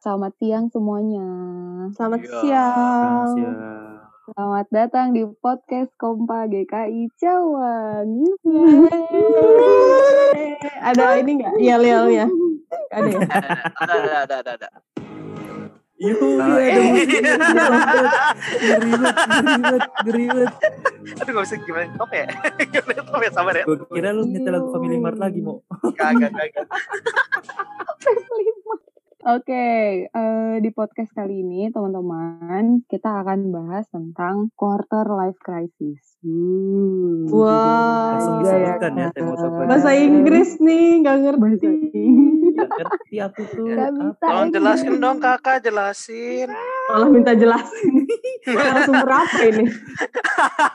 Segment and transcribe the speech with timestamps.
[0.00, 1.28] Selamat siang semuanya.
[1.92, 2.32] Selamat Iya.
[2.40, 3.36] siang.
[3.36, 3.54] Siang.
[4.26, 8.08] Selamat datang di podcast Kompa GKI Cawan.
[8.40, 8.80] Yeay.
[10.80, 12.26] Ada ini nggak yel-yelnya?
[12.88, 13.20] Ada ya?
[13.82, 14.68] ada ada ada ada ada
[16.00, 16.80] Nah, ada eh.
[16.80, 17.12] musik.
[18.56, 20.48] Geribet, geribet, geribet.
[21.12, 22.24] aduh gak bisa gimana top ya
[22.72, 25.60] gimana top ya sabar ya Gue kira lu nyetel lagu Family Mart lagi, mau.
[25.92, 26.64] kagak kagak
[29.20, 36.16] Oke, eh, di podcast kali ini teman-teman kita akan bahas tentang quarter life crisis.
[36.24, 38.16] Hmm, Wah.
[38.16, 39.68] Langsung disebutkan ya tema topiknya.
[39.68, 41.66] Bahasa Inggris nih, nggak Bahasa ngerti.
[41.68, 42.40] Inggris.
[42.56, 43.68] Gak ngerti aku tuh.
[43.68, 44.24] Gak bisa.
[44.24, 44.54] tolong ini.
[44.56, 46.48] jelasin dong kakak jelasin
[46.88, 47.92] Malah minta jelasin.
[48.48, 49.64] Narasumber apa ini?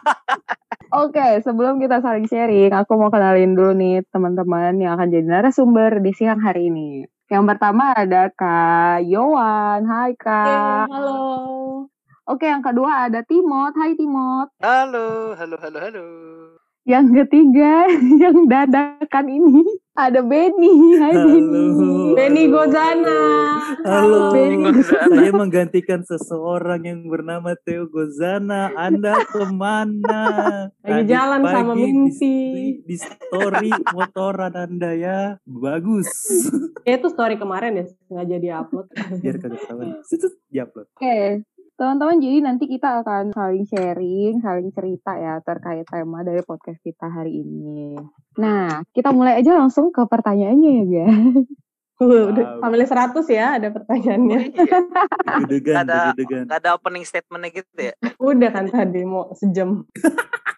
[1.02, 5.98] Oke, sebelum kita saling sharing, aku mau kenalin dulu nih teman-teman yang akan jadi narasumber
[5.98, 7.10] di siang hari ini.
[7.26, 9.82] Yang pertama ada Kak Yowan.
[9.90, 10.86] Hai Kak.
[10.94, 11.90] Halo.
[12.30, 13.74] Oke, yang kedua ada Timot.
[13.74, 14.54] Hai Timot.
[14.62, 16.06] halo halo halo halo
[16.86, 17.90] Yang ketiga
[18.24, 19.66] yang dadakan ini
[19.96, 21.00] ada Benny.
[21.00, 21.28] Hai Halo.
[21.32, 21.96] Benny.
[22.20, 23.20] Benny Gozana.
[23.88, 24.36] Halo.
[24.36, 24.84] Benny.
[24.84, 28.76] Saya menggantikan seseorang yang bernama Theo Gozana.
[28.76, 30.24] Anda ke mana?
[30.84, 32.38] Lagi Tadi jalan sama pagi Minty.
[32.52, 35.20] Di, di story motoran Anda ya.
[35.48, 36.12] Bagus.
[36.84, 38.88] Ya itu story kemarin ya, nggak jadi upload.
[39.24, 40.04] Biar kagak ketahuan.
[40.06, 40.88] Sut, Diupload.
[40.96, 41.42] Oke,
[41.76, 47.06] teman-teman jadi nanti kita akan saling sharing, saling cerita ya terkait tema dari podcast kita
[47.06, 48.00] hari ini.
[48.36, 51.46] Nah, kita mulai aja langsung ke pertanyaannya ya guys.
[51.96, 52.60] Wah, udah Wow.
[52.60, 54.40] family 100 ya ada pertanyaannya.
[54.52, 54.80] iya
[55.48, 56.44] Degan, Ada- degan.
[56.44, 59.88] gak ada opening statementnya gitu ya Udah kan tadi mau sejam.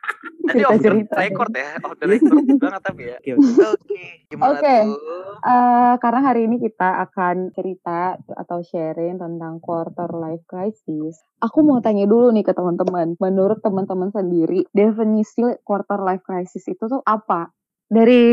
[0.50, 1.16] tadi off the Cerita-cerita.
[1.20, 3.64] record ya off the record banget tapi ya Oke, oke.
[3.76, 4.76] oke gimana Oke.
[4.88, 11.22] tuh Eh, karena hari ini kita akan cerita atau sharing tentang quarter life crisis.
[11.46, 13.14] Aku mau tanya dulu nih ke teman-teman.
[13.22, 17.54] Menurut teman-teman sendiri, definisi quarter life crisis itu tuh apa?
[17.88, 18.26] Dari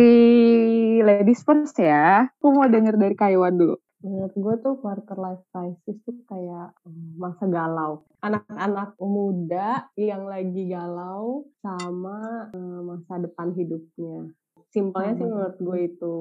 [1.04, 2.24] ladies first ya.
[2.40, 3.76] Aku mau denger dari Kaywan dulu.
[4.04, 8.04] Menurut gue tuh quarter life crisis tuh kayak hmm, masa galau.
[8.20, 12.52] Anak-anak muda yang lagi galau sama
[12.84, 14.28] masa depan hidupnya.
[14.68, 16.14] Simpelnya sih menurut gue itu.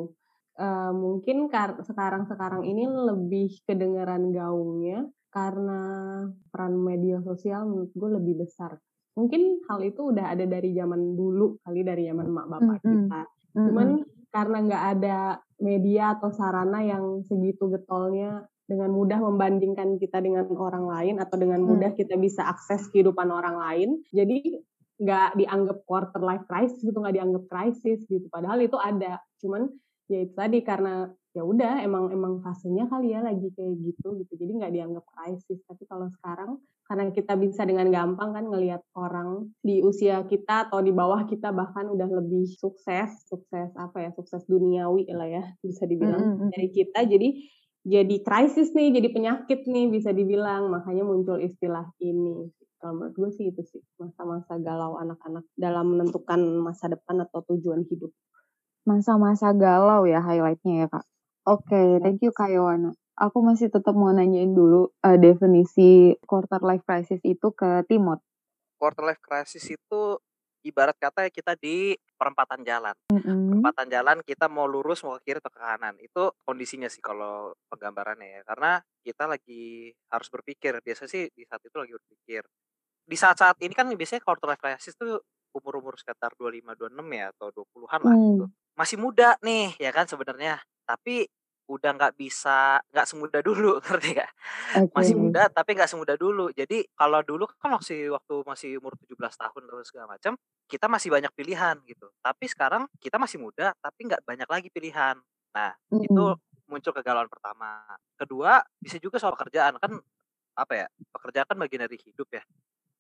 [0.53, 5.81] Eh, mungkin kar- sekarang-sekarang ini lebih kedengeran gaungnya karena
[6.53, 8.79] peran media sosial menurut gue lebih besar.
[9.17, 13.21] Mungkin hal itu udah ada dari zaman dulu kali dari zaman emak bapak kita.
[13.53, 13.89] Cuman
[14.33, 15.17] karena nggak ada
[15.61, 21.61] media atau sarana yang segitu getolnya dengan mudah membandingkan kita dengan orang lain atau dengan
[21.61, 21.77] Hmm.
[21.77, 24.59] mudah kita bisa akses kehidupan orang lain, jadi
[24.97, 28.25] nggak dianggap quarter life crisis gitu, nggak dianggap krisis gitu.
[28.31, 29.67] Padahal itu ada, cuman
[30.09, 34.33] ya itu tadi karena ya udah emang emang fasenya kali ya lagi kayak gitu gitu,
[34.39, 35.59] jadi nggak dianggap krisis.
[35.67, 36.57] Tapi kalau sekarang
[36.93, 41.49] karena kita bisa dengan gampang kan ngelihat orang di usia kita atau di bawah kita
[41.49, 46.53] bahkan udah lebih sukses, sukses apa ya, sukses duniawi lah ya bisa dibilang Mm-mm.
[46.53, 47.09] dari kita.
[47.09, 47.49] Jadi
[47.81, 50.69] jadi krisis nih, jadi penyakit nih bisa dibilang.
[50.69, 52.53] Makanya muncul istilah ini.
[52.77, 57.89] Kalau menurut gue sih itu sih masa-masa galau anak-anak dalam menentukan masa depan atau tujuan
[57.89, 58.13] hidup.
[58.85, 61.09] Masa-masa galau ya highlightnya ya kak.
[61.49, 62.93] Oke, thank you Kak Yowana.
[63.13, 68.18] Aku masih tetap mau nanyain dulu eh, definisi quarter life crisis itu ke Timot.
[68.75, 70.01] quarter life crisis itu
[70.62, 73.47] ibarat kata kita di perempatan jalan Mm-mm.
[73.47, 77.51] perempatan jalan kita mau lurus mau ke kiri atau ke kanan itu kondisinya sih kalau
[77.68, 82.44] penggambarannya ya karena kita lagi harus berpikir biasa sih di saat itu lagi berpikir
[83.03, 85.19] di saat-saat ini kan biasanya quarter life crisis tuh
[85.51, 88.24] umur-umur sekitar 25 26 ya atau 20-an lah Hmm.
[88.35, 88.45] gitu.
[88.74, 90.59] Masih muda nih ya kan sebenarnya.
[90.84, 91.24] Tapi
[91.68, 94.31] udah nggak bisa nggak semudah dulu ngerti gak?
[94.79, 94.94] Oke.
[94.96, 96.51] Masih muda tapi nggak semudah dulu.
[96.51, 100.34] Jadi kalau dulu kan masih waktu masih umur 17 tahun terus segala macam,
[100.68, 102.07] kita masih banyak pilihan gitu.
[102.19, 105.15] Tapi sekarang kita masih muda tapi nggak banyak lagi pilihan.
[105.54, 106.06] Nah, Mm-mm.
[106.06, 106.25] itu
[106.68, 107.83] muncul kegalauan pertama.
[108.18, 110.01] Kedua, bisa juga soal pekerjaan kan
[110.57, 110.88] apa ya?
[111.13, 112.44] Pekerjaan kan bagian dari hidup ya.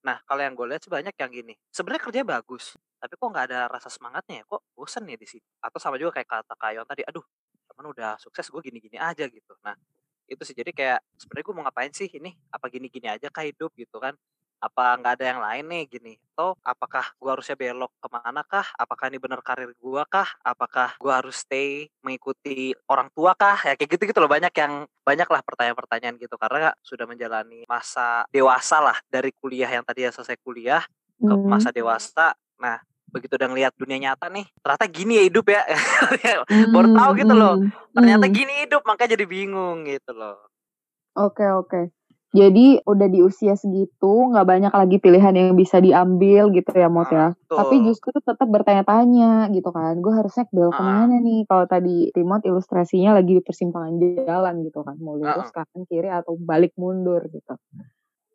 [0.03, 1.53] Nah, kalau yang gue lihat sih banyak yang gini.
[1.71, 4.45] Sebenarnya kerja bagus, tapi kok nggak ada rasa semangatnya ya?
[4.51, 5.47] Kok bosen ya di sini?
[5.63, 7.23] Atau sama juga kayak kata Kayon tadi, aduh,
[7.73, 9.57] teman udah sukses, gue gini-gini aja gitu.
[9.65, 9.73] Nah,
[10.29, 12.37] itu sih jadi kayak sebenarnya gue mau ngapain sih ini?
[12.53, 14.13] Apa gini-gini aja kah hidup gitu kan?
[14.63, 16.13] Apa nggak ada yang lain nih gini?
[16.31, 18.63] Atau apakah gue harusnya belok ke mana kah?
[18.79, 20.29] Apakah ini benar karir gue kah?
[20.39, 23.59] Apakah gue harus stay mengikuti orang tua kah?
[23.67, 28.79] Ya kayak gitu-gitu loh banyak yang banyak lah pertanyaan-pertanyaan gitu karena sudah menjalani masa dewasa
[28.79, 30.85] lah dari kuliah yang tadi ya selesai kuliah
[31.19, 31.43] ke Mm.
[31.51, 32.31] masa dewasa.
[32.59, 32.79] Nah,
[33.13, 35.61] begitu udah ngelihat dunia nyata nih, ternyata gini ya hidup ya.
[36.73, 37.55] baru tahu gitu loh.
[37.61, 38.33] Mm, ternyata mm.
[38.33, 40.37] gini hidup makanya jadi bingung gitu loh.
[41.13, 41.93] Oke oke.
[42.33, 47.05] Jadi udah di usia segitu nggak banyak lagi pilihan yang bisa diambil gitu ya Mot
[47.13, 47.27] Ah, ya.
[47.45, 47.93] Tapi betul.
[47.93, 50.01] justru tetap bertanya-tanya gitu kan.
[50.01, 50.81] Gue harusnya belok Heeh.
[50.81, 51.45] ke mana nih?
[51.45, 54.97] Kalau tadi Timot ilustrasinya lagi di persimpangan jalan gitu kan.
[54.97, 55.61] Mau lurus Heeh.
[55.61, 57.53] kanan kiri atau balik mundur gitu.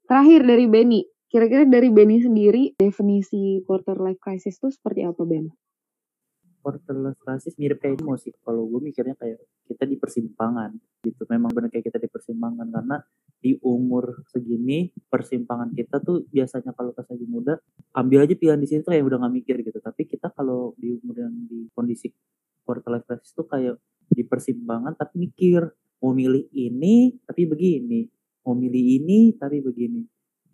[0.07, 1.03] Terakhir dari Benny.
[1.29, 5.53] Kira-kira dari Benny sendiri definisi quarter life crisis itu seperti apa Ben?
[6.69, 8.35] quarter life crisis mirip kayak ini sih.
[8.45, 11.25] Kalau gue mikirnya kayak kita di persimpangan gitu.
[11.33, 12.69] Memang benar kayak kita di persimpangan.
[12.69, 12.97] Karena
[13.39, 17.57] di umur segini persimpangan kita tuh biasanya kalau pas lagi muda
[17.97, 19.79] ambil aja pilihan di sini tuh kayak udah nggak mikir gitu.
[19.81, 22.13] Tapi kita kalau di umur yang di kondisi
[22.67, 25.65] quarter life crisis tuh kayak di persimpangan tapi mikir
[26.05, 28.09] mau milih ini tapi begini
[28.45, 30.01] mau milih ini tapi begini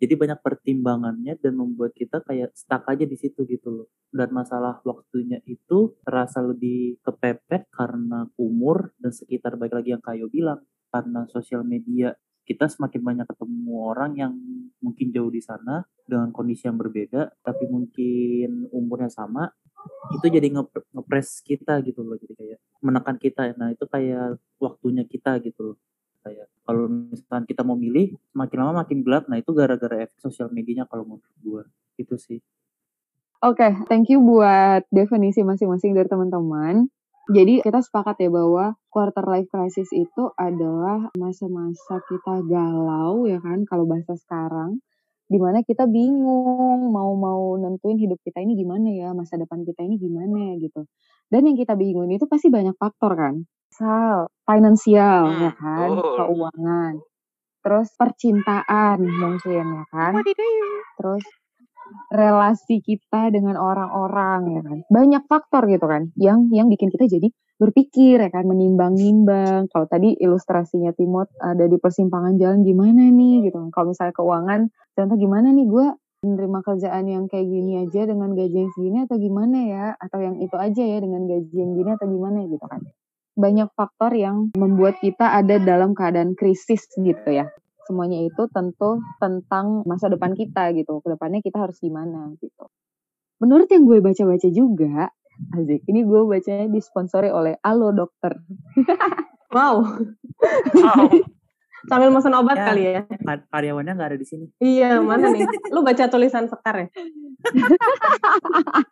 [0.05, 3.87] jadi banyak pertimbangannya dan membuat kita kayak stuck aja di situ gitu loh.
[4.13, 10.29] Dan masalah waktunya itu terasa lebih kepepet karena umur dan sekitar baik lagi yang Kayo
[10.29, 10.61] bilang
[10.93, 12.13] karena sosial media.
[12.45, 14.33] Kita semakin banyak ketemu orang yang
[14.77, 19.49] mungkin jauh di sana dengan kondisi yang berbeda tapi mungkin umurnya sama
[20.13, 22.13] itu jadi nge- ngepres kita gitu loh.
[22.21, 23.49] Jadi kayak menekan kita.
[23.57, 25.77] Nah itu kayak waktunya kita gitu loh
[26.25, 29.29] kayak kalau misalkan kita mau milih semakin lama makin gelap.
[29.29, 31.63] Nah itu gara-gara efek sosial medianya kalau menurut gue
[32.01, 32.39] itu sih.
[33.45, 36.89] Oke, thank you buat definisi masing-masing dari teman-teman.
[37.29, 43.61] Jadi kita sepakat ya bahwa quarter life crisis itu adalah masa-masa kita galau ya kan
[43.69, 44.81] kalau bahasa sekarang.
[45.25, 49.81] Di mana kita bingung mau mau nentuin hidup kita ini gimana ya masa depan kita
[49.85, 50.85] ini gimana gitu.
[51.29, 56.15] Dan yang kita bingung itu pasti banyak faktor kan misal finansial ya Hmm, kan betul.
[56.17, 56.93] keuangan
[57.65, 60.13] terus percintaan mungkin ya kan
[61.01, 61.25] terus
[62.09, 64.77] relasi kita dengan orang-orang ya kan.
[64.89, 67.29] Banyak faktor gitu kan yang yang bikin kita jadi
[67.61, 69.69] berpikir ya kan menimbang-nimbang.
[69.69, 73.69] Kalau tadi ilustrasinya Timot ada di persimpangan jalan gimana nih gitu kan.
[73.69, 74.61] Kalau misalnya keuangan
[74.97, 75.87] contoh gimana nih gue
[76.25, 80.41] menerima kerjaan yang kayak gini aja dengan gaji yang segini atau gimana ya atau yang
[80.41, 82.81] itu aja ya dengan gaji yang gini atau gimana gitu kan.
[83.35, 87.51] Banyak faktor yang membuat kita ada dalam keadaan krisis gitu ya
[87.85, 90.99] semuanya itu tentu tentang masa depan kita gitu.
[91.05, 92.65] Ke depannya kita harus gimana gitu.
[93.37, 95.13] Menurut yang gue baca-baca juga,
[95.53, 98.35] Azik, ini gue bacanya disponsori oleh Alo Dokter.
[99.55, 99.87] Wow,
[100.75, 101.07] Wow.
[101.85, 102.65] Sambil mesen obat Ya.
[102.69, 103.01] kali ya.
[103.21, 105.45] Kar- karyawannya nggak ada di sini Iya, mana nih?
[105.69, 106.87] Lu baca tulisan Sekar ya?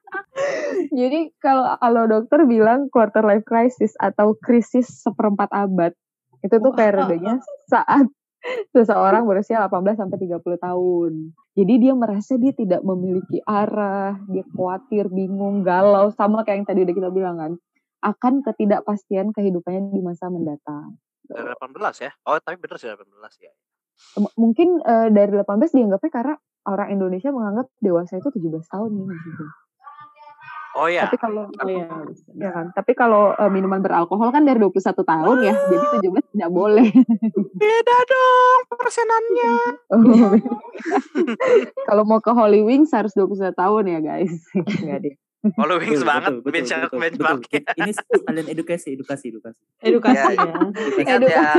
[0.99, 5.93] Jadi kalau Alo Dokter bilang quarter life crisis atau krisis seperempat abad,
[6.41, 8.09] itu tuh periodenya saat
[8.75, 11.13] seseorang berusia 18 sampai 30 tahun.
[11.53, 16.79] Jadi dia merasa dia tidak memiliki arah, dia khawatir, bingung, galau, sama kayak yang tadi
[16.83, 17.51] udah kita bilang kan,
[18.03, 20.97] akan ketidakpastian kehidupannya di masa mendatang.
[21.27, 22.11] Dari 18 ya?
[22.27, 23.07] Oh, tapi bener sih 18
[23.39, 23.51] ya.
[24.19, 26.35] M- Mungkin eh, dari 18 dianggapnya karena
[26.67, 29.07] orang Indonesia menganggap dewasa itu 17 tahun nih.
[29.07, 29.45] Gitu.
[30.73, 31.05] Oh ya.
[31.05, 31.85] Tapi kalau Oh iya.
[32.43, 36.51] ya kan, tapi kalau eh, minuman beralkohol kan dari 21 tahun ya, jadi 17 tidak
[36.51, 36.89] boleh.
[37.61, 39.53] Beda dong persenannya.
[41.89, 44.33] kalau mau ke Holy Wings harus 21 tahun ya guys.
[44.81, 45.15] Enggak deh.
[45.43, 47.75] Kalau wings Betul, banget betul, betul, benchmark betul, betul.
[47.75, 50.55] ini sekalian edukasi edukasi edukasi Edukasi Ya, ya.
[51.11, 51.27] Edukasi.
[51.27, 51.51] ya.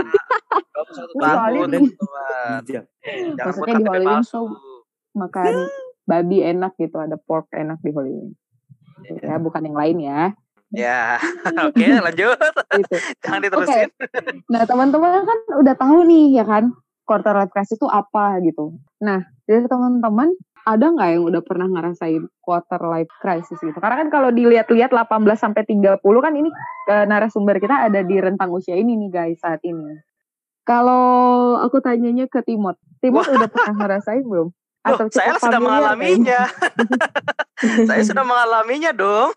[0.72, 2.58] 21 Lu soalnya tahun di- teman.
[2.62, 2.84] bijak
[3.36, 4.32] Maksudnya di KTP Holy Wings palsu.
[4.32, 4.46] tuh
[5.12, 5.54] makan
[6.04, 8.36] babi enak gitu, ada pork enak di Holy Wings.
[9.20, 10.20] Ya, bukan yang lain ya.
[10.70, 11.00] Ya,
[11.66, 12.40] oke lanjut.
[12.74, 12.96] Gitu.
[13.20, 13.88] Jangan diterusin.
[14.46, 16.72] Nah, teman-teman kan udah tahu nih ya kan,
[17.02, 18.74] quarter life crisis itu apa gitu.
[18.98, 20.32] Nah, dari teman-teman
[20.64, 23.76] ada nggak yang udah pernah ngerasain quarter life crisis gitu?
[23.76, 26.48] Karena kan kalau dilihat-lihat 18 sampai 30 kan ini
[26.88, 30.00] eh, narasumber kita ada di rentang usia ini nih guys saat ini.
[30.64, 34.48] Kalau aku tanyanya ke Timot, Timot udah pernah ngerasain belum?
[34.48, 36.40] Loh, Atau saya cukup sudah mengalaminya.
[37.88, 39.32] saya sudah mengalaminya dong.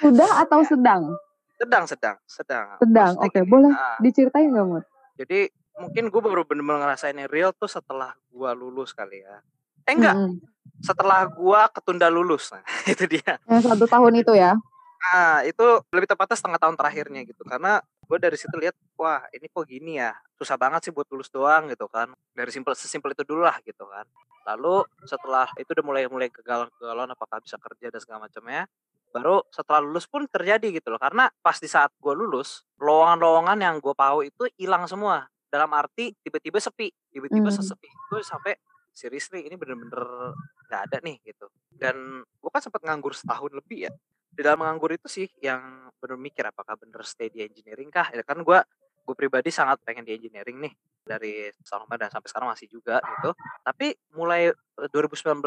[0.00, 1.16] Sudah atau sedang?
[1.56, 2.66] Sedang, sedang, sedang.
[2.76, 3.40] Sedang, Maksudnya oke.
[3.40, 4.84] gini, Boleh ah, diceritain nggak, Mut?
[5.14, 5.46] jadi
[5.78, 9.38] mungkin gue baru bener-bener ngerasain yang real tuh setelah gue lulus kali ya.
[9.84, 10.40] Eh enggak, Mm-mm.
[10.80, 12.50] setelah gue ketunda lulus.
[12.50, 13.36] Nah, itu dia.
[13.44, 14.56] Yang satu tahun itu ya?
[15.04, 17.44] Nah, itu lebih tepatnya setengah tahun terakhirnya gitu.
[17.44, 20.16] Karena gue dari situ lihat, wah ini kok gini ya.
[20.40, 22.08] Susah banget sih buat lulus doang gitu kan.
[22.32, 24.08] Dari simpel sesimpel itu dulu lah gitu kan.
[24.48, 28.64] Lalu setelah itu udah mulai mulai kegalauan-kegalauan apakah bisa kerja dan segala macamnya.
[29.12, 30.96] Baru setelah lulus pun terjadi gitu loh.
[30.96, 35.28] Karena pas di saat gue lulus, lowongan-lowongan yang gue tahu itu hilang semua.
[35.52, 37.56] Dalam arti tiba-tiba sepi, tiba-tiba Hmm.
[37.60, 37.86] sesepi.
[38.08, 38.56] Gue sampai
[38.94, 40.32] seriously ini bener-bener
[40.70, 41.50] nggak ada nih gitu.
[41.74, 43.92] Dan gue kan sempat nganggur setahun lebih ya
[44.34, 48.26] di dalam menganggur itu sih yang bener mikir apakah bener stay di engineering kah ya
[48.26, 48.58] kan gue
[49.04, 50.74] gue pribadi sangat pengen di engineering nih
[51.04, 53.36] dari tahun dan sampai sekarang masih juga gitu.
[53.60, 55.44] Tapi mulai eh, 2019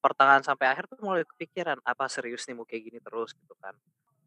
[0.00, 3.76] pertengahan sampai akhir tuh mulai kepikiran apa serius nih mau kayak gini terus gitu kan.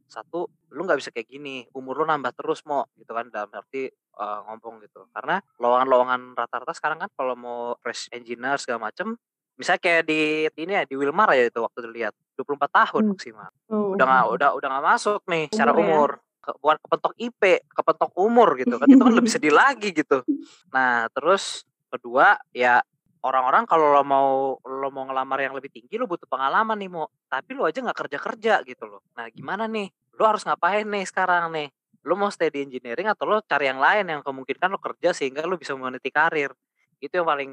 [0.07, 3.87] Satu, lu nggak bisa kayak gini, umur lu nambah terus mau gitu kan dalam arti
[4.15, 5.03] uh, ngomong gitu.
[5.11, 9.15] Karena lowongan-lowongan rata-rata sekarang kan kalau mau fresh engineer segala macem
[9.57, 10.21] misalnya kayak di
[10.53, 13.11] ini ya di Wilmar ya itu waktu dilihat 24 tahun Hmm.
[13.11, 13.49] maksimal.
[13.67, 13.97] Oh.
[13.97, 15.85] Udah nggak udah udah nggak masuk nih secara Umur ya.
[15.89, 16.11] umur.
[16.37, 18.85] Ke- bukan kepentok IP, kepentok umur gitu kan.
[18.85, 20.21] Itu kan lebih sedih lagi gitu.
[20.69, 22.85] Nah, terus kedua ya
[23.25, 24.29] orang-orang kalau lo mau
[24.61, 27.97] lo mau ngelamar yang lebih tinggi lo butuh pengalaman nih mau tapi lo aja nggak
[28.05, 29.01] kerja kerja gitu loh.
[29.17, 29.89] Nah gimana nih?
[30.17, 31.67] Lo harus ngapain nih sekarang nih?
[32.05, 35.45] Lo mau stay di engineering atau lo cari yang lain yang kemungkinan lo kerja sehingga
[35.45, 36.53] lo bisa meniti karir?
[36.97, 37.51] Itu yang paling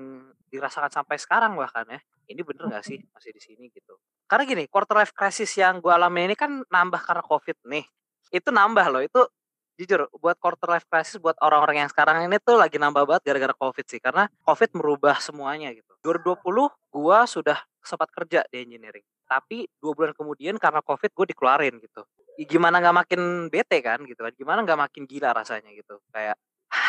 [0.49, 2.01] dirasakan sampai sekarang bahkan ya.
[2.29, 3.97] Ini bener nggak sih masih di sini gitu?
[4.25, 7.85] Karena gini quarter life crisis yang gue alami ini kan nambah karena covid nih.
[8.33, 9.21] Itu nambah loh itu
[9.75, 13.55] jujur buat quarter life crisis buat orang-orang yang sekarang ini tuh lagi nambah banget gara-gara
[13.59, 15.91] covid sih karena covid merubah semuanya gitu.
[16.07, 21.75] 2020 gua sudah sempat kerja di engineering tapi dua bulan kemudian karena covid gue dikeluarin
[21.81, 22.05] gitu.
[22.39, 26.37] Ya gimana nggak makin bete kan gitu kan gimana nggak makin gila rasanya gitu kayak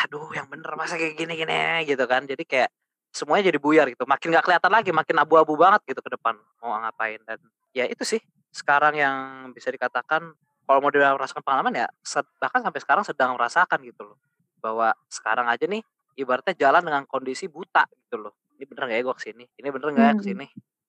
[0.06, 2.28] aduh yang bener masa kayak gini-gini gitu kan.
[2.28, 2.70] Jadi kayak
[3.10, 6.76] semuanya jadi buyar gitu makin nggak kelihatan lagi makin abu-abu banget gitu ke depan mau
[6.76, 7.20] ngapain.
[7.24, 7.38] Dan
[7.72, 8.20] ya itu sih
[8.52, 9.16] sekarang yang
[9.52, 10.32] bisa dikatakan
[10.66, 11.86] kalau mau dibilang merasakan pengalaman ya
[12.42, 14.18] bahkan sampai sekarang sedang merasakan gitu loh.
[14.58, 15.82] Bahwa sekarang aja nih
[16.18, 18.34] ibaratnya jalan dengan kondisi buta gitu loh.
[18.58, 19.44] Ini bener nggak ya gue ke sini?
[19.62, 20.20] Ini bener nggak ya Hmm.
[20.20, 20.46] ke sini?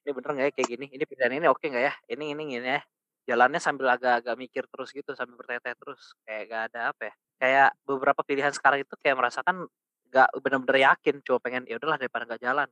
[0.07, 0.85] Ini bener nggak ya kayak gini?
[0.89, 1.93] Ini pilihan ini oke nggak ya?
[2.09, 2.81] Ini ini ini ya.
[3.27, 6.15] Jalannya sambil agak-agak mikir terus gitu sambil bertanya-tanya terus.
[6.23, 7.13] Kayak gak ada apa ya.
[7.37, 9.67] Kayak beberapa pilihan sekarang itu kayak merasakan
[10.07, 12.67] nggak bener-bener yakin cuma pengen ya udahlah daripada nggak jalan.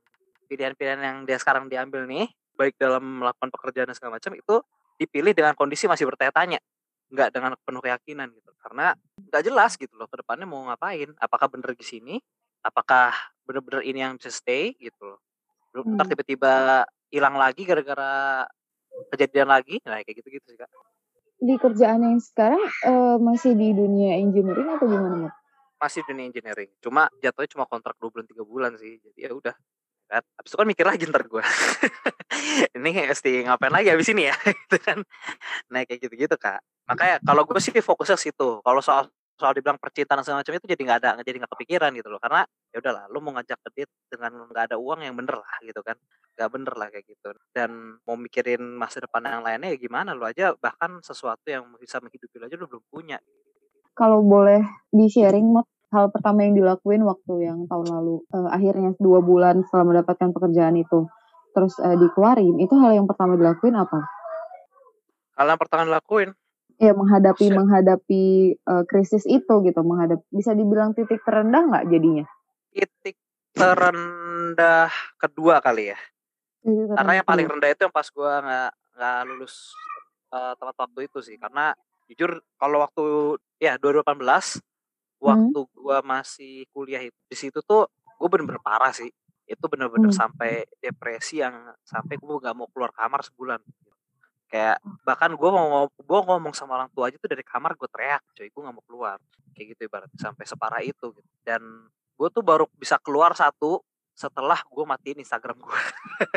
[0.47, 4.55] Pilihan-pilihan yang dia sekarang diambil nih baik dalam melakukan pekerjaan dan segala macam itu
[4.95, 6.63] dipilih dengan kondisi masih bertanya-tanya
[7.11, 8.51] nggak dengan penuh keyakinan gitu.
[8.61, 8.93] Karena
[9.29, 12.15] nggak jelas gitu loh ke depannya mau ngapain apakah bener di sini
[12.65, 13.13] apakah
[13.45, 15.19] bener-bener ini yang bisa stay gitu loh.
[15.69, 16.11] Belum ntar Hmm.
[16.17, 16.83] tiba-tiba
[17.13, 18.45] hilang lagi gara-gara
[19.13, 20.71] kejadian lagi nah kayak gitu-gitu sih kak.
[21.35, 25.33] Di kerjaan yang sekarang eh, masih di dunia engineering atau gimana, Mat?
[25.75, 26.71] masih dunia engineering.
[26.81, 28.97] Cuma jatuhnya cuma kontrak dua bulan tiga bulan sih.
[29.03, 29.53] Jadi ya udah
[30.05, 31.41] kan habis itu kan mikir lagi ntar gue
[32.77, 34.35] ini mesti ngapain lagi habis ini ya
[34.65, 35.01] gitu kan.
[35.69, 38.61] Nah kayak gitu-gitu kak makanya kalau gue sih fokusnya situ.
[38.61, 42.07] Kalau soal soal dibilang percintaan segala macam itu jadi nggak ada jadi nggak kepikiran gitu
[42.07, 42.19] loh.
[42.21, 45.55] Karena ya udahlah lu mau ngajak ke date dengan nggak ada uang yang bener lah
[45.65, 45.97] gitu kan.
[46.35, 47.29] Nggak bener lah kayak gitu.
[47.51, 51.99] Dan mau mikirin masa depan yang lainnya ya gimana lu aja bahkan sesuatu yang bisa
[51.99, 53.19] menghidupi lu aja lu belum punya.
[53.95, 54.59] Kalau boleh
[54.91, 55.63] di-sharing, Mat,
[55.95, 60.75] hal pertama yang dilakuin waktu yang tahun lalu, eh, akhirnya dua bulan setelah mendapatkan pekerjaan
[60.75, 61.07] itu,
[61.55, 64.03] terus eh, dikeluarin, itu hal yang pertama dilakuin apa?
[65.35, 66.31] hal yang pertama lakuin
[66.75, 67.55] Ya menghadapi Shit.
[67.55, 68.23] menghadapi
[68.59, 72.25] eh, krisis itu gitu, menghadap bisa dibilang titik terendah nggak jadinya?
[72.75, 73.15] titik
[73.55, 75.99] terendah kedua kali ya
[76.59, 79.71] Titik karena terendah yang paling rendah itu yang pas gua nggak nggak lulus
[80.35, 81.71] eh, tepat waktu itu sih karena
[82.11, 83.03] jujur kalau waktu
[83.63, 84.19] ya 2018
[85.23, 89.09] waktu gua masih kuliah itu di situ tuh gue bener-bener parah sih
[89.45, 90.19] itu bener-bener Hmm.
[90.25, 93.61] sampai depresi yang sampai gue nggak mau keluar kamar sebulan
[94.55, 98.23] kayak bahkan gue mau gue ngomong sama orang tua aja tuh dari kamar gue teriak
[98.31, 99.17] coy gue nggak mau keluar.
[99.51, 101.31] Kayak gitu ibaratnya sampai separah itu gitu.
[101.43, 101.59] dan
[102.15, 103.83] gue tuh baru bisa keluar satu
[104.15, 105.79] setelah gue matiin Instagram gue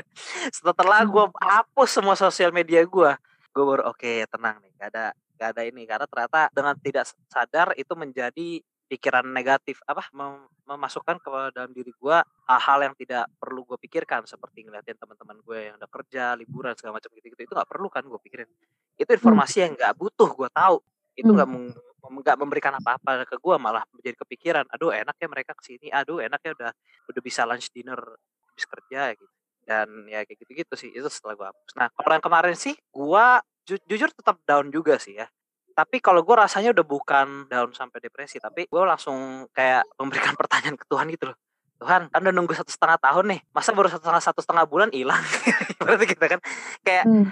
[0.58, 3.10] setelah gue hapus semua sosial media gue
[3.54, 5.06] gue baru oke tenang nih gak ada
[5.38, 5.87] gak ada ini.
[5.87, 11.92] Karena ternyata dengan tidak sadar itu menjadi pikiran negatif apa mem- memasukkan ke dalam diri
[11.92, 12.16] gue
[12.49, 16.97] hal-hal yang tidak perlu gue pikirkan seperti ngeliatin teman-teman gue yang udah kerja liburan segala
[16.97, 18.49] macam gitu-gitu itu nggak perlu kan gue pikirin.
[18.97, 20.80] Itu informasi yang nggak butuh gue tahu.
[21.12, 21.37] Itu Hmm.
[21.37, 21.76] nggak mem-
[22.09, 26.25] nggak memberikan apa-apa ke gue malah menjadi kepikiran aduh enak ya mereka ke sini aduh
[26.25, 26.71] enak ya udah
[27.12, 28.00] udah bisa lunch dinner
[28.49, 29.28] habis kerja gitu.
[29.68, 31.71] Dan ya kayak gitu-gitu sih itu setelah gue hapus.
[31.76, 33.26] Nah kalau yang kemarin sih gue
[33.68, 35.28] ju- jujur tetap down juga sih ya
[35.78, 40.75] tapi kalau gue rasanya udah bukan down sampai depresi tapi gue langsung kayak memberikan pertanyaan
[40.75, 41.38] ke Tuhan gitu loh
[41.78, 44.90] Tuhan kan udah nunggu satu setengah tahun nih masa baru satu setengah satu setengah bulan
[44.90, 45.23] hilang
[45.78, 46.40] berarti kita kan
[46.82, 47.30] kayak Hmm.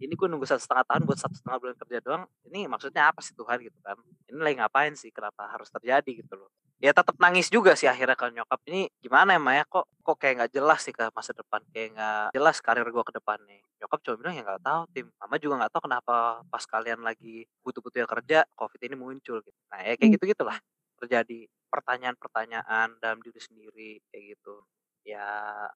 [0.00, 3.20] Ini gue nunggu satu setengah tahun buat satu setengah bulan kerja doang ini maksudnya apa
[3.24, 3.96] sih Tuhan gitu kan?
[4.28, 5.10] Ini lagi ngapain sih?
[5.14, 6.50] Kenapa harus terjadi gitu loh.
[6.76, 8.60] Ya tetap nangis juga sih akhirnya kalau nyokap.
[8.68, 11.64] Ini gimana ya Maya kok kok kayak nggak jelas sih ke masa depan?
[11.72, 15.06] Kayak nggak jelas karir gue ke depan nih nyokap cuma bilang ya nggak tahu tim.
[15.20, 16.14] Mama juga nggak tahu kenapa
[16.48, 19.58] pas kalian lagi butuh-butuh yang kerja covid ini muncul gitu.
[19.72, 20.14] Nah ya kayak Hmm.
[20.20, 20.58] gitu gitulah
[20.96, 24.64] terjadi pertanyaan-pertanyaan dalam diri sendiri kayak gitu
[25.06, 25.22] ya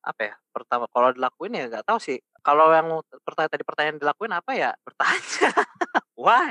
[0.02, 2.90] apa ya pertama kalau dilakuin ya nggak tahu sih kalau yang
[3.22, 5.50] pertanyaan tadi pertanyaan dilakuin apa ya bertanya
[6.18, 6.50] why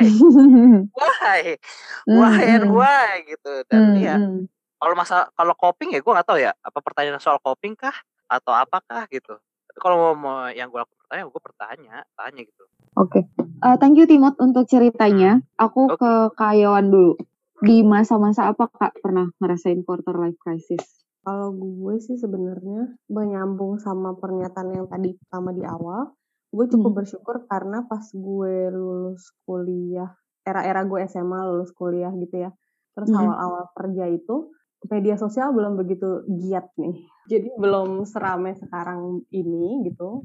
[0.97, 1.59] why
[2.07, 2.73] why and Mhm.
[2.73, 4.47] why gitu dan Mhm, ya mhm.
[4.79, 7.93] kalau masa kalau coping ya gue nggak tahu ya apa pertanyaan soal coping kah
[8.31, 9.35] atau apakah gitu
[9.67, 12.63] tapi kalau mau, mau yang gue lakukan pertanyaan gue bertanya tanya gitu
[12.97, 13.27] Oke,
[13.59, 15.39] Eh, thank you Timot untuk ceritanya.
[15.55, 15.99] Aku Oke.
[15.99, 17.15] ke Kak Yowan dulu.
[17.59, 21.03] Di masa-masa apa Kak pernah ngerasain quarter life crisis?
[21.23, 26.15] Kalau gue sih sebenarnya menyambung sama pernyataan yang tadi pertama di awal,
[26.49, 26.99] gue cukup Hmm.
[27.03, 30.15] bersyukur karena pas gue lulus kuliah,
[30.47, 32.49] era-era gue SMA lulus kuliah gitu ya,
[32.95, 33.19] terus Mhm.
[33.19, 34.55] awal-awal kerja itu
[34.87, 36.95] media sosial belum begitu giat nih,
[37.27, 40.23] jadi belum seramai sekarang ini gitu.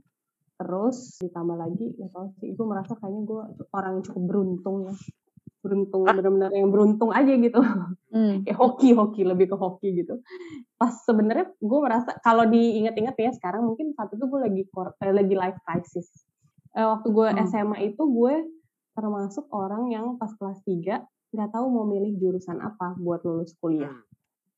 [0.54, 3.42] Terus ditambah lagi nggak tahu sih, gue merasa kayaknya gue
[3.74, 4.94] orang yang cukup beruntung ya,
[5.64, 6.12] beruntung Hah?
[6.12, 7.60] benar-benar yang beruntung aja gitu
[8.12, 8.36] Hmm.
[8.46, 10.20] kayak hoki hoki lebih ke hoki gitu
[10.76, 14.62] pas sebenarnya gue merasa kalau diingat-ingat ya sekarang mungkin saat itu gue lagi
[15.00, 16.08] eh, lagi life crisis
[16.74, 17.46] Eh, waktu gue Hmm.
[17.46, 18.34] SMA itu gue
[18.92, 23.90] termasuk orang yang pas kelas 3 nggak tahu mau milih jurusan apa buat lulus kuliah
[23.90, 24.06] Hmm.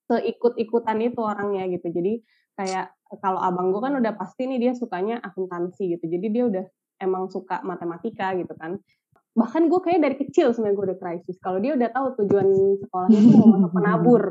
[0.07, 2.21] seikut-ikutan itu orangnya gitu jadi
[2.57, 2.89] kayak
[3.21, 6.65] kalau abang gue kan udah pasti nih dia sukanya akuntansi gitu jadi dia udah
[6.97, 8.81] emang suka matematika gitu kan
[9.37, 11.37] bahkan gue kayak dari kecil sebenarnya gue udah krisis.
[11.45, 12.49] Kalau dia udah tahu tujuan
[12.81, 14.23] sekolahnya itu mau masuk penabur.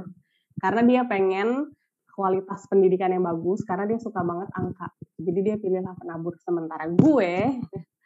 [0.58, 1.70] Karena dia pengen
[2.16, 4.90] kualitas pendidikan yang bagus karena dia suka banget angka.
[5.22, 6.34] Jadi dia pilihlah penabur.
[6.42, 7.62] Sementara gue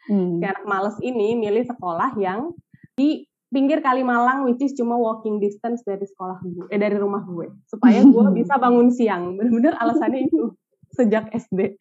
[0.10, 0.42] Hmm.
[0.42, 2.50] si anak males ini milih sekolah yang
[2.98, 7.54] di pinggir Kalimalang which is cuma walking distance dari sekolah gue eh dari rumah gue.
[7.70, 9.38] Supaya gue bisa bangun siang.
[9.38, 10.58] Bener-bener alasannya itu
[10.98, 11.78] sejak SD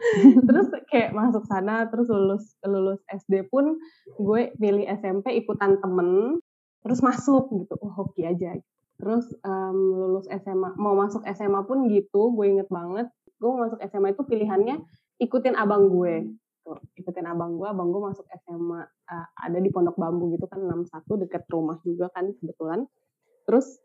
[0.48, 3.76] terus kayak masuk sana terus lulus lulus SD pun
[4.16, 6.40] gue milih SMP ikutan temen
[6.80, 7.76] terus masuk gitu.
[7.80, 8.56] Oh hoki aja
[9.00, 13.08] terus em, lulus SMA mau masuk SMA pun gitu gue inget banget
[13.40, 14.76] gue masuk SMA itu pilihannya
[15.20, 16.28] ikutin abang gue.
[16.60, 20.60] Tuh, ikutin abang gue abang gue masuk SMA eh, ada di Pondok Bambu gitu kan
[20.60, 22.84] 61 deket rumah juga kan kebetulan.
[23.48, 23.80] Terus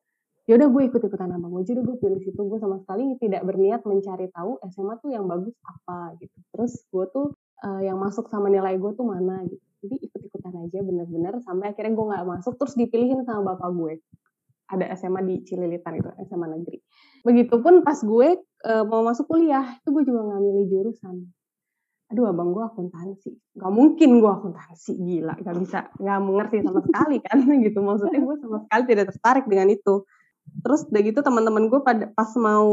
[0.46, 1.64] yaudah gue ikut ikutan abang gue.
[1.66, 2.38] Jadi gue pilih situ.
[2.38, 6.38] Gue sama sekali tidak berniat mencari tahu SMA tuh yang bagus apa gitu.
[6.54, 7.28] Terus gue tuh
[7.66, 9.66] eh, yang masuk sama nilai gue tuh mana gitu.
[9.86, 13.94] Jadi ikut ikutan aja bener-bener sampai akhirnya gue nggak masuk terus dipilihin sama bapak gue.
[14.66, 16.78] Ada SMA di Cililitan itu SMA negeri.
[17.26, 21.26] Begitupun pas gue eh, mau masuk kuliah itu gue juga nggak milih jurusan.
[22.14, 23.34] Aduh abang gue akuntansi.
[23.58, 25.42] Nggak mungkin gue akuntansi gila.
[25.42, 27.80] Nggak bisa nggak mengerti sama sekali kan gitu.
[27.82, 30.06] Maksudnya gue sama sekali tidak tertarik dengan itu
[30.64, 32.68] terus udah gitu teman-teman gue pada pas mau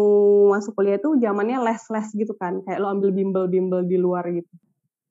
[0.55, 4.51] masuk kuliah itu zamannya les-les gitu kan kayak lo ambil bimbel-bimbel di luar gitu.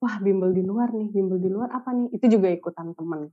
[0.01, 2.09] Wah bimbel di luar nih bimbel di luar apa nih?
[2.15, 3.29] Itu juga ikutan temen.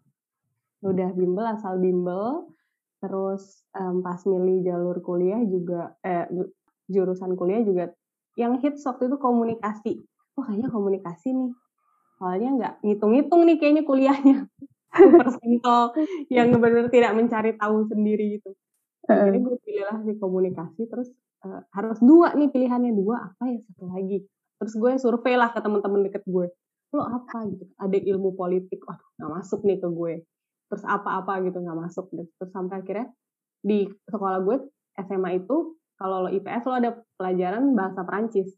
[0.85, 2.51] Udah bimbel asal bimbel.
[2.98, 6.53] Terus em, pas milih jalur kuliah juga eh ju-
[6.90, 7.85] jurusan kuliah juga
[8.35, 10.03] yang hits waktu itu komunikasi.
[10.35, 11.51] Wah kayaknya komunikasi nih.
[12.18, 14.37] Soalnya nggak ngitung-ngitung nih kayaknya kuliahnya.
[15.40, 15.85] Simple
[16.33, 18.57] yang benar-benar tidak mencari tahu sendiri gitu
[19.08, 21.08] akhirnya gue pilihlah di komunikasi terus
[21.44, 24.24] eh, harus dua nih pilihannya dua apa ya satu lagi.
[24.58, 26.46] Terus gue survei lah ke teman-teman deket gue
[26.92, 27.44] lo apa?
[27.48, 27.64] Gitu.
[27.76, 30.14] Ada ilmu politik wah nggak masuk nih ke gue.
[30.68, 32.28] Terus apa-apa gitu nggak masuk deh.
[32.36, 33.08] terus sampai akhirnya
[33.64, 34.56] di sekolah gue
[35.00, 38.54] SMA itu kalau lo IPS lo ada pelajaran bahasa Perancis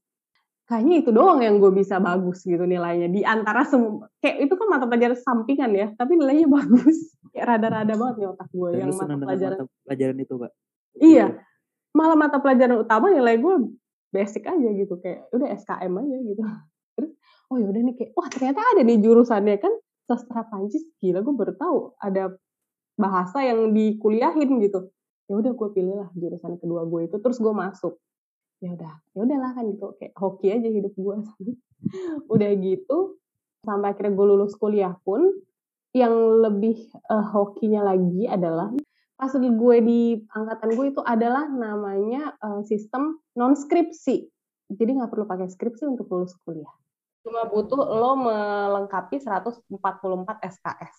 [0.70, 3.10] kayaknya itu doang yang gue bisa bagus gitu nilainya.
[3.10, 7.18] Di antara semua kayak itu kan mata pelajaran sampingan ya tapi nilainya bagus.
[7.34, 9.58] Kayak rada-rada banget nih otak gue Dan yang mata pelajaran.
[9.58, 10.52] mata pelajaran itu, Kak?
[11.02, 11.26] Iya.
[11.90, 13.54] malah mata pelajaran utama nilai gue
[14.14, 16.42] basic aja gitu kayak udah SKM aja gitu.
[16.94, 17.10] Terus
[17.50, 19.58] oh yaudah nih kayak wah ternyata ada nih jurusannya.
[19.58, 19.74] Kan
[20.06, 22.38] sastra Prancis gila gue baru tahu ada
[22.94, 24.94] bahasa yang dikuliahin gitu.
[25.26, 27.98] Ya udah gue pilih lah jurusan kedua gue itu terus gue masuk
[28.60, 31.16] ya udah ya udahlah kan gitu kayak hoki aja hidup gue
[32.34, 33.16] udah gitu
[33.64, 35.24] sampai akhirnya gue lulus kuliah pun
[35.96, 36.12] yang
[36.44, 38.70] lebih eh, hokinya lagi adalah
[39.20, 44.28] pas gue di angkatan gue itu adalah namanya eh, sistem non skripsi
[44.70, 46.70] jadi nggak perlu pakai skripsi untuk lulus kuliah.
[47.26, 49.66] Cuma butuh lo melengkapi 144
[50.40, 50.94] SKS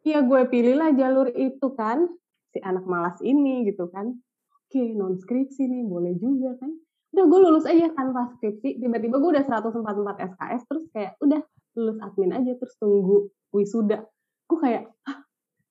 [0.00, 2.08] Iya gue pilihlah jalur itu kan
[2.50, 4.16] si anak malas ini gitu kan.
[4.64, 6.72] Oke non skripsi nih boleh juga kan
[7.10, 8.78] udah gue lulus aja tanpa skripsi.
[8.78, 11.40] Tiba-tiba gue udah 144 SKS terus kayak udah
[11.74, 14.06] lulus admin aja terus tunggu wisuda.
[14.46, 15.18] Gue kayak Hah,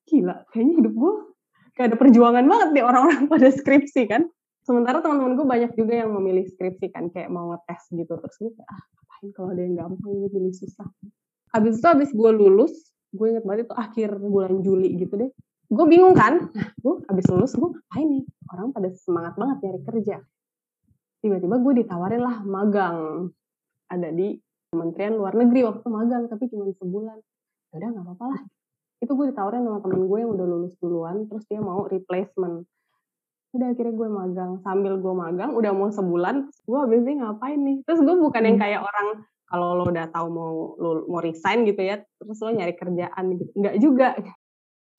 [0.08, 1.14] gila kayaknya hidup gue
[1.76, 4.28] kayak ada perjuangan banget nih orang-orang pada skripsi kan?
[4.68, 8.14] Sementara teman-teman gue banyak juga yang memilih skripsi kan kayak mau ngetes gitu.
[8.20, 10.88] Terus gue kayak ah ngapain kalau ada yang gampang gue pilih susah?
[11.56, 12.74] Habis itu habis gue lulus
[13.10, 15.32] gue inget banget itu akhir bulan Juli gitu deh.
[15.72, 18.24] Gue bingung kan nah gue habis lulus gue ngapain nih?
[18.52, 20.18] Orang pada semangat banget nyari kerja
[21.20, 23.30] tiba-tiba gue ditawarin lah magang.
[23.90, 24.38] Ada di
[24.70, 27.18] Kementerian Luar Negeri waktu itu magang tapi cuma sebulan.
[27.74, 28.42] Ya udah nggak apa-apa lah.
[29.02, 32.64] Itu gue ditawarin sama temen gue yang udah lulus duluan terus dia mau replacement.
[33.50, 34.52] Udah akhirnya gue magang.
[34.62, 37.78] Sambil gue magang udah mau sebulan gue habis ini ngapain nih?
[37.84, 38.64] Terus gue bukan yang hmm.
[38.64, 39.08] kayak orang
[39.50, 43.52] kalau lo udah tahu mau lo mau resign gitu ya terus lo nyari kerjaan gitu.
[43.58, 44.10] Nggak juga.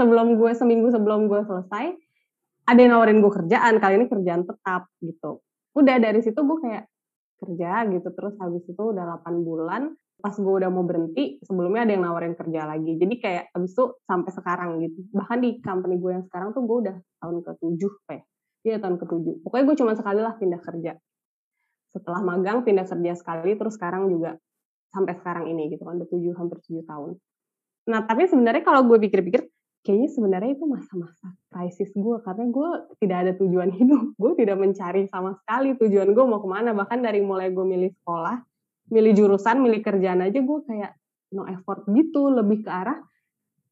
[0.00, 1.94] Sebelum gue seminggu sebelum gue selesai
[2.66, 3.78] ada yang nawarin gue kerjaan.
[3.78, 5.38] Kali ini kerjaan tetap gitu
[5.76, 6.85] udah dari situ gue kayak
[7.40, 11.92] kerja gitu terus habis itu udah 8 bulan pas gue udah mau berhenti sebelumnya ada
[11.96, 12.92] yang nawarin kerja lagi.
[13.00, 15.00] Jadi kayak abis itu sampai sekarang gitu.
[15.16, 18.24] Bahkan di company gue yang sekarang tuh gue udah tahun ke tujuh kayak
[18.61, 20.92] iya tahun ke tujuh pokoknya gue cuma sekali lah pindah kerja.
[21.90, 24.37] Setelah magang pindah kerja sekali terus sekarang juga
[24.92, 27.16] sampai sekarang ini gitu kan udah tujuh hampir tujuh tahun.
[27.88, 29.48] Nah tapi sebenarnya kalau gue pikir-pikir
[29.80, 32.68] kayaknya sebenarnya itu masa-masa krisis gue karena gue
[33.00, 34.14] tidak ada tujuan hidup.
[34.16, 36.76] Gue tidak mencari sama sekali tujuan gue mau ke mana.
[36.76, 38.40] Bahkan dari mulai gue milih sekolah
[38.90, 40.92] milih jurusan, milih kerjaan aja gue kayak
[41.30, 42.98] no effort gitu, lebih ke arah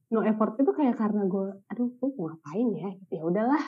[0.08, 3.60] no effort itu kayak karena gue, aduh gue mau ngapain ya, ya udahlah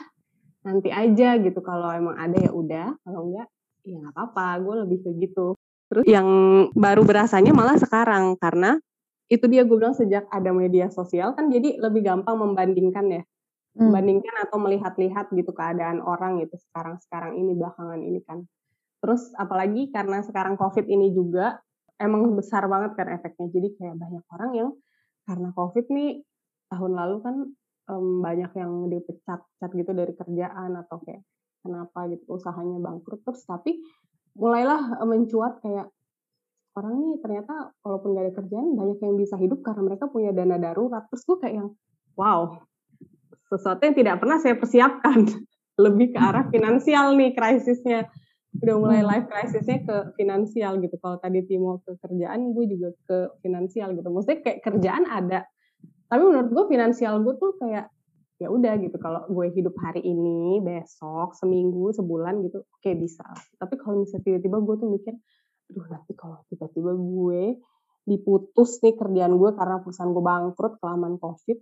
[0.65, 1.59] nanti aja gitu.
[1.61, 3.47] Kalau emang ada ya udah, kalau enggak
[3.85, 5.53] ya nggak apa-apa, gue lebih ke gitu.
[5.91, 6.27] Terus yang
[6.73, 8.79] baru berasanya malah sekarang karena
[9.31, 13.79] itu dia gue bilang sejak ada media sosial kan jadi lebih gampang membandingkan ya hmm.
[13.79, 18.43] membandingkan atau melihat-lihat gitu keadaan orang gitu sekarang sekarang ini belakangan ini kan
[19.01, 21.57] Terus apalagi karena sekarang COVID ini juga
[21.97, 23.49] emang besar banget kan efeknya.
[23.49, 24.69] Jadi kayak banyak orang yang
[25.25, 26.21] karena COVID nih
[26.69, 27.35] tahun lalu kan
[27.89, 31.25] um, banyak yang dipecat-pecat gitu dari kerjaan atau kayak
[31.65, 33.85] kenapa gitu usahanya bangkrut terus tapi
[34.33, 35.93] mulailah mencuat kayak
[36.77, 40.55] orang nih ternyata walaupun gak ada kerjaan banyak yang bisa hidup karena mereka punya dana
[40.55, 41.69] darurat terus gue kayak yang
[42.15, 42.55] wow
[43.51, 45.27] sesuatu yang tidak pernah saya persiapkan
[45.85, 48.07] lebih ke arah finansial nih krisisnya
[48.59, 49.07] udah mulai hmm.
[49.07, 50.99] life crisisnya ke finansial gitu.
[50.99, 54.11] Kalau tadi Timo ke kerjaan, gue juga ke finansial gitu.
[54.11, 55.47] Maksudnya kayak kerjaan ada,
[56.11, 57.87] tapi menurut gue finansial gue tuh kayak
[58.43, 58.97] ya udah gitu.
[58.99, 63.23] Kalau gue hidup hari ini, besok, seminggu, sebulan gitu, oke okay, bisa.
[63.55, 65.13] Tapi kalau misalnya tiba-tiba gue tuh mikir,
[65.71, 67.55] aduh nanti kalau tiba-tiba gue
[68.03, 71.55] diputus nih kerjaan gue karena perusahaan gue bangkrut kelamaan covid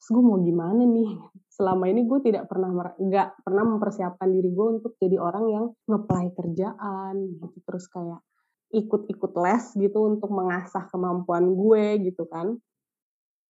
[0.00, 1.20] terus gue mau gimana nih?
[1.60, 6.32] Selama ini gue tidak pernah nggak pernah mempersiapkan diri gue untuk jadi orang yang ngeplay
[6.32, 8.24] kerjaan gitu terus kayak
[8.72, 12.56] ikut-ikut les gitu untuk mengasah kemampuan gue gitu kan.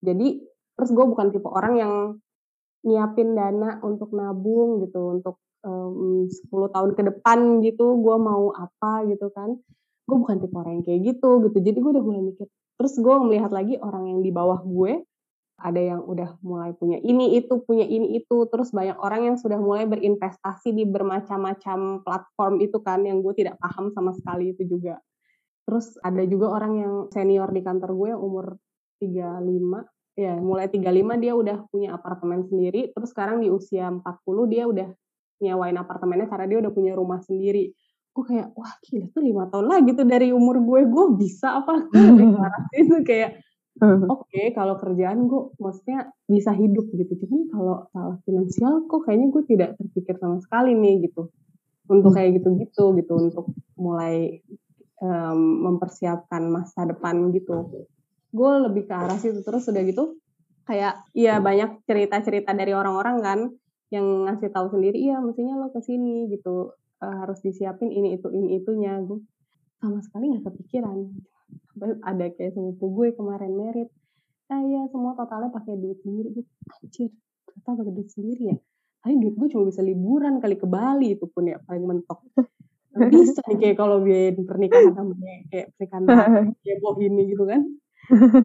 [0.02, 0.42] Jadi
[0.74, 1.94] terus gue bukan tipe orang yang
[2.82, 9.06] nyiapin dana untuk nabung gitu untuk um, 10 tahun ke depan gitu gue mau apa
[9.06, 9.54] gitu kan
[10.12, 12.46] gue bukan tipe orang yang kayak gitu gitu jadi gue udah mulai mikir
[12.76, 15.00] terus gue melihat lagi orang yang di bawah gue
[15.62, 19.62] ada yang udah mulai punya ini itu, punya ini itu, terus banyak orang yang sudah
[19.62, 24.98] mulai berinvestasi di bermacam-macam platform itu kan yang gue tidak paham sama sekali itu juga.
[25.62, 28.58] Terus ada juga orang yang senior di kantor gue yang umur
[28.98, 34.02] 35, ya mulai 35 dia udah punya apartemen sendiri, terus sekarang di usia 40
[34.50, 34.90] dia udah
[35.38, 37.70] nyewain apartemennya karena dia udah punya rumah sendiri.
[38.12, 41.88] Gue kayak, wah gila tuh lima tahun lagi tuh dari umur gue, gue bisa apa?
[41.92, 43.30] Lebih parah itu kayak,
[43.80, 44.04] Hmm.
[44.04, 47.24] Oke, kalau kerjaan gue maksudnya bisa hidup gitu.
[47.24, 51.32] Cuman kalau salah finansial kok kayaknya gue tidak terpikir sama sekali nih gitu.
[51.88, 52.18] Untuk hmm.
[52.20, 53.48] kayak gitu-gitu gitu untuk
[53.80, 54.44] mulai
[55.00, 57.88] um, mempersiapkan masa depan gitu.
[58.28, 60.20] Gue lebih ke arah situ terus udah gitu
[60.62, 63.38] kayak iya banyak cerita-cerita dari orang-orang kan
[63.92, 66.72] yang ngasih tahu sendiri iya mestinya lo ke sini gitu
[67.02, 69.02] uh, harus disiapin ini itu ini itunya.
[69.02, 69.20] Gue
[69.82, 70.98] sama sekali nggak kepikiran.
[72.06, 73.90] Ada kayak sepupu gue kemarin merit.
[74.46, 76.30] Ah iya semua totalnya pakai duit sendiri.
[76.30, 76.44] Gue
[76.78, 77.10] anjir
[77.44, 78.56] ternyata pakai duit sendiri ya?
[79.02, 82.22] Tapi duit gue cuma bisa liburan kali ke Bali itu pun ya paling mentok.
[82.92, 85.16] Bisa nih kayak kalau biayain pernikahan sama
[85.50, 86.02] kayak pernikahan
[86.62, 87.66] kayak boh ini gitu kan.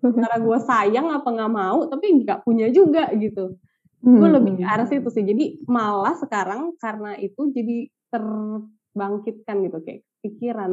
[0.02, 3.60] Karena gue sayang apa nggak mau tapi nggak punya juga gitu.
[4.02, 5.28] Gue lebih ke arah situ sih.
[5.28, 10.72] Jadi malah sekarang karena itu jadi terbangkitkan gitu kayak pikiran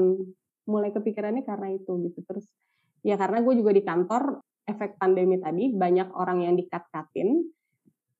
[0.65, 2.21] mulai kepikirannya karena itu gitu.
[2.25, 2.47] Terus
[3.05, 7.45] ya karena gue juga di kantor efek pandemi tadi banyak orang yang dikat-katin.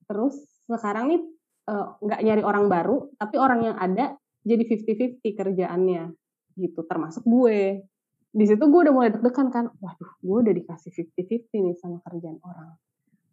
[0.05, 0.37] Terus
[0.69, 1.21] sekarang nih
[1.73, 6.05] eh, nggak uh, nyari orang baru tapi orang yang ada jadi 50-50 kerjaannya
[6.61, 7.81] gitu termasuk gue.
[8.35, 12.43] Di situ gue udah mulai deg-degan kan waduh gue udah dikasih 50-50 nih sama kerjaan
[12.43, 12.75] orang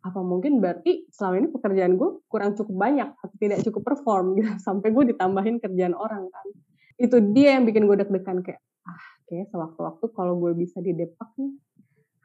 [0.02, 4.50] apa mungkin berarti selama ini pekerjaan gue kurang cukup banyak atau tidak cukup perform gitu
[4.68, 6.48] sampai gue ditambahin kerjaan orang kan?
[6.98, 11.38] Itu dia yang bikin gue deg-degan kayak ah kayak sewaktu-waktu kalau gue bisa di Depak
[11.38, 11.54] nih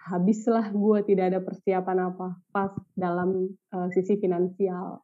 [0.06, 5.02] habislah gue tidak ada persiapan apa pas dalam uh, sisi finansial.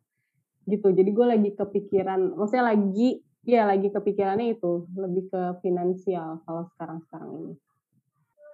[0.63, 0.95] Gitu.
[0.95, 7.03] Jadi gue lagi kepikiran maksudnya lagi ya lagi kepikirannya itu lebih ke finansial kalau sekarang
[7.11, 7.55] sekarang ini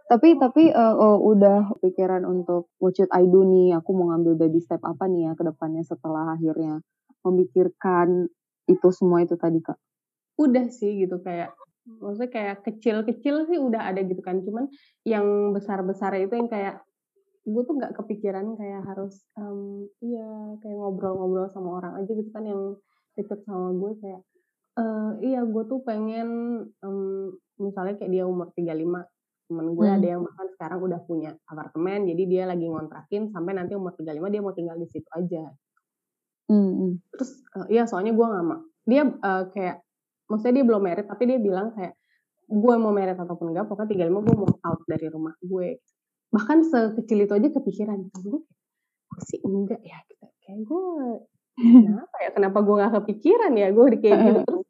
[0.08, 3.76] Tapi tapi uh, uh, udah pikiran untuk what should I do nih?
[3.76, 6.80] Aku mau ngambil baby step apa nih ya ke depannya setelah akhirnya
[7.20, 8.32] memikirkan
[8.64, 9.76] itu semua itu tadi kak?
[10.40, 11.52] Udah sih gitu kayak
[11.88, 14.68] maksudnya kayak kecil-kecil sih udah ada gitu kan cuman
[15.08, 16.84] yang besar-besar itu yang kayak
[17.48, 20.28] gue tuh nggak kepikiran kayak harus um, iya
[20.60, 22.76] kayak ngobrol-ngobrol sama orang aja gitu kan yang
[23.16, 24.20] deket sama gue kayak
[24.76, 26.28] uh, iya gue tuh pengen
[26.84, 28.84] um, misalnya kayak dia umur 35
[29.48, 29.96] temen gue hmm.
[29.96, 34.28] ada yang bahkan sekarang udah punya apartemen jadi dia lagi ngontrakin sampai nanti umur 35
[34.28, 35.44] dia mau tinggal di situ aja.
[36.48, 36.96] Hmm.
[37.12, 38.60] terus uh, iya soalnya gue nggak mau.
[38.88, 39.84] Dia uh, kayak
[40.28, 41.96] maksudnya dia belum merit tapi dia bilang kayak
[42.48, 45.80] gue mau merit ataupun enggak pokoknya 35 gue mau out dari rumah gue.
[46.28, 48.40] Bahkan sekecil itu aja kepikiran gue
[49.24, 49.98] sih enggak ya?
[50.08, 50.26] Gitu.
[50.44, 50.84] kayak gue
[51.88, 52.30] kenapa ya?
[52.32, 54.56] Kenapa gue gak kepikiran ya gue kayak gitu?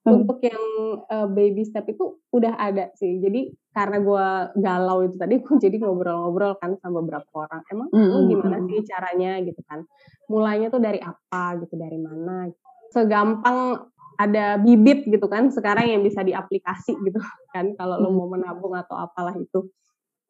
[0.00, 0.64] Terus untuk yang
[1.12, 3.20] uh, baby step itu udah ada sih.
[3.20, 4.26] Jadi karena gue
[4.58, 7.62] galau itu tadi gue jadi ngobrol-ngobrol kan sama beberapa orang.
[7.70, 8.22] Emang mm -hmm.
[8.26, 9.86] gimana sih caranya gitu kan?
[10.26, 12.50] Mulainya tuh dari apa gitu dari mana?
[12.90, 13.86] Segampang
[14.20, 17.18] ada bibit gitu kan sekarang yang bisa diaplikasi gitu
[17.54, 19.70] kan kalau lo mau menabung atau apalah itu.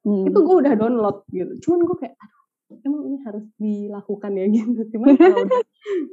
[0.01, 0.25] Hmm.
[0.25, 1.53] itu gue udah download gitu.
[1.69, 2.41] Cuman gue kayak aduh
[2.89, 4.47] emang ini harus dilakukan ya?
[4.57, 4.81] Gitu.
[4.97, 5.63] Cuman kalau udah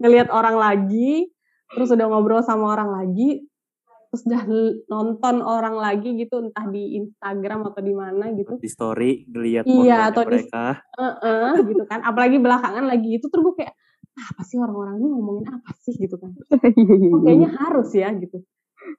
[0.04, 1.32] ngelihat orang lagi
[1.72, 3.48] terus udah ngobrol sama orang lagi
[4.18, 4.44] terus udah
[4.90, 8.58] nonton orang lagi gitu entah di Instagram atau di mana gitu.
[8.58, 12.02] Di story ngeliat iya atau mereka di, uh -uh, gitu kan.
[12.02, 13.74] Apalagi belakangan lagi itu terus gue kayak
[14.18, 15.94] apa sih orang-orang ini ngomongin apa sih?
[16.02, 16.34] gitu kan.
[17.14, 18.42] Oh, kayaknya harus ya gitu.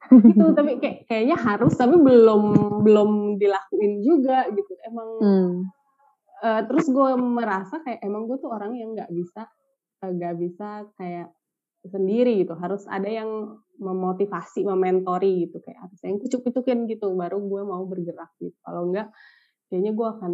[0.07, 2.43] Gitu tapi kayak kayaknya harus tapi belum
[2.87, 4.71] belum dilakuin juga gitu.
[4.87, 5.51] Emang hmm.
[6.47, 9.51] uh, terus gue merasa kayak emang gue tuh orang yang nggak bisa
[9.99, 11.27] eh, nggak uh, bisa kayak
[11.87, 12.55] sendiri gitu.
[12.59, 15.63] Harus ada yang memotivasi mementori gitu.
[15.63, 18.55] Kayak harus yang kucuk-kucukin gitu baru gue mau bergerak gitu.
[18.59, 19.07] Kalau enggak
[19.71, 20.31] kayaknya gue akan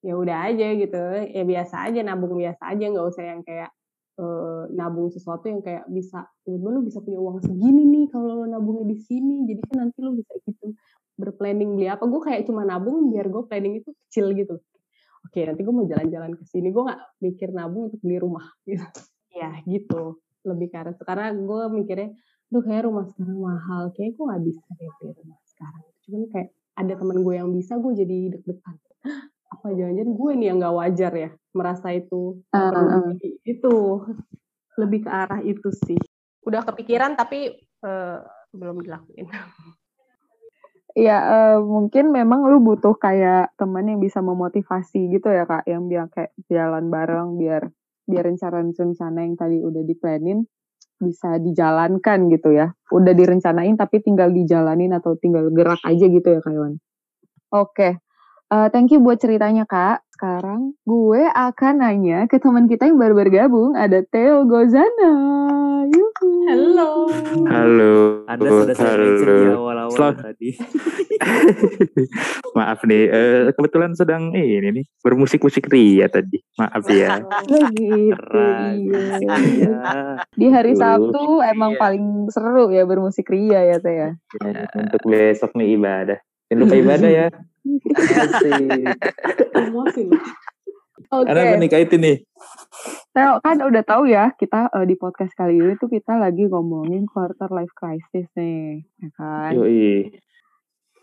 [0.00, 1.02] ya udah aja gitu.
[1.28, 2.84] Ya biasa aja nabung biasa aja.
[2.88, 3.70] Nggak usah yang kayak
[4.16, 8.44] uh, nabung sesuatu yang kayak bisa tiba lu bisa punya uang segini nih kalau lo
[8.48, 9.44] nabungnya di sini.
[9.44, 10.72] Jadi kan nanti lo bisa gitu
[11.20, 12.08] berplanning beli apa.
[12.08, 14.56] Gue kayak cuma nabung biar gue planning itu kecil gitu.
[15.28, 16.72] Oke nanti gue mau jalan-jalan ke sini.
[16.72, 18.88] Gue nggak mikir nabung untuk beli rumah gitu.
[19.36, 22.14] Ya gitu lebih karena sekarang gue mikirnya
[22.46, 25.84] duh kayak rumah sekarang mahal kayak gue nggak bisa deh beli rumah sekarang.
[26.06, 28.76] Cuman kayak ada teman gue yang bisa gue jadi deg-degan.
[29.54, 32.38] Apa jangan-jangan gue nih yang nggak wajar ya merasa itu?
[32.54, 33.10] Uh, uh.
[33.46, 33.74] itu
[34.78, 35.98] lebih ke arah itu sih.
[36.46, 37.50] Udah kepikiran tapi
[37.82, 38.22] uh,
[38.54, 39.26] belum dilakuin.
[40.96, 45.92] Iya, uh, mungkin memang lu butuh kayak teman yang bisa memotivasi gitu ya kak, yang
[45.92, 47.68] biar kayak jalan bareng biar
[48.06, 50.46] biar rencana-rencana yang tadi udah diplanin
[50.96, 52.72] bisa dijalankan gitu ya.
[52.88, 56.80] Udah direncanain tapi tinggal dijalanin atau tinggal gerak aja gitu ya kak Iwan.
[57.52, 58.00] Oke,
[58.46, 60.05] Uh, thank you buat ceritanya Kak.
[60.16, 65.12] Sekarang gue akan nanya ke teman kita yang baru bergabung, ada Theo Gozana.
[65.92, 66.28] Yuhu.
[66.48, 66.90] Halo.
[67.44, 67.94] Halo.
[68.24, 70.56] Ada sudah saya awal-awal tadi.
[72.56, 76.40] Maaf nih, uh, kebetulan sedang eh, ini nih bermusik-musik ria tadi.
[76.56, 77.20] Maaf ya.
[77.52, 78.40] Oh, gitu,
[78.72, 80.16] iya.
[80.32, 81.80] Di hari Sabtu emang iya.
[81.84, 84.10] paling seru ya bermusik ria ya Teh ya.
[84.16, 84.64] ya.
[84.80, 86.18] Untuk besok nih ibadah.
[86.48, 87.28] Jangan lupa ibadah ya.
[89.56, 90.22] Emosi loh.
[91.12, 91.30] Oke.
[91.30, 91.32] Okay.
[91.32, 92.16] Ada nih kaitin nih?
[93.14, 97.08] Teo kan udah tahu ya kita uh, di podcast kali ini tuh kita lagi ngomongin
[97.08, 99.52] quarter life crisis nih, ya kan?
[99.56, 100.12] Yoi.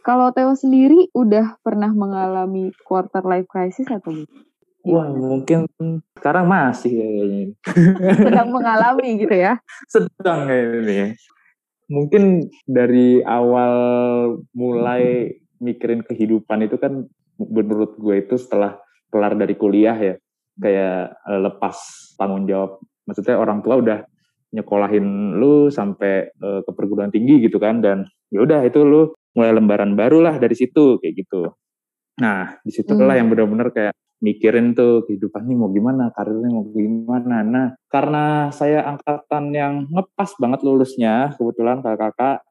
[0.04, 4.30] Kalau Teo sendiri udah pernah mengalami quarter life crisis atau belum?
[4.84, 5.64] Wah mungkin
[6.20, 7.46] sekarang masih kayaknya.
[8.28, 9.64] Sedang mengalami gitu ya?
[9.88, 11.16] Sedang kayaknya.
[11.88, 13.74] Mungkin dari awal
[14.52, 17.08] mulai mikirin kehidupan itu kan
[17.40, 20.16] menurut gue itu setelah kelar dari kuliah ya
[20.60, 21.76] kayak uh, lepas
[22.20, 22.84] tanggung jawab.
[23.08, 24.00] Maksudnya orang tua udah
[24.54, 29.50] nyekolahin lu sampai uh, ke perguruan tinggi gitu kan dan ya udah itu lu mulai
[29.50, 31.50] lembaran baru lah dari situ kayak gitu.
[32.22, 33.20] Nah di situlah hmm.
[33.24, 37.38] yang benar-benar kayak mikirin tuh kehidupan ini mau gimana karirnya mau gimana.
[37.42, 42.46] Nah karena saya angkatan yang ngepas banget lulusnya kebetulan kakak-kakak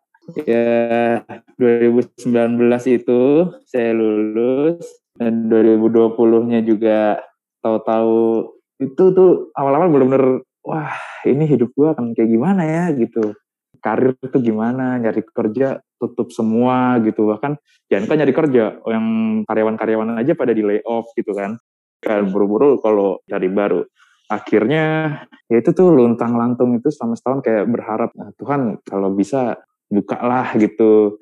[0.46, 1.18] Ya,
[1.58, 3.20] 2019 itu
[3.66, 4.78] saya lulus
[5.18, 7.18] dan 2020-nya juga
[7.58, 8.46] tahu-tahu
[8.78, 10.24] itu tuh awal-awal benar-benar
[10.62, 10.94] wah
[11.26, 12.84] ini hidup gua akan kayak gimana ya?
[12.94, 13.34] Gitu.
[13.82, 17.26] Karir itu gimana nyari kerja tutup semua gitu.
[17.26, 17.58] Bahkan
[17.90, 19.06] jangan kan nyari kerja yang
[19.42, 21.58] karyawan-karyawan aja pada di layoff gitu kan.
[21.98, 23.82] Kan buru-buru kalau cari baru.
[24.30, 25.18] Akhirnya
[25.50, 29.58] ya itu tuh luntang lantung itu selama setahun kayak berharap nah, Tuhan kalau bisa
[29.92, 31.20] buka lah gitu.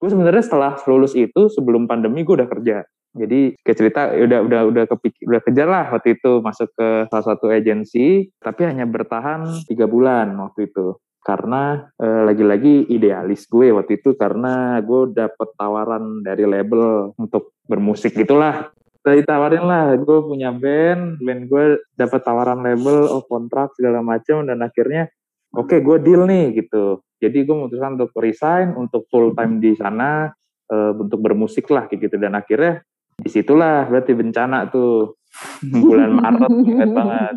[0.00, 2.84] Gue sebenarnya setelah lulus itu sebelum pandemi gue udah kerja.
[3.10, 6.88] Jadi kayak cerita ya udah udah udah kepikir udah kejar lah waktu itu masuk ke
[7.10, 10.94] salah satu agensi, tapi hanya bertahan tiga bulan waktu itu.
[11.20, 18.14] Karena eh, lagi-lagi idealis gue waktu itu karena gue dapet tawaran dari label untuk bermusik
[18.14, 18.70] gitulah.
[19.00, 24.60] Ditawarin lah gue punya band band gue dapat tawaran label oh kontrak segala macam dan
[24.60, 25.08] akhirnya
[25.56, 29.76] oke okay, gue deal nih gitu jadi gue memutuskan untuk resign untuk full time di
[29.76, 30.32] sana
[30.72, 32.16] uh, untuk bermusik lah kayak gitu.
[32.16, 32.80] Dan akhirnya
[33.20, 35.20] di situlah berarti bencana tuh.
[35.62, 37.34] Bulan Maret ingat banget.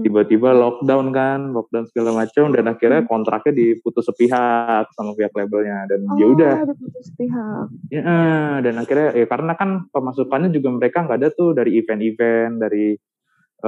[0.00, 5.84] Tiba-tiba lockdown kan lockdown segala macam dan akhirnya kontraknya diputus sepihak sama pihak labelnya.
[5.84, 6.54] Dan ya oh, ya udah.
[6.64, 7.66] diputus sepihak.
[7.92, 8.16] Ya
[8.64, 12.96] dan akhirnya ya karena kan pemasukannya juga mereka nggak ada tuh dari event-event dari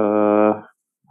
[0.01, 0.51] uh,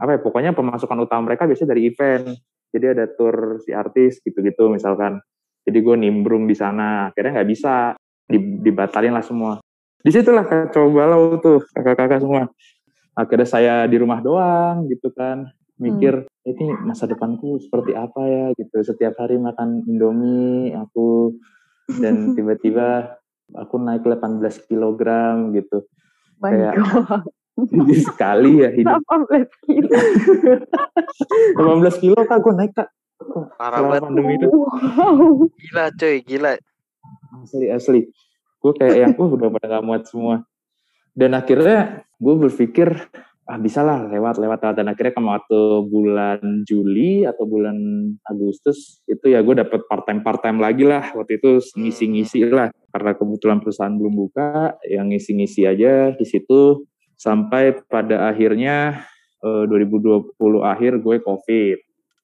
[0.02, 2.34] apa ya pokoknya pemasukan utama mereka biasanya dari event
[2.72, 5.20] jadi ada tour si artis gitu-gitu misalkan.
[5.62, 7.94] Jadi gue nimbrung di sana akhirnya nggak bisa.
[8.32, 9.60] Dibatalin lah semua.
[10.00, 12.48] Di situlah kacau balau tuh kakak-kakak semua.
[13.12, 15.52] Akhirnya saya di rumah doang gitu kan.
[15.76, 16.48] Mikir hmm.
[16.48, 18.46] ini masa depanku seperti apa ya?
[18.56, 18.80] Gitu.
[18.80, 21.36] Setiap hari makan indomie aku.
[21.92, 23.20] Dan tiba-tiba
[23.52, 25.84] aku naik 18 kilogram gitu.
[26.40, 27.41] My kayak God.
[28.08, 29.92] Sekali ya hidup 18 kilo
[31.86, 32.88] 18 kilo kak gue naik kak
[33.58, 34.02] Parah banget.
[34.02, 34.48] pandemi itu.
[34.50, 35.46] Wow.
[35.54, 36.52] Gila coy, gila.
[37.42, 38.00] Asli, asli.
[38.62, 40.46] Gue kayak yang, uh, udah pada gak muat semua.
[41.12, 42.88] Dan akhirnya gue berpikir,
[43.44, 44.74] ah bisa lah lewat, lewat, lewat.
[44.78, 45.60] Dan akhirnya kan waktu
[45.90, 47.76] bulan Juli atau bulan
[48.26, 51.12] Agustus, itu ya gue dapet part-time, part-time lagi lah.
[51.12, 52.70] Waktu itu ngisi-ngisi lah.
[52.92, 56.86] Karena kebetulan perusahaan belum buka, yang ngisi-ngisi aja di situ.
[57.22, 59.06] Sampai pada akhirnya
[59.46, 60.34] eh, 2020
[60.66, 61.78] akhir gue COVID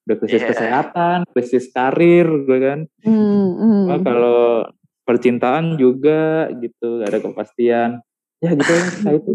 [0.09, 0.49] udah krisis yeah.
[0.49, 2.79] kesehatan, krisis karir, gue kan.
[3.05, 3.83] Mm, mm.
[3.93, 4.65] Nah, kalau
[5.05, 7.89] percintaan juga gitu, gak ada kepastian.
[8.41, 8.73] Ya gitu
[9.05, 9.31] lah itu.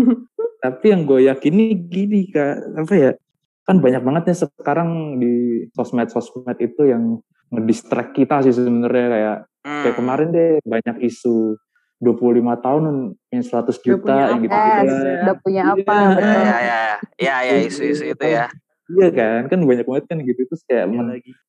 [0.64, 3.12] Tapi yang gue yakini gini kak, apa ya?
[3.68, 7.20] Kan banyak banget ya sekarang di sosmed-sosmed itu yang
[7.52, 9.82] ngedistract kita sih sebenarnya kayak mm.
[9.84, 11.56] kayak kemarin deh banyak isu
[11.98, 12.82] 25 tahun
[13.34, 14.94] yang 100 juta yang gitu, -gitu
[15.26, 15.96] Udah punya apa?
[16.14, 16.80] Ya, ya, ya,
[17.18, 18.46] ya, ya isu-isu itu ya.
[18.88, 21.02] Iya kan, kan banyak banget kan gitu terus kayak ya,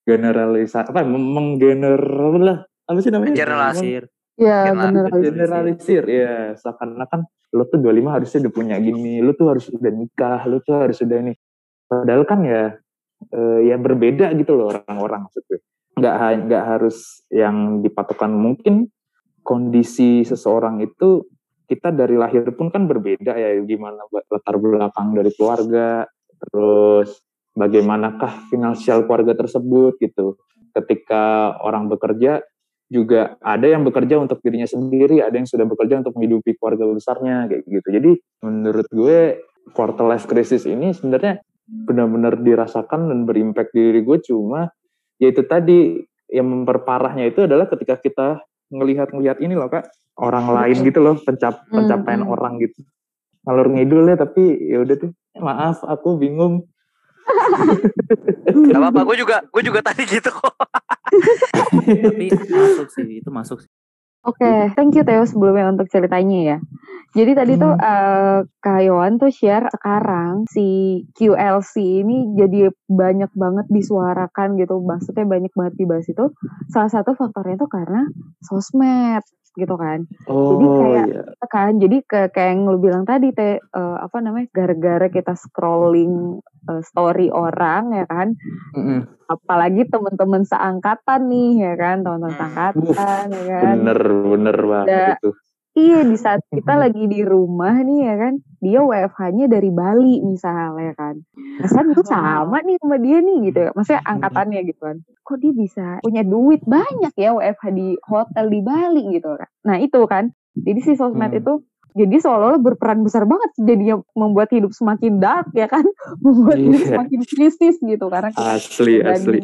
[0.04, 2.58] generalisasi apa menggeneral lah
[2.90, 3.38] apa sih namanya?
[3.38, 4.04] Generalisir.
[4.40, 5.24] Iya, generalisir.
[5.24, 6.36] Generalisir, ya.
[6.58, 10.76] Seakan-akan lo tuh 25 harusnya udah punya gini, lo tuh harus udah nikah, lo tuh
[10.84, 11.34] harus udah ini.
[11.88, 12.64] Padahal kan ya
[13.30, 15.60] eh, ya berbeda gitu loh orang-orang maksudnya.
[15.96, 16.16] Nggak
[16.48, 16.98] nggak harus
[17.30, 18.88] yang dipatokan mungkin
[19.50, 21.26] kondisi seseorang itu
[21.66, 26.06] kita dari lahir pun kan berbeda ya gimana latar belakang dari keluarga
[26.38, 27.18] terus
[27.58, 30.38] bagaimanakah finansial keluarga tersebut gitu.
[30.70, 32.46] Ketika orang bekerja
[32.90, 37.50] juga ada yang bekerja untuk dirinya sendiri, ada yang sudah bekerja untuk menghidupi keluarga besarnya
[37.50, 37.88] kayak gitu.
[37.90, 38.12] Jadi
[38.46, 39.18] menurut gue
[39.74, 44.74] quarter life crisis ini sebenarnya benar-benar dirasakan dan berimpact di diri gue cuma
[45.22, 48.28] yaitu tadi yang memperparahnya itu adalah ketika kita
[48.70, 52.34] ngelihat-ngelihat ini loh kak orang lain gitu loh pencap pencapaian hmm.
[52.34, 52.86] orang gitu
[53.48, 56.68] ngalur ngidul ya tapi ya udah tuh maaf aku bingung
[58.50, 60.56] Gak apa-apa, gue juga gue juga tadi gitu kok.
[62.10, 63.72] Tapi masuk sih, itu masuk sih.
[64.30, 66.58] Oke, okay, thank you Theo sebelumnya untuk ceritanya ya.
[67.10, 67.62] Jadi tadi hmm.
[67.66, 74.78] tuh uh, Kak Yohan tuh share sekarang si QLC ini jadi banyak banget disuarakan gitu,
[74.86, 76.30] maksudnya banyak banget dibahas itu.
[76.70, 78.06] Salah satu faktornya tuh karena
[78.46, 79.26] sosmed
[79.58, 80.06] gitu kan.
[80.30, 81.48] Oh, jadi kayak iya.
[81.50, 86.44] kan jadi ke, kayak yang lu bilang tadi teh uh, apa namanya gara-gara kita scrolling
[86.70, 88.38] uh, story orang ya kan.
[88.78, 89.00] Mm-hmm.
[89.30, 92.40] Apalagi teman-teman seangkatan nih ya kan, teman-teman mm.
[92.40, 93.76] seangkatan ya kan.
[93.82, 95.32] Bener bener banget itu.
[95.78, 100.94] Iya di saat kita lagi di rumah nih ya kan, dia WFH-nya dari Bali misalnya
[100.98, 101.22] kan.
[101.62, 104.98] Kesan itu sama nih sama dia nih gitu ya, maksudnya angkatannya gitu kan.
[105.24, 109.50] Kok dia bisa punya duit banyak ya WFH di hotel di Bali gitu kan.
[109.68, 111.42] Nah itu kan, jadi si sosmed hmm.
[111.44, 111.54] itu
[111.98, 115.84] jadi seolah-olah berperan besar banget jadinya membuat hidup semakin dark ya kan
[116.24, 116.90] membuat hidup iya.
[116.96, 119.40] semakin krisis gitu karena asli asli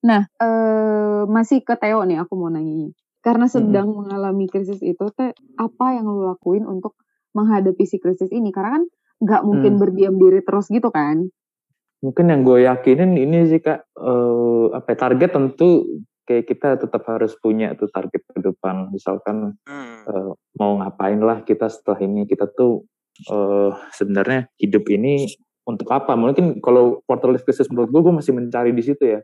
[0.00, 3.96] nah eh, masih ke Theo nih aku mau nanya karena sedang hmm.
[4.04, 6.96] mengalami krisis itu, teh apa yang lu lakuin untuk
[7.36, 8.48] menghadapi si krisis ini?
[8.48, 8.84] Karena kan
[9.20, 9.80] nggak mungkin hmm.
[9.80, 11.28] berdiam diri terus gitu kan?
[12.00, 15.84] Mungkin yang gue yakinin ini sih kak, uh, apa ya, target tentu
[16.24, 18.88] kayak kita tetap harus punya tuh target ke depan.
[18.88, 20.00] Misalkan hmm.
[20.08, 22.88] uh, mau ngapain lah kita setelah ini, kita tuh
[23.28, 25.28] uh, sebenarnya hidup ini
[25.68, 26.16] untuk apa?
[26.16, 29.20] Mungkin kalau quarter life crisis menurut gue, gue masih mencari di situ ya.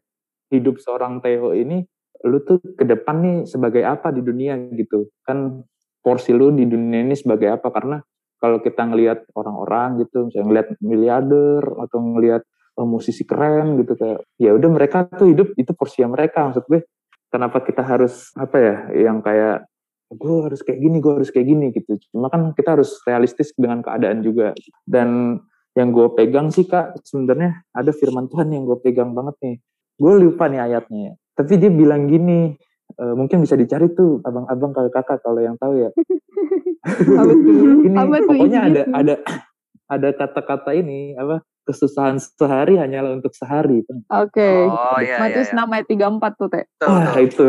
[0.52, 1.80] Hidup seorang Theo ini
[2.24, 5.10] lu tuh ke depan nih sebagai apa di dunia gitu.
[5.26, 5.66] Kan
[6.00, 7.68] porsi lu di dunia ini sebagai apa?
[7.68, 7.98] Karena
[8.40, 12.42] kalau kita ngelihat orang-orang gitu misalnya ngelihat miliarder atau ngelihat
[12.76, 16.48] oh, musisi keren gitu kayak ya udah mereka tuh hidup itu porsi mereka.
[16.52, 16.84] Maksud gue
[17.32, 18.76] kenapa kita harus apa ya
[19.10, 19.66] yang kayak
[20.06, 21.98] gue harus kayak gini gue harus kayak gini gitu.
[22.12, 24.54] Cuma kan kita harus realistis dengan keadaan juga.
[24.86, 25.40] Dan
[25.76, 29.56] yang gue pegang sih kak sebenarnya ada firman Tuhan yang gue pegang banget nih.
[29.96, 32.56] Gue lupa nih ayatnya tapi dia bilang gini
[32.96, 35.90] e, mungkin bisa dicari tuh abang-abang kalau kakak kalau yang tahu ya
[37.86, 39.14] ini Apa tuh pokoknya ada ada
[39.94, 44.70] ada kata-kata ini apa kesusahan sehari hanyalah untuk sehari Oke.
[44.70, 45.18] Oh iya iya.
[45.18, 45.66] Matius iya.
[45.66, 46.64] 6 ayat 34 tuh, Teh.
[46.78, 47.18] Betul.
[47.26, 47.48] itu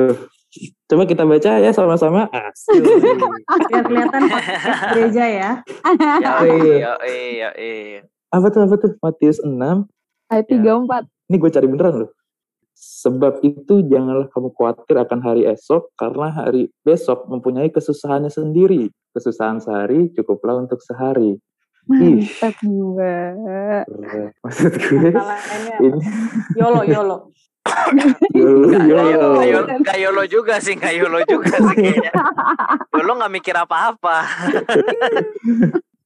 [0.89, 2.81] coba kita baca ya sama-sama Asik.
[3.69, 4.21] Biar kelihatan
[4.95, 5.51] gereja ya.
[6.41, 7.73] Yoi, yoi, yoi.
[8.33, 9.53] apa tuh apa tuh Matius 6
[10.27, 10.75] Ayat Ya.
[10.81, 11.29] 34.
[11.31, 12.09] ini gue cari beneran loh
[12.77, 19.57] sebab itu janganlah kamu khawatir akan hari esok karena hari besok mempunyai kesusahannya sendiri kesusahan
[19.57, 21.41] sehari cukuplah untuk sehari
[21.87, 22.19] Ih.
[22.19, 23.15] Mantap juga.
[24.43, 25.07] maksud gue
[25.79, 26.03] ini
[26.59, 27.17] Yolo Yolo.
[28.31, 29.43] yolo, yolo.
[29.43, 32.11] yolo, nggak yolo, juga sih, nggak yolo juga sih kayaknya.
[32.95, 34.17] Yolo nggak mikir apa-apa.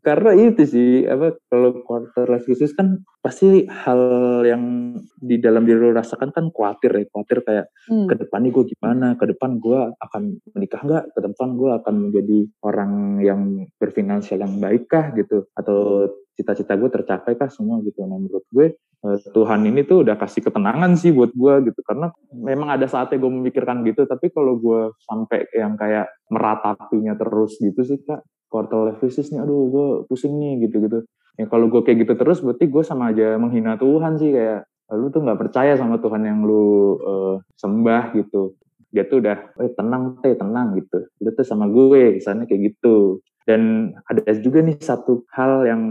[0.02, 4.02] Karena itu sih apa kalau quarter life crisis kan pasti hal
[4.41, 8.10] yang di dalam diri lo rasakan kan khawatir ya khawatir kayak Hmm.
[8.10, 9.14] ke depan nih gue gimana?
[9.18, 11.04] Ke depan gue akan menikah nggak?
[11.14, 12.91] Ke depan gue akan menjadi orang
[13.22, 13.41] yang
[13.78, 15.14] berfinansial yang baik kah?
[15.14, 15.45] gitu.
[15.54, 17.49] Atau cita-cita gue tercapai kah?
[17.54, 18.02] Semua gitu.
[18.06, 21.80] Nah menurut gue eh, Tuhan ini tuh udah kasih ketenangan sih buat gue gitu.
[21.86, 24.06] Karena memang ada saatnya gue memikirkan gitu.
[24.10, 28.22] Tapi kalau gue sampai yang kayak meratapinya terus gitu sih kak
[28.52, 30.99] quarter life crisis nih aduh gue pusing nih gitu gitu
[31.39, 35.08] ya kalau gue kayak gitu terus berarti gue sama aja menghina Tuhan sih kayak lu
[35.08, 38.60] tuh nggak percaya sama Tuhan yang lu eh, sembah gitu.
[38.91, 41.08] Dia tuh udah eh tenang teh tenang gitu.
[41.24, 43.24] Lu tuh sama gue kesannya kayak gitu.
[43.47, 45.82] Dan ada juga nih satu hal yang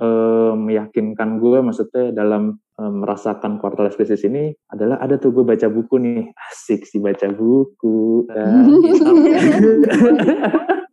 [0.00, 5.68] eh, meyakinkan gue maksudnya dalam merasakan quarter life crisis ini adalah ada tuh gue baca
[5.68, 8.64] buku nih asik sih baca buku kan.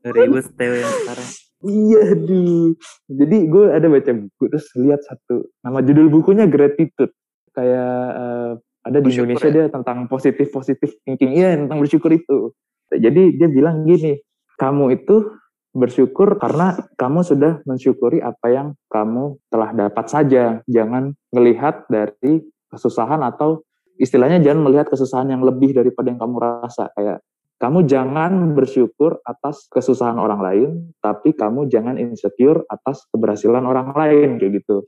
[0.15, 1.29] Ribut TW yang sekarang.
[1.67, 2.69] Iya, aduh.
[3.09, 7.11] Jadi gue ada baca buku terus lihat satu nama judul bukunya gratitude.
[7.55, 8.51] Kayak eh,
[8.87, 9.55] ada di Bersyukur Indonesia ya?
[9.55, 11.35] dia tentang positif positif thinking.
[11.35, 12.55] Iya, tentang bersyukur itu.
[12.87, 14.15] Jadi dia bilang gini,
[14.55, 15.27] kamu itu
[15.75, 20.43] bersyukur karena kamu sudah mensyukuri apa yang kamu telah dapat saja.
[20.65, 23.63] Jangan melihat dari kesusahan atau
[23.97, 26.89] istilahnya jangan melihat kesusahan yang lebih daripada yang kamu rasa.
[26.93, 27.21] Kayak
[27.57, 30.69] kamu jangan bersyukur atas kesusahan orang lain,
[31.01, 34.85] tapi kamu jangan insecure atas keberhasilan orang lain kayak gitu.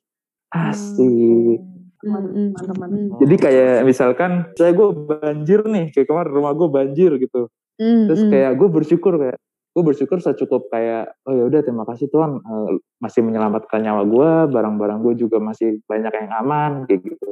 [0.53, 1.59] Asik.
[1.99, 2.77] Hmm, mantap.
[2.79, 7.49] hmm, Jadi kayak misalkan saya gue banjir nih, kayak kemarin rumah gue banjir gitu.
[7.81, 8.31] hmm, Terus hmm.
[8.31, 9.37] kayak gue bersyukur kayak
[9.69, 14.29] gue bersyukur secukup kayak oh ya udah terima kasih Tuhan eh, masih menyelamatkan nyawa gue,
[14.53, 17.27] barang-barang gue juga masih banyak yang aman kayak gitu.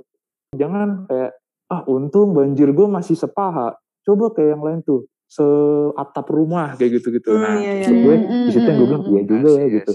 [0.55, 1.31] Jangan kayak
[1.67, 3.75] ah untung banjir gue masih sepaha.
[4.07, 7.35] Coba kayak yang lain tuh seatap rumah kayak gitu-gitu.
[7.35, 8.45] Hmm, Nah, iya, iya, gue iya.
[8.47, 9.91] di situ yang gue bilang Hmm, iya juga ya gitu.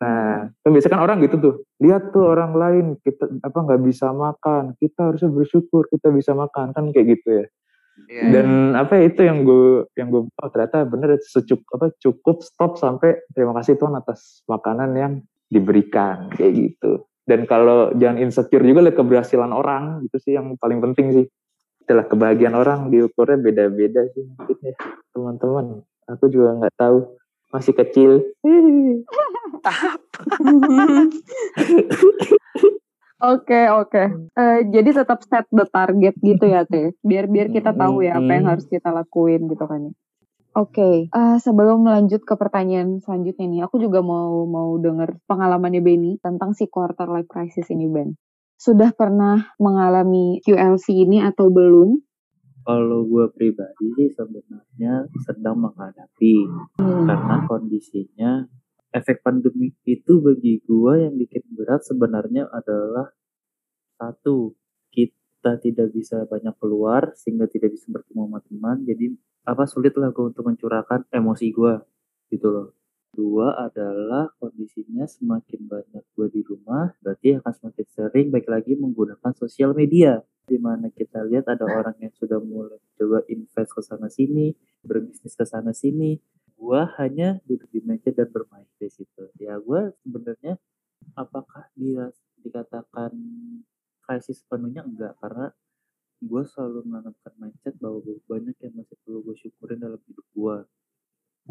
[0.00, 4.08] Nah, kan biasanya kan orang gitu tuh, lihat tuh orang lain kita apa nggak bisa
[4.16, 7.46] makan, kita harusnya bersyukur kita bisa makan kan kayak gitu ya.
[8.08, 12.40] Iya, Dan apa ya, itu yang gue yang gue oh ternyata bener secukup apa cukup
[12.46, 15.12] stop sampai terima kasih Tuhan atas makanan yang
[15.50, 17.04] diberikan kayak gitu.
[17.26, 21.26] Dan kalau jangan insecure juga lihat keberhasilan orang itu sih yang paling penting sih.
[21.84, 24.74] Itulah kebahagiaan orang diukurnya beda-beda sih mungkin ya
[25.12, 25.66] teman-teman.
[26.10, 26.98] Aku juga nggak tahu
[27.50, 28.22] masih kecil.
[33.20, 34.04] Oke oke.
[34.32, 36.96] Eh, jadi tetap set the target gitu ya teh.
[37.04, 39.92] Biar biar kita tahu ya apa yang harus kita lakuin gitu kan ya.
[40.50, 46.18] Oke, eh, sebelum melanjut ke pertanyaan selanjutnya nih, aku juga mau mau dengar pengalamannya Benny
[46.18, 48.18] tentang si quarter life crisis ini Ben.
[48.58, 52.02] Sudah pernah mengalami QLC ini atau belum?
[52.66, 56.34] Kalau gue pribadi sih sebenarnya sedang menghadapi
[56.82, 57.06] Hmm.
[57.08, 58.44] karena kondisinya
[58.90, 63.14] efek pandemi itu bagi gue yang bikin berat sebenarnya adalah
[63.94, 64.54] satu
[64.90, 68.76] kita tidak bisa banyak keluar sehingga tidak bisa bertemu sama teman.
[68.84, 69.14] Jadi
[69.46, 71.74] apa sulit lah gue untuk mencurahkan emosi gue
[72.34, 72.68] gitu loh.
[73.10, 79.32] Dua adalah kondisinya semakin banyak gue di rumah berarti akan semakin sering baik lagi menggunakan
[79.34, 80.22] sosial media.
[80.46, 84.50] Di mana kita lihat ada orang yang sudah mulai coba invest ke sana sini
[84.82, 86.18] berbisnis ke sana sini
[86.60, 89.32] gua hanya duduk di meja dan bermain di situ.
[89.40, 90.60] Ya gua sebenarnya
[91.16, 92.12] apakah dia
[92.44, 93.16] dikatakan
[94.04, 95.48] krisis sepenuhnya enggak karena
[96.20, 100.56] gue selalu menanamkan mindset bahwa banyak yang masih perlu gue syukurin dalam hidup gue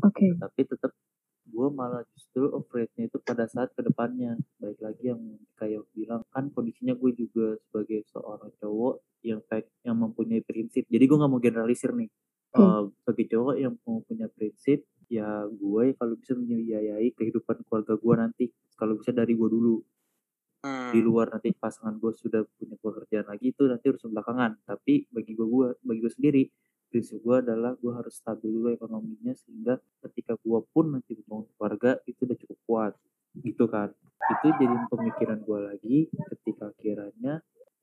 [0.05, 0.37] Oke.
[0.37, 0.93] tapi tetap
[3.29, 4.35] pada saat ke depannya.
[4.59, 5.21] Baik lagi yang
[5.55, 10.83] kayak bilang kan kondisinya gue juga sebagai seorang cowok yang kayak yang mempunyai prinsip.
[10.89, 12.09] Jadi gue nggak mau generalisir nih.
[12.51, 12.59] Hmm.
[12.59, 18.45] Eh, sebagai cowok yang mempunyai prinsip ya gue kalau bisa membiayai kehidupan keluarga gue nanti
[18.77, 19.77] kalau bisa dari gue dulu.
[20.59, 20.91] Hmm.
[20.91, 24.59] di luar nanti pasangan gue sudah punya pekerjaan lagi itu nanti urusan belakangan.
[24.67, 26.43] Tapi bagi gue gua bagi gue sendiri
[26.91, 31.91] prinsip gue adalah gue harus stabil dulu ekonominya sehingga ketika gue pun nanti membangun keluarga
[32.03, 32.93] itu udah cukup kuat.
[33.39, 33.95] Gitu kan.
[34.19, 37.39] Itu jadi pemikiran gue lagi ketika kiranya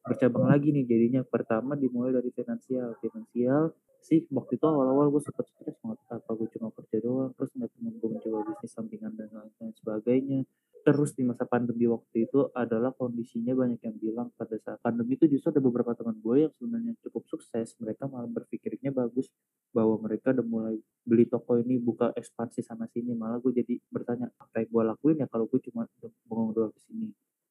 [0.06, 1.22] bercabang lagi nih jadinya.
[1.26, 2.94] Pertama dimulai dari finansial.
[3.02, 3.74] Finansial
[4.06, 5.98] sih waktu itu awal-awal gue sempat stres banget.
[6.06, 10.40] Apa gue cuma kerja doang terus nggak temen gue mencoba bisnis sampingan dan lain-lain sebagainya.
[10.86, 15.26] Terus di masa pandemi waktu itu adalah kondisinya banyak yang bilang pada saat pandemi itu
[15.26, 17.74] justru ada beberapa teman gue yang sebenarnya cukup sukses.
[17.82, 19.26] Mereka malah berpikirnya bagus
[19.74, 24.30] bahwa mereka udah mulai beli toko ini buka ekspansi sana sini malah gue jadi bertanya
[24.38, 25.90] apa yang gue lakuin ya kalau gue cuma
[26.30, 27.08] bengong doang di sini?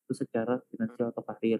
[0.07, 1.59] Itu secara finansial atau karir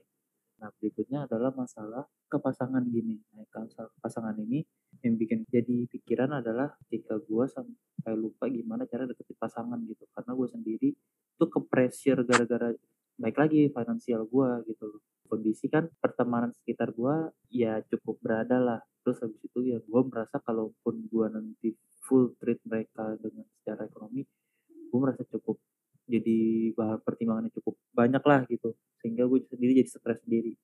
[0.62, 3.20] nah berikutnya adalah masalah kepasangan gini.
[3.36, 4.64] Nah kalau masalah pasangan ini
[5.04, 10.04] yang bikin jadi pikiran adalah ketika gue sampai lupa gimana cara deketin pasangan gitu.
[10.16, 10.90] Karena gue sendiri
[11.36, 12.72] tuh ke pressure gara-gara
[13.16, 18.80] baik lagi finansial gue gitu kondisi kan pertemanan sekitar gue ya cukup berada lah.
[19.04, 21.70] Terus habis itu ya gue merasa kalaupun gue nanti
[22.06, 24.22] full treat mereka dengan secara ekonomi
[24.96, 25.58] gue merasa cukup
[26.06, 30.58] jadi bahan pertimbangannya cukup banyak lah gitu sehingga gue sendiri jadi stres sendiri.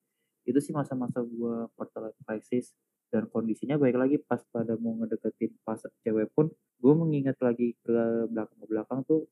[0.49, 2.73] Itu sih masa-masa gue quarter life crisis
[3.13, 6.49] dan kondisinya baik lagi pas pada mau ngedeketin pas cewek pun
[6.81, 7.93] gue mengingat lagi ke
[8.33, 9.29] belakang ke belakang tuh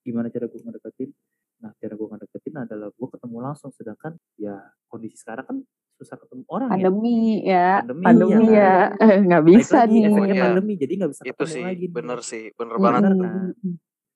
[0.00, 1.12] gimana cara gue ngedeketin.
[1.60, 4.56] Nah cara gue ngedeketin adalah gue ketemu langsung sedangkan ya
[4.88, 5.56] kondisi sekarang kan
[6.00, 6.88] susah ketemu orang ya.
[6.88, 8.72] Pandemi ya, Pandemi, pandemi ya.
[8.96, 10.08] ya, Eh, nggak bisa lagi nih.
[10.08, 10.44] efeknya Iya.
[10.48, 11.92] pandemi jadi nggak bisa itu ketemu sih lagi nih.
[11.92, 13.00] bener sih bener banget.
[13.04, 13.52] Bener mm, kan?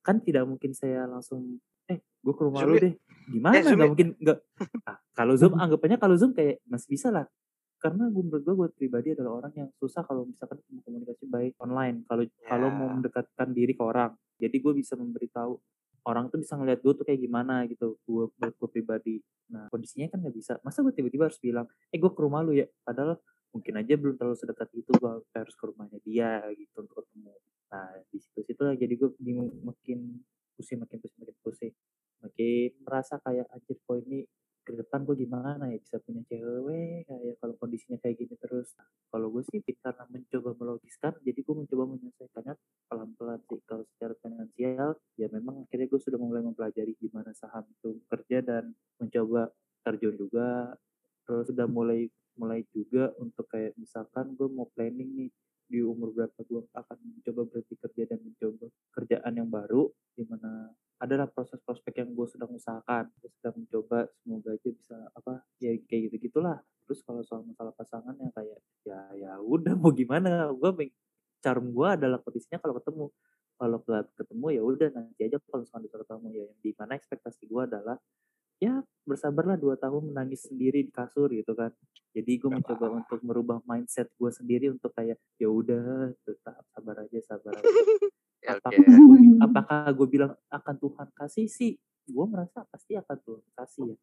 [0.00, 1.60] kan tidak mungkin saya langsung
[1.92, 2.94] eh gue ke rumah Zoom lu deh
[3.30, 3.54] gimana?
[3.56, 3.90] Eh, nggak yuk.
[3.94, 4.38] mungkin nggak
[4.90, 7.26] ah, kalau zoom anggapannya kalau zoom kayak masih bisa lah.
[7.80, 11.56] Karena gue menurut gue gue pribadi adalah orang yang susah kalau misalkan mau komunikasi baik
[11.58, 12.04] online.
[12.04, 12.94] Kalau kalau mau Ya.
[12.98, 14.12] mendekatkan diri ke orang.
[14.36, 15.56] Jadi gue bisa memberitahu
[16.04, 19.16] orang tuh bisa ngeliat gue tuh kayak gimana gitu gue buat gue pribadi.
[19.48, 20.52] Nah kondisinya kan nggak bisa.
[20.60, 22.68] Masa gue tiba-tiba harus bilang eh gue ke rumah lu ya?
[22.84, 23.16] Padahal
[23.50, 27.32] mungkin aja belum terlalu sedekat itu gue harus ke rumahnya dia gitu untuk ketemu.
[27.72, 30.20] Nah di situ-situ lah jadi gue bingung makin
[30.52, 31.72] pusing makin pusing makin pusing
[32.82, 34.26] merasa kayak anjir kok ini
[34.60, 38.70] ke depan gue gimana ya bisa punya cewek kayak kalau kondisinya kayak gini terus?
[38.76, 42.54] Nah, kalau gue sih karena mencoba melogiskan jadi gue mencoba menyelesaikannya
[42.86, 43.58] pelan-pelan sih.
[43.66, 48.64] Kalau secara finansial ya memang akhirnya gue sudah mulai mempelajari gimana saham itu kerja dan
[49.00, 49.50] mencoba
[49.82, 50.76] terjun juga.
[51.24, 52.06] Terus sudah mulai
[52.38, 55.30] mulai juga untuk kayak misalkan gue mau planning nih
[55.70, 59.86] di umur berapa gue akan mencoba berhenti kerja dan mencoba kerjaan yang baru
[60.18, 64.96] di mana adalah proses prospek yang gue sedang usahakan gue sedang mencoba semoga aja bisa
[65.12, 66.58] apa ya kayak gitu gitulah
[66.90, 70.50] terus kalau soal masalah pasangan ya kayak ya ya udah mau gimana?
[70.50, 70.90] Gue
[71.38, 73.06] charm gue adalah kondisinya kalau ketemu.
[73.54, 73.78] Kalau
[74.18, 77.94] ketemu ya udah nanti aja kalau misalkan ketemu ya yang di mana ekspektasi gue adalah
[78.60, 81.72] ya bersabarlah dua tahun menangis sendiri di kasur gitu kan.
[82.12, 87.18] Jadi gue mencoba untuk merubah mindset gue sendiri untuk kayak ya udah tetap sabar aja
[87.24, 87.64] sabar aja.
[88.40, 89.18] Ya, apakah gue,
[89.52, 91.76] apakah gue bilang akan Tuhan kasih sih?
[92.08, 93.96] Gue merasa pasti akan Tuhan kasih ya.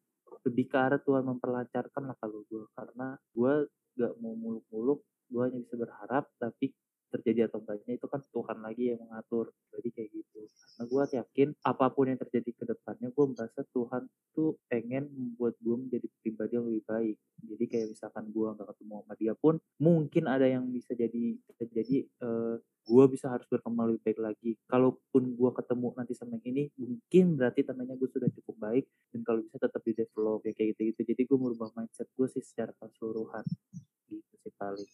[0.46, 3.66] Lebih ke arah Tuhan memperlancarkan lah kalau gue karena gue
[3.98, 6.72] gak mau muluk-muluk gue hanya bisa berharap tapi
[7.08, 11.48] terjadi atau enggaknya itu kan Tuhan lagi yang mengatur jadi kayak gitu karena gue yakin
[11.64, 14.02] apa pun yang terjadi ke depannya gue merasa Tuhan
[14.36, 18.92] tuh pengen membuat gue menjadi pribadi yang lebih baik jadi kayak misalkan gue nggak ketemu
[19.00, 21.24] sama dia pun mungkin ada yang bisa jadi
[21.58, 22.56] terjadi eh,
[22.88, 24.50] gue bisa harus berkembang lebih baik lagi.
[24.64, 29.20] Kalaupun gue ketemu nanti sama yang ini, mungkin berarti tandanya gue sudah cukup baik dan
[29.28, 31.00] kalau bisa tetap di develop ya kayak gitu gitu.
[31.12, 33.44] Jadi gue merubah mindset gue sih secara keseluruhan
[34.08, 34.88] gitu sih paling.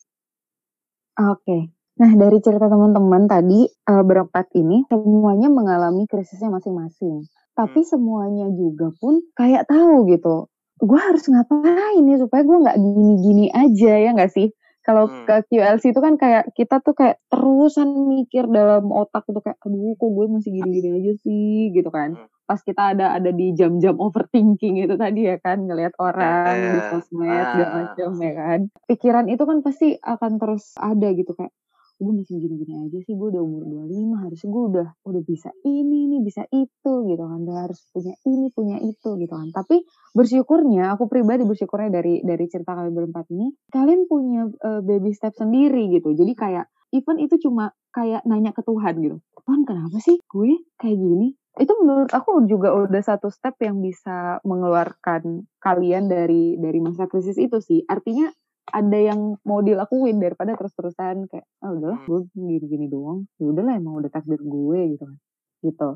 [1.15, 1.84] Oke.
[1.95, 7.23] Nah, dari cerita teman-teman tadi eh, berempat ini semuanya mengalami krisisnya masing-masing.
[7.55, 10.51] Tapi semuanya juga pun kayak tahu gitu.
[10.83, 14.51] Gue harus ngapain ya supaya gue nggak gini-gini aja ya nggak sih?
[14.85, 15.25] Kalau Hmm.
[15.25, 19.95] ke QLC itu kan kayak kita tuh kayak terusan mikir dalam otak itu kayak aduh
[19.97, 22.19] kok gue masih gini-gini aja sih gitu kan.
[22.19, 22.27] Hmm.
[22.45, 27.45] Pas kita ada ada di jam-jam overthinking itu tadi ya kan ngelihat orang di sosmed
[27.55, 27.75] segala ah.
[27.87, 28.61] macam ya kan.
[28.91, 31.55] Pikiran itu kan pasti akan terus ada gitu kayak
[31.95, 36.11] gue masih gini-gini aja sih gue udah umur 25 harusnya gue udah udah bisa ini
[36.11, 39.49] nih bisa itu gitu kan udah harus punya ini punya itu gitu kan.
[39.55, 39.77] Tapi
[40.13, 45.39] bersyukurnya aku pribadi bersyukurnya dari dari cerita kalian berempat ini kalian punya eh, baby step
[45.39, 46.13] sendiri gitu.
[46.13, 49.19] Jadi kayak even itu cuma kayak nanya ke Tuhan gitu.
[49.45, 51.35] Tuhan kenapa sih gue kayak gini?
[51.55, 57.39] Itu menurut aku juga udah satu step yang bisa mengeluarkan kalian dari dari masa krisis
[57.39, 57.87] itu sih.
[57.87, 58.31] Artinya
[58.71, 62.09] ada yang mau dilakuin daripada terus-terusan kayak oh udahlah Hmm.
[62.09, 63.29] gue gini-gini doang.
[63.37, 65.19] Ya udahlah emang udah takdir gue gitu kan.
[65.61, 65.89] Gitu.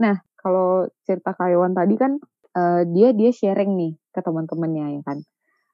[0.00, 2.20] Nah, kalau cerita Kayawan tadi kan
[2.52, 5.18] eh, dia dia sharing nih ke teman-temannya ya kan.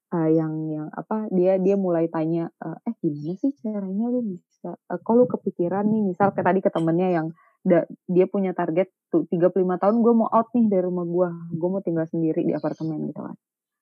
[0.08, 4.72] Eh, yang yang apa dia dia mulai tanya eh, eh gimana sih caranya lu bisa
[4.88, 7.26] kok lu kepikiran nih misal kayak tadi ke temennya yang
[7.60, 11.28] da- dia punya target tuh 35 tahun gue mau out nih dari rumah gue
[11.60, 13.36] gue mau tinggal sendiri di apartemen gitu kan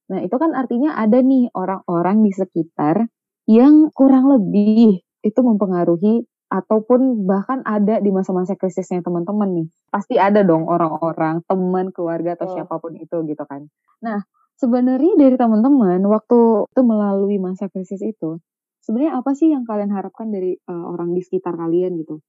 [0.07, 3.11] nah itu kan artinya ada nih orang-orang di sekitar
[3.47, 9.69] yang kurang lebih itu mempengaruhi ataupun bahkan ada di masa-masa krisisnya teman-teman nih.
[9.91, 12.55] Pasti ada dong orang-orang teman keluarga atau Oh.
[12.55, 13.67] siapa pun itu gitu kan.
[14.03, 14.23] Nah
[14.55, 16.39] sebenarnya dari teman-teman waktu
[16.71, 18.39] itu melalui masa krisis itu
[18.79, 22.23] sebenarnya apa sih yang kalian harapkan dari eh, orang di sekitar kalian gitu?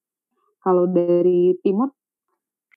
[0.65, 1.93] Kalau dari Timur?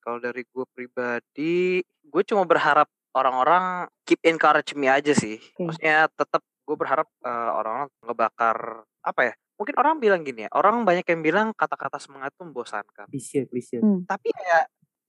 [0.01, 5.39] Kalau dari gue pribadi, gue cuma berharap orang-orang keep encourage me aja sih.
[5.39, 5.71] Oke.
[5.71, 8.57] Maksudnya tetap gue berharap eh, orang-orang ngebakar
[9.03, 9.35] apa ya?
[9.61, 13.07] Mungkin orang bilang gini ya, orang banyak yang bilang kata-kata semangat itu membosankan.
[13.13, 13.77] Klise, klise.
[13.83, 14.09] Hmm.
[14.09, 14.59] Tapi ya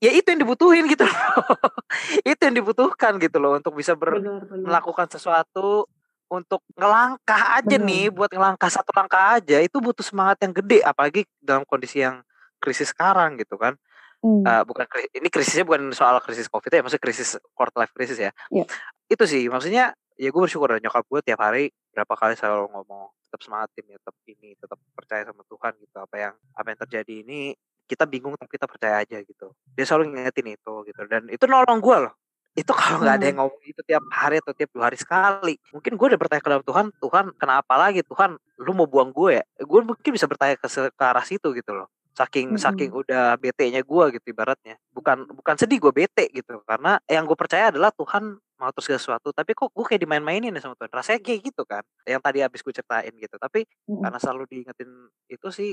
[0.02, 1.16] ya itu yang dibutuhin gitu loh.
[2.30, 5.88] itu yang dibutuhkan gitu loh untuk bisa ber, benar benar melakukan sesuatu
[6.32, 7.88] untuk ngelangkah aja Bener.
[7.92, 12.24] nih buat ngelangkah satu langkah aja itu butuh semangat yang gede apalagi dalam kondisi yang
[12.64, 13.76] krisis sekarang gitu kan
[14.22, 14.46] Hmm.
[14.46, 14.86] Eh, bukan
[15.18, 18.32] ini krisisnya bukan soal krisis covid ya maksudnya krisis quarter life crisis ya.
[18.54, 18.70] Iya.
[19.12, 23.10] itu sih maksudnya ya gue bersyukur dan nyokap gue tiap hari berapa kali selalu ngomong
[23.26, 25.98] tetap semangat tim tetap ini tetap percaya sama Tuhan gitu.
[25.98, 27.42] Apa yang apa yang terjadi ini
[27.90, 29.52] kita bingung tapi kita percaya aja gitu.
[29.74, 31.02] Dia selalu ngingetin itu gitu.
[31.10, 32.14] Dan itu nolong gue loh.
[32.54, 35.92] Itu kalau nggak ada yang ngomong itu tiap hari atau tiap dua hari sekali mungkin
[35.96, 38.06] gue udah bertanya ke dalam Tuhan Tuhan kenapa lagi?
[38.06, 39.44] Tuhan lu mau buang gue ya?
[39.66, 42.60] Gue mungkin bisa bertanya ke, ke arah situ gitu loh saking Mm-mm.
[42.60, 44.76] saking udah bete-nya gue gitu ibaratnya.
[44.92, 46.60] Bukan bukan sedih gue bete gitu.
[46.68, 50.62] Karena yang gue percaya adalah Tuhan mau terus sesuatu tapi kok gue kayak dimain-mainin ya
[50.62, 50.92] sama Tuhan?
[50.94, 53.36] Rasanya kayak gitu kan yang tadi habis gue ceritain gitu.
[53.40, 54.02] Tapi Mm-mm.
[54.04, 54.90] karena selalu diingetin
[55.32, 55.70] itu sih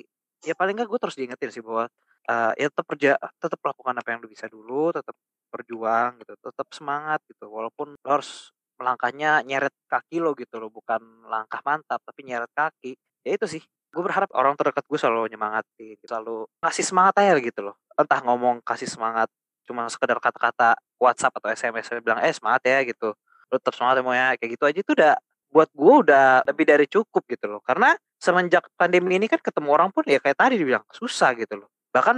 [0.47, 1.91] ya paling nggak gue terus diingetin sih bahwa
[2.31, 5.17] eh, ya tetap kerja tetap lakukan apa yang lu bisa dulu tetap
[5.51, 7.51] berjuang gitu tetap semangat gitu.
[7.51, 12.95] Walaupun lo harus melangkahnya nyeret kaki lo gitu loh bukan langkah mantap tapi nyeret kaki.
[13.27, 17.61] Ya itu sih gue berharap orang terdekat gue selalu nyemangatin selalu ngasih semangat aja gitu
[17.65, 17.77] loh.
[17.97, 19.33] Entah ngomong kasih semangat
[19.65, 23.17] cuma sekedar kata-kata WhatsApp atau SMS bilang eh semangat ya gitu.
[23.49, 25.15] Lo tetap semangat ya ya kayak gitu aja itu udah
[25.49, 27.61] buat gue udah lebih dari cukup gitu loh.
[27.65, 31.69] Karena semenjak pandemi ini kan ketemu orang pun ya kayak tadi dibilang susah gitu loh.
[31.93, 32.17] Bahkan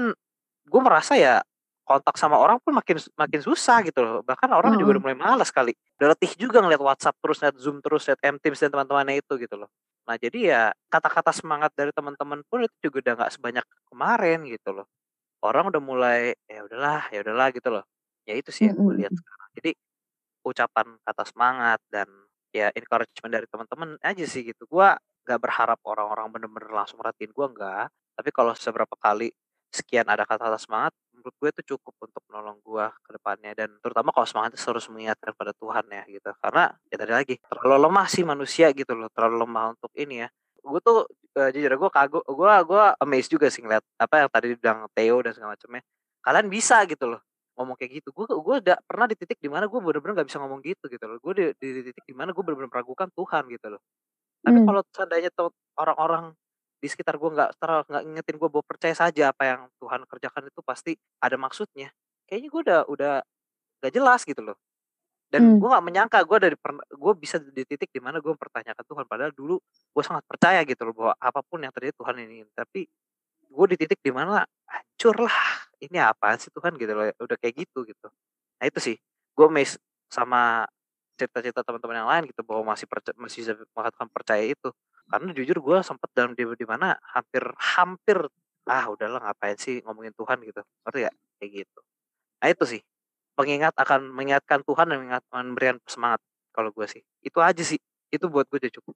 [0.67, 1.39] gue merasa ya
[1.87, 4.23] kontak sama orang pun makin makin susah gitu loh.
[4.27, 5.71] Bahkan orang juga udah mulai malas kali.
[6.03, 9.39] Udah letih juga ngeliat WhatsApp terus liat Zoom terus liat M Teams dan teman-temannya itu
[9.39, 9.71] gitu loh
[10.11, 14.83] nah jadi ya kata-kata semangat dari teman-teman pun itu juga udah nggak sebanyak kemarin gitu
[14.83, 14.87] loh.
[15.47, 17.85] Orang udah mulai ya udahlah ya udahlah gitu loh.
[18.27, 19.49] Ya itu sih yang gue lihat sekarang.
[19.55, 19.71] Jadi
[20.43, 22.09] ucapan kata semangat dan
[22.51, 24.67] ya encouragement dari teman-teman aja sih gitu.
[24.67, 27.87] Gua nggak berharap orang-orang bener-bener langsung merhatiin gua enggak
[28.21, 29.33] tapi kalau seberapa kali
[29.71, 33.53] sekian ada kata-kata semangat menurut gue itu cukup untuk menolong gua ke depannya.
[33.53, 36.31] Dan terutama kalau semangat itu harus mengingatkan pada Tuhan ya gitu.
[36.41, 40.29] Karena ya tadi lagi terlalu lemah sih manusia gitu loh terlalu lemah untuk ini ya.
[40.65, 41.05] Gue tuh
[41.37, 45.17] eh, jujur gue kagum gue gue amazed juga sih ngeliat apa yang tadi bilang Theo
[45.21, 45.83] dan segala macamnya.
[46.25, 47.21] Kalian bisa gitu loh
[47.61, 48.09] ngomong kayak gitu.
[48.17, 51.05] Gue gue udah pernah di titik di mana gue bener-bener gak bisa ngomong gitu gitu
[51.05, 51.21] loh.
[51.21, 53.83] Gue di, di, di titik di mana gue bener-bener meragukan Tuhan gitu loh.
[54.41, 54.67] Tapi Hmm.
[54.69, 56.33] kalau seandainya tuh orang-orang
[56.81, 60.43] di sekitar gue nggak terlalu nggak ngingetin gue bahwa percaya saja apa yang Tuhan kerjakan
[60.49, 61.93] itu pasti ada maksudnya.
[62.29, 63.15] Kayaknya gue udah udah
[63.85, 64.57] gak jelas gitu loh.
[65.31, 65.59] Dan Hmm.
[65.63, 66.57] gue nggak menyangka gue dari
[66.91, 69.57] gue bisa di titik di mana gue mempertanyakan Tuhan padahal dulu
[69.95, 72.45] gue sangat percaya gitu loh bahwa apa pun yang terjadi Tuhan ini.
[72.57, 72.89] Tapi
[73.51, 75.41] gue di titik di mana hancur lah
[75.83, 76.75] ini apa sih Tuhan?
[76.81, 78.09] Gitu loh udah kayak gitu gitu.
[78.61, 78.97] Nah itu sih.
[79.37, 79.79] Gue mes
[80.11, 80.67] sama
[81.19, 84.73] cerita-cerita teman-teman yang lain gitu bahwa masih percaya, masih bisa mengatakan percaya itu
[85.11, 88.19] karena jujur gue sempat dalam di di mana hampir hampir
[88.71, 90.39] ah udahlah ngapain sih ngomongin Tuhan?
[90.47, 90.63] gitu.
[90.87, 91.81] Ngerti gak kayak gitu.
[92.41, 92.81] Nah itu sih.
[93.35, 96.21] Pengingat akan mengingatkan Tuhan dan mengingat, memberikan semangat
[96.55, 97.03] kalau gue sih.
[97.25, 97.81] Itu aja sih.
[98.13, 98.95] Itu buat gue udah cukup.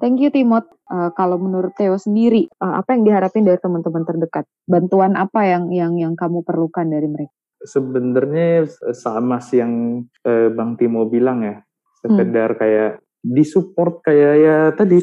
[0.00, 0.64] Thank you Timot.
[0.88, 4.48] Eh, kalau menurut Theo sendiri, eh, apa yang diharapin dari teman-teman terdekat?
[4.64, 7.36] Bantuan apa yang yang yang kamu perlukan dari mereka?
[7.62, 11.62] sebenarnya sama sih yang eh, Bang Timo bilang ya.
[12.02, 14.98] Sekedar kayak disupport kayak ya tadi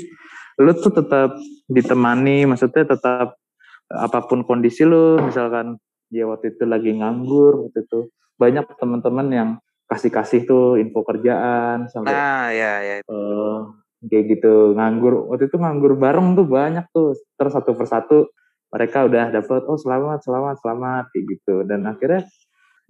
[0.60, 1.39] lu tuh tetap
[1.72, 3.39] ditemani maksudnya tetap
[3.89, 5.80] apa pun kondisi lu misalkan
[6.12, 9.49] dia waktu itu lagi nganggur waktu itu banyak teman-teman yang
[9.89, 13.10] kasih-kasih tuh info kerjaan sampai nah ya ya itu.
[13.10, 13.60] eh,
[14.07, 15.28] kayak gitu nganggur.
[15.28, 18.32] Waktu itu nganggur bareng tuh banyak tuh terus satu persatu
[18.70, 21.55] mereka udah dapet oh selamat selamat selamat kayak gitu.
[21.68, 22.24] Dan akhirnya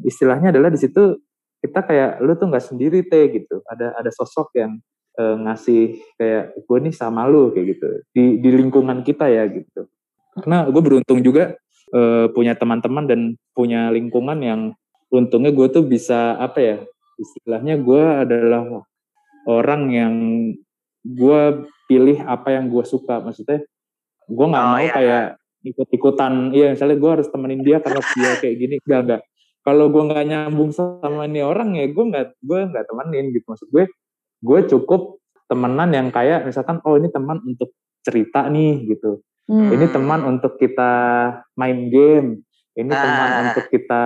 [0.05, 1.17] istilahnya adalah di situ
[1.59, 3.65] kita kayak lu tuh nggak sendiri teh gitu.
[3.65, 4.77] Ada ada sosok yang
[5.19, 7.87] uh, ngasih kayak gue nih sama lu kayak gitu.
[8.15, 9.91] Di di lingkungan kita ya gitu.
[10.39, 11.59] Karena gue beruntung juga
[11.91, 13.19] uh, punya teman-teman dan
[13.51, 14.61] punya lingkungan yang
[15.11, 16.77] untungnya gue tuh bisa apa ya
[17.19, 18.85] istilahnya gue adalah
[19.49, 20.13] orang yang
[21.03, 21.41] gue
[21.91, 23.19] pilih apa yang gue suka.
[23.19, 23.67] Maksudnya
[24.29, 24.93] gue nggak oh, mau iya.
[24.95, 25.25] kayak
[25.59, 26.55] ikut-ikutan.
[26.55, 28.75] Iya misalnya gue harus temenin dia karena dia kayak gini.
[28.87, 29.21] Enggak enggak
[29.59, 33.45] kalau gue nggak nyambung sama ini orang ya gue nggak gue nggak temenin gitu.
[33.45, 33.85] Maksud gue
[34.39, 35.19] gue cukup
[35.49, 37.73] temenan yang kayak misalkan oh ini teman untuk
[38.05, 39.19] cerita nih gitu
[39.49, 39.69] hmm.
[39.73, 40.91] ini teman untuk kita
[41.57, 42.45] main game
[42.77, 43.01] ini ah.
[43.01, 44.03] teman untuk kita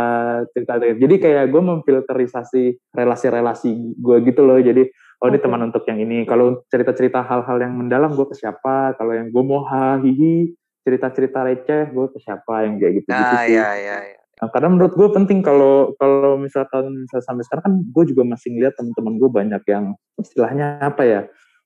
[0.55, 2.63] cerita jadi kayak gue memfilterisasi
[2.95, 4.87] relasi-relasi gue gitu loh jadi
[5.21, 9.13] oh ini teman untuk yang ini kalau cerita-cerita hal-hal yang mendalam gue ke siapa kalau
[9.13, 9.63] yang gue mau
[10.01, 13.55] hihi cerita-cerita receh gue ke siapa yang kayak gitu gitu ah, sih.
[13.55, 14.22] Iya, iya, iya.
[14.41, 18.49] Nah, karena menurut gue penting kalau kalau misalkan misalnya sampai sekarang kan gue juga masih
[18.53, 19.85] ngeliat teman-teman gue banyak yang
[20.17, 21.21] istilahnya apa ya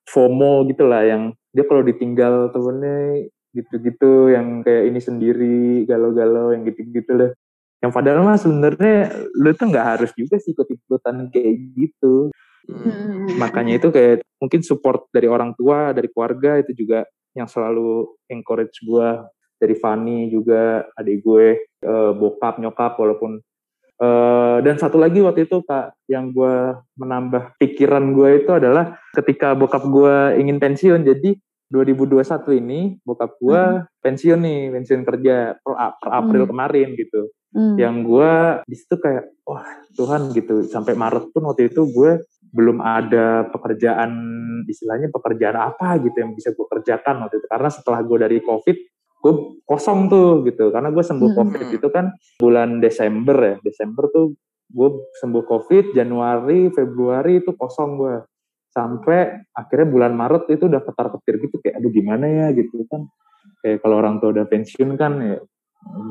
[0.07, 6.67] FOMO gitu lah yang dia kalau ditinggal temennya gitu-gitu yang kayak ini sendiri galau-galau yang
[6.67, 7.31] gitu-gitu lah.
[7.81, 8.95] Yang padahal mah sebenarnya
[9.37, 12.29] lu tuh nggak harus juga sih ikut-ikutan kayak gitu.
[12.67, 13.31] Hmm.
[13.39, 18.83] makanya itu kayak mungkin support dari orang tua dari keluarga itu juga yang selalu encourage
[18.83, 19.09] gue
[19.57, 21.45] dari Fanny juga adik gue
[21.85, 23.41] uh, bokap nyokap walaupun
[24.01, 29.57] uh, dan satu lagi waktu itu kak yang gue menambah pikiran gue itu adalah ketika
[29.57, 31.37] bokap gue ingin pensiun jadi
[31.67, 33.83] 2021 ini bokap gue hmm.
[33.99, 36.51] pensiun nih pensiun kerja per, per April hmm.
[36.55, 37.75] kemarin gitu hmm.
[37.75, 38.31] yang gue
[38.63, 42.23] di situ kayak wah Tuhan gitu sampai Maret pun waktu itu gue
[42.55, 44.11] belum ada pekerjaan
[44.63, 48.77] istilahnya pekerjaan apa gitu yang bisa gue kerjakan waktu itu karena setelah gue dari COVID
[49.27, 49.35] gue
[49.67, 50.71] kosong tuh gitu.
[50.71, 51.37] Karena gue sembuh hmm.
[51.37, 53.55] covid itu kan bulan Desember ya.
[53.59, 54.31] Desember tuh
[54.71, 58.15] gue sembuh covid Januari Februari itu kosong gue
[58.71, 62.47] sampai akhirnya bulan Maret itu udah ketar ketir gitu kayak aduh gimana ya?
[62.55, 63.03] Gitu kan.
[63.59, 65.37] Kayak kalau orang tua udah pensiun kan ya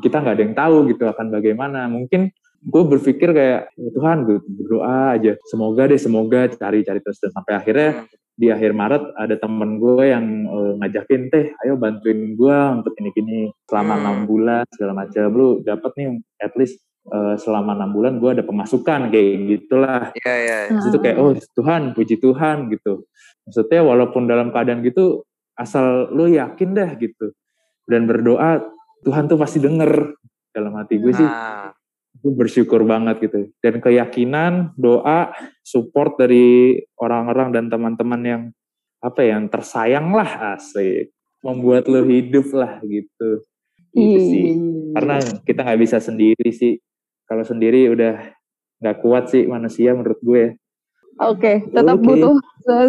[0.00, 1.88] kita nggak ada yang tahu gitu akan bagaimana.
[1.88, 2.28] Mungkin
[2.66, 5.32] gue berpikir kayak ya Tuhan gue berdoa aja.
[5.48, 8.04] Semoga deh semoga cari cari terus dan sampai akhirnya
[8.36, 13.10] di akhir Maret ada temen gue yang uh, ngajakin teh ayo bantuin gue untuk ini
[13.16, 14.00] gini selama hmm.
[14.04, 14.28] enam hmm.
[14.28, 16.08] bulan segala macam lu dapat nih
[16.44, 16.76] at least
[17.08, 20.84] uh, selama enam bulan gue ada pemasukan kayak gitulah yeah, yeah, yeah.
[20.84, 23.08] itu kayak oh Tuhan puji Tuhan gitu
[23.48, 25.24] maksudnya walaupun dalam keadaan gitu
[25.56, 27.32] asal lu yakin deh gitu
[27.88, 28.60] dan berdoa
[29.08, 30.12] Tuhan tuh pasti denger
[30.52, 31.72] dalam hati gue sih nah
[32.22, 33.50] gue bersyukur banget gitu.
[33.60, 38.42] Dan keyakinan doa support dari orang-orang dan teman-teman yang
[39.00, 41.12] apa ya, yang tersayang lah asik.
[41.44, 43.44] Membuat lo hidup lah gitu.
[43.94, 44.46] Gitu sih.
[44.96, 46.80] Karena kita nggak bisa sendiri sih.
[47.26, 48.34] Kalau sendiri udah
[48.82, 50.44] nggak kuat sih manusia menurut gue.
[50.44, 50.65] ya
[51.16, 52.06] Oke, okay, tetap okay.
[52.12, 52.34] butuh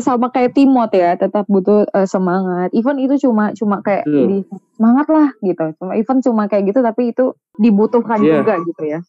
[0.03, 2.73] sama kayak Timot ya, tetap butuh uh, semangat.
[2.75, 4.43] Even itu cuma cuma kayak di,
[4.75, 5.65] semangat lah gitu.
[5.79, 8.41] Cuma even cuma kayak gitu tapi itu dibutuhkan yeah.
[8.41, 8.99] juga gitu ya.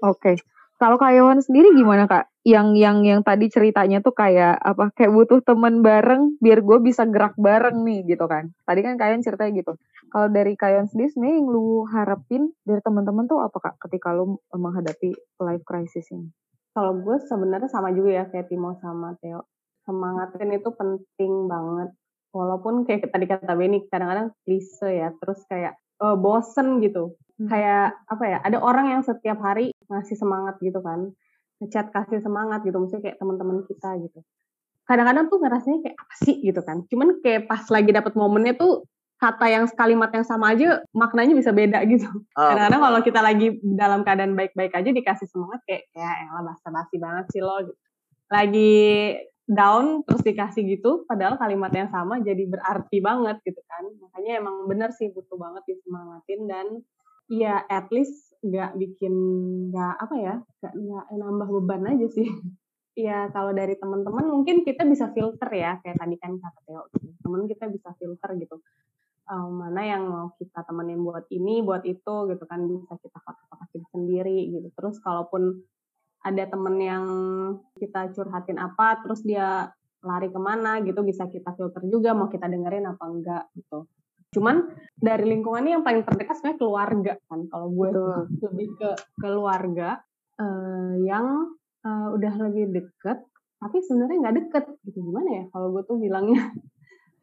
[0.00, 0.40] Oke.
[0.74, 2.30] Kalau Kak Yohan sendiri gimana Kak?
[2.44, 4.92] Yang yang yang tadi ceritanya tuh kayak apa?
[4.96, 8.48] Kayak butuh temen bareng biar gue bisa gerak bareng nih gitu kan.
[8.64, 9.72] Tadi kan kalian ceritanya gitu.
[10.08, 14.38] Kalau dari Kak sendiri sebenarnya yang lu harapin dari teman-teman tuh apa Kak ketika lu
[14.52, 15.12] menghadapi
[15.42, 16.32] life crisis ini?
[16.74, 19.46] Kalau gue sebenarnya sama juga ya kayak Timo sama Theo.
[19.86, 21.94] Semangatin itu penting banget.
[22.34, 25.14] Walaupun kayak tadi kata Benny kadang-kadang klise ya.
[25.22, 27.14] Terus kayak uh, bosen gitu.
[27.38, 27.46] Hmm.
[27.46, 28.38] Kayak apa ya?
[28.42, 31.14] Ada orang yang setiap hari ngasih semangat gitu kan
[31.62, 34.20] ngechat kasih semangat gitu maksudnya kayak teman-teman kita gitu
[34.84, 38.84] kadang-kadang tuh ngerasanya kayak apa sih gitu kan cuman kayak pas lagi dapat momennya tuh
[39.18, 42.06] kata yang kalimat yang sama aja maknanya bisa beda gitu.
[42.36, 46.96] Oh, kadang-kadang kalau kita lagi dalam keadaan baik-baik aja dikasih semangat kayak ya elah basa-basi
[47.00, 47.80] banget sih lo gitu.
[48.28, 48.74] Lagi
[49.44, 53.84] down terus dikasih gitu padahal kalimat yang sama jadi berarti banget gitu kan.
[54.02, 56.66] Makanya emang bener sih butuh banget disemangatin dan
[57.32, 59.14] ya at least nggak bikin
[59.72, 62.28] nggak apa ya nggak nggak nambah beban aja sih
[63.08, 67.08] ya kalau dari teman-teman mungkin kita bisa filter ya kayak tadi kan kata Theo gitu.
[67.24, 68.56] teman kita bisa filter gitu
[69.30, 73.82] um, mana yang mau kita temenin buat ini buat itu gitu kan bisa kita kotak-kotakin
[73.92, 75.64] sendiri gitu terus kalaupun
[76.24, 77.04] ada temen yang
[77.76, 79.68] kita curhatin apa terus dia
[80.04, 83.88] lari ke mana gitu bisa kita filter juga mau kita dengerin apa enggak gitu
[84.34, 84.66] Cuman
[84.98, 87.40] dari lingkungannya yang paling terdekat sebenarnya keluarga kan.
[87.46, 88.18] Kalau gue Betul.
[88.50, 88.90] lebih ke
[89.22, 90.02] keluarga
[90.42, 91.54] uh, yang
[91.86, 93.22] uh, udah lebih deket,
[93.62, 94.98] tapi sebenarnya nggak deket gitu.
[95.06, 96.50] Gimana ya kalau gue tuh bilangnya?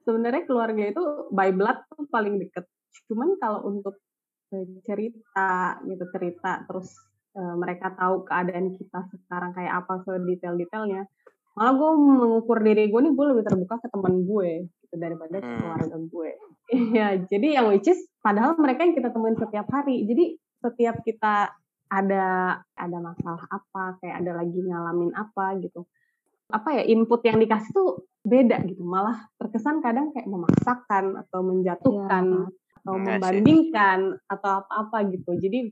[0.04, 2.66] Sebenarnya keluarga itu by blood tuh paling deket.
[3.08, 3.97] Cuman kalau untuk
[4.84, 6.91] cerita gitu cerita terus
[7.39, 11.08] uh, mereka tahu keadaan kita sekarang kayak apa sedetail-detailnya
[11.52, 15.47] malah gue mengukur diri gue nih gue lebih terbuka ke teman gue gitu daripada ke
[15.47, 15.60] hmm.
[15.60, 16.30] keluarga gue
[16.95, 21.52] iya jadi yang which is padahal mereka yang kita temuin setiap hari jadi setiap kita
[21.91, 25.84] ada ada masalah apa kayak ada lagi ngalamin apa gitu
[26.52, 27.89] apa ya input yang dikasih tuh
[28.22, 28.84] beda gitu.
[28.86, 32.47] Malah terkesan kadang kayak memaksakan atau menjatuhkan ya.
[32.82, 33.99] atau membandingkan
[34.30, 35.34] atau apa-apa gitu.
[35.39, 35.72] Jadi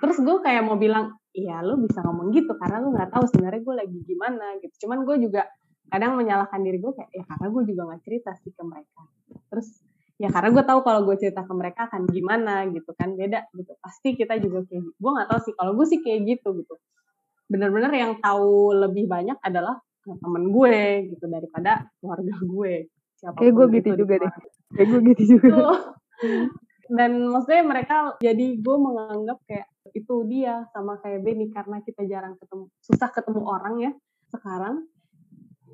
[0.00, 3.60] terus gue kayak mau bilang iya lo bisa ngomong gitu karena lo nggak tahu sebenarnya
[3.62, 4.86] gue lagi gimana gitu.
[4.86, 5.48] Cuman gue juga
[5.90, 9.02] kadang menyalahkan diri gue kayak ya karena gue juga nggak cerita sih ke mereka.
[9.50, 9.68] Terus
[10.20, 13.72] ya karena gue tahu kalau gue cerita ke mereka akan gimana gitu kan beda gitu.
[13.80, 16.74] Pasti kita juga kayak gue nggak tahu sih kalau gue sih kayak gitu gitu.
[17.50, 20.76] Bener-bener yang tahu lebih banyak adalah temen gue
[21.12, 22.74] gitu daripada keluarga gue
[23.20, 24.32] siapa kayak gue gitu juga deh.
[24.74, 25.56] kayak gue gitu juga.
[26.90, 32.34] Dan maksudnya mereka jadi gue menganggap kayak itu dia sama kayak Benny karena kita jarang
[32.40, 33.92] ketemu susah ketemu orang ya
[34.32, 34.88] sekarang.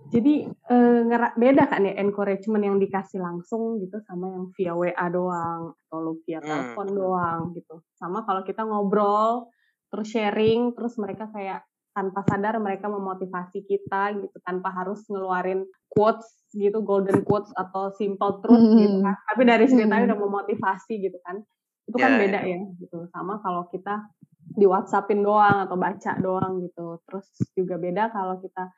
[0.06, 1.02] Jadi eh,
[1.34, 6.12] beda kan ya encouragement yang dikasih langsung gitu sama yang via WA doang atau lu
[6.22, 6.46] via hmm.
[6.46, 7.82] telepon doang gitu.
[7.96, 9.50] Sama kalau kita ngobrol
[9.90, 11.62] terus sharing terus mereka kayak
[11.96, 18.44] tanpa sadar mereka memotivasi kita gitu tanpa harus ngeluarin quotes gitu golden quotes atau simple
[18.44, 18.80] truth mm -hmm.
[18.84, 19.16] gitu kan.
[19.32, 20.12] Tapi dari ceritanya mm -hmm.
[20.12, 21.40] udah memotivasi gitu kan.
[21.88, 22.58] Itu kan yeah, beda ya.
[22.76, 23.08] gitu.
[23.08, 24.12] Sama kalau kita
[24.44, 27.00] di WhatsAppin doang atau baca doang gitu.
[27.08, 27.26] Terus
[27.56, 28.68] juga beda kalau kita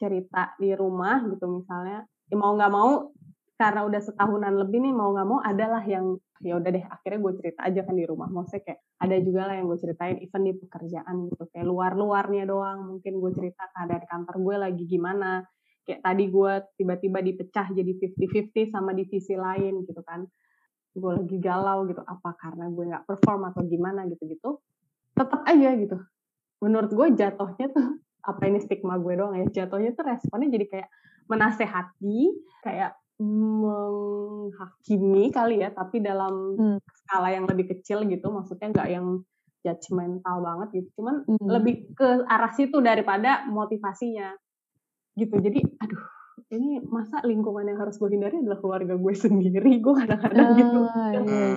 [0.00, 3.12] cerita di rumah gitu misalnya ya mau nggak mau
[3.62, 7.32] karena udah setahunan lebih nih mau nggak mau adalah yang ya udah deh akhirnya gue
[7.38, 8.26] cerita aja kan di rumah.
[8.26, 11.42] Maksudnya kayak ada juga lah yang gue ceritain even di pekerjaan gitu.
[11.54, 15.46] Kayak luar luarnya doang mungkin gue cerita keadaan kantor gue lagi gimana.
[15.86, 20.26] Kayak tadi gue tiba-tiba dipecah jadi 50-50 sama divisi lain gitu kan.
[20.98, 24.58] Gue lagi galau gitu apa karena gue nggak perform atau gimana gitu-gitu
[25.14, 26.02] tetap aja gitu.
[26.58, 30.88] Menurut gue jatuhnya tuh apa ini stigma gue doang ya jatuhnya tuh responnya jadi kayak
[31.26, 32.18] menasehati
[32.62, 36.82] kayak menghakimi kali ya tapi dalam hmm.
[37.06, 39.22] skala yang lebih kecil gitu maksudnya nggak yang
[39.62, 40.88] judgmental banget gitu.
[41.00, 41.46] Cuman hmm.
[41.46, 44.34] lebih ke arah situ daripada motivasinya.
[45.14, 45.38] Gitu.
[45.38, 46.02] Jadi aduh
[46.52, 49.78] ini masa lingkungan yang harus gue hindari adalah keluarga gue sendiri.
[49.78, 50.80] Gue kadang-kadang ah, gitu.
[50.82, 51.48] iya, iya,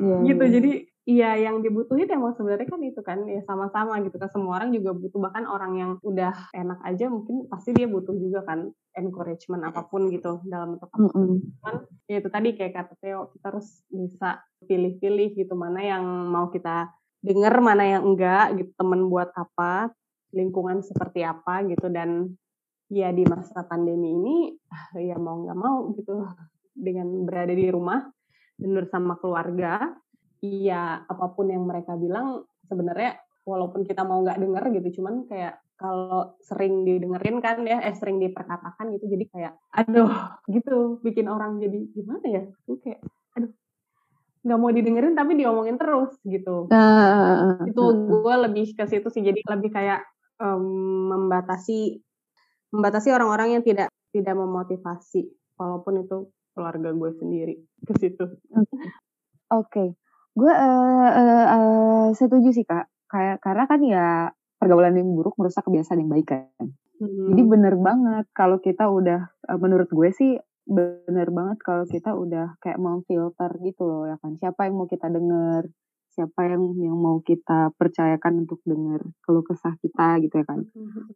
[0.00, 0.44] iya, gitu.
[0.48, 0.72] jadi
[1.04, 4.96] Iya, yang dibutuhin emang sebenarnya kan itu kan ya sama-sama gitu kan semua orang juga
[4.96, 9.84] butuh bahkan orang yang udah enak aja mungkin pasti dia butuh juga kan encouragement apa
[9.84, 11.04] pun gitu dalam bentuk apa pun.
[11.04, 11.38] Mm -hmm.
[11.60, 11.76] Cuman
[12.08, 16.88] ya itu tadi kayak kata Theo kita harus bisa pilih-pilih gitu mana yang mau kita
[17.20, 19.92] dengar mana yang enggak gitu temen buat apa
[20.32, 22.32] lingkungan seperti apa gitu dan
[22.88, 24.36] ya di masa pandemi ini
[25.04, 26.24] ya mau nggak mau gitu
[26.72, 28.08] dengan berada di rumah
[28.56, 29.92] dan bersama keluarga
[30.44, 33.16] iya apa pun yang mereka bilang sebenarnya
[33.48, 38.22] walaupun kita mau nggak denger gitu cuman kayak kalau sering didengerin kan ya eh sering
[38.22, 42.42] diperkatakan gitu jadi kayak aduh gitu bikin orang jadi gimana ya?
[42.64, 43.02] Gue kayak
[43.34, 43.50] aduh
[44.44, 46.70] nggak mau didengerin tapi diomongin terus gitu.
[46.70, 50.06] Uh, itu gue lebih ke situ sih jadi lebih kayak
[50.38, 51.98] um, membatasi
[52.70, 55.26] membatasi orang-orang yang tidak tidak memotivasi
[55.58, 58.24] walaupun itu keluarga gue sendiri ke situ.
[58.54, 58.70] Oke.
[59.50, 59.88] Okay.
[60.34, 64.06] Gue uh, uh, uh, setuju sih Kak, kayak karena kan ya
[64.58, 66.66] pergaulan yang buruk merusak kebiasaan yang baik kan.
[66.98, 67.30] Hmm.
[67.30, 72.56] Jadi bener banget kalau kita udah uh, menurut gue sih bener banget kalau kita udah
[72.64, 74.34] kayak memfilter gitu loh ya kan.
[74.40, 75.70] Siapa yang mau kita denger,
[76.14, 80.60] siapa yang yang mau kita percayakan untuk denger kalau kesah kita gitu ya kan.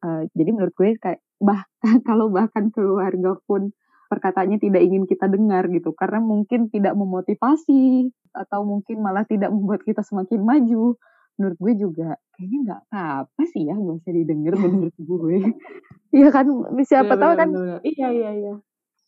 [0.03, 1.67] Uh, jadi menurut gue kayak bah
[2.09, 3.75] kalau bahkan keluarga pun
[4.09, 5.93] perkataannya tidak ingin kita dengar gitu.
[5.93, 10.97] Karena mungkin tidak memotivasi atau mungkin malah tidak membuat kita semakin maju.
[11.39, 15.39] Menurut gue juga kayaknya nggak apa sih ya nggak usah didengar menurut gue.
[16.09, 16.49] Iya kan
[16.89, 17.53] siapa tahu kan
[17.85, 18.55] iya iya iya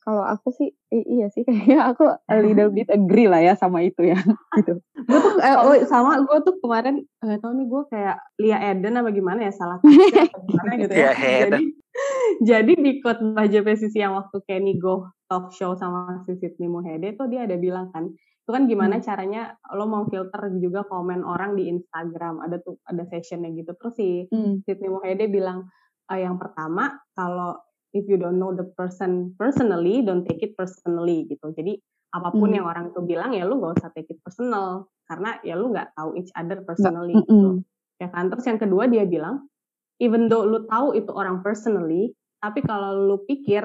[0.00, 4.00] kalau aku sih iya sih kayaknya aku a little bit agree lah ya sama itu
[4.04, 4.18] ya
[4.58, 4.80] gitu.
[4.80, 9.00] gue tuh eh, oh, sama gue tuh kemarin nggak tahu nih gue kayak Lia Eden
[9.00, 9.78] apa gimana ya salah
[10.48, 11.12] gimana gitu ya.
[11.16, 11.64] jadi
[12.40, 16.70] jadi di quote Mbak JP Sisi yang waktu Kenny Go talk show sama si Sydney
[16.70, 18.08] Muhede tuh dia ada bilang kan
[18.50, 19.04] itu kan gimana hmm.
[19.06, 19.42] caranya
[19.78, 24.26] lo mau filter juga komen orang di Instagram ada tuh ada sessionnya gitu terus si
[24.26, 24.66] hmm.
[24.66, 25.70] Sydney Muhede bilang
[26.10, 27.54] e, yang pertama kalau
[27.96, 31.50] if you don't know the person personally, don't take it personally gitu.
[31.54, 31.78] Jadi
[32.10, 32.56] apa pun hmm.
[32.58, 35.94] yang orang itu bilang ya lu gak usah take it personal karena ya lu nggak
[35.94, 37.50] tahu each other personally gak, gitu.
[38.02, 38.30] Ya kan.
[38.30, 39.46] Terus yang kedua dia bilang
[40.02, 43.62] even though lu tahu itu orang personally, tapi kalau lu pikir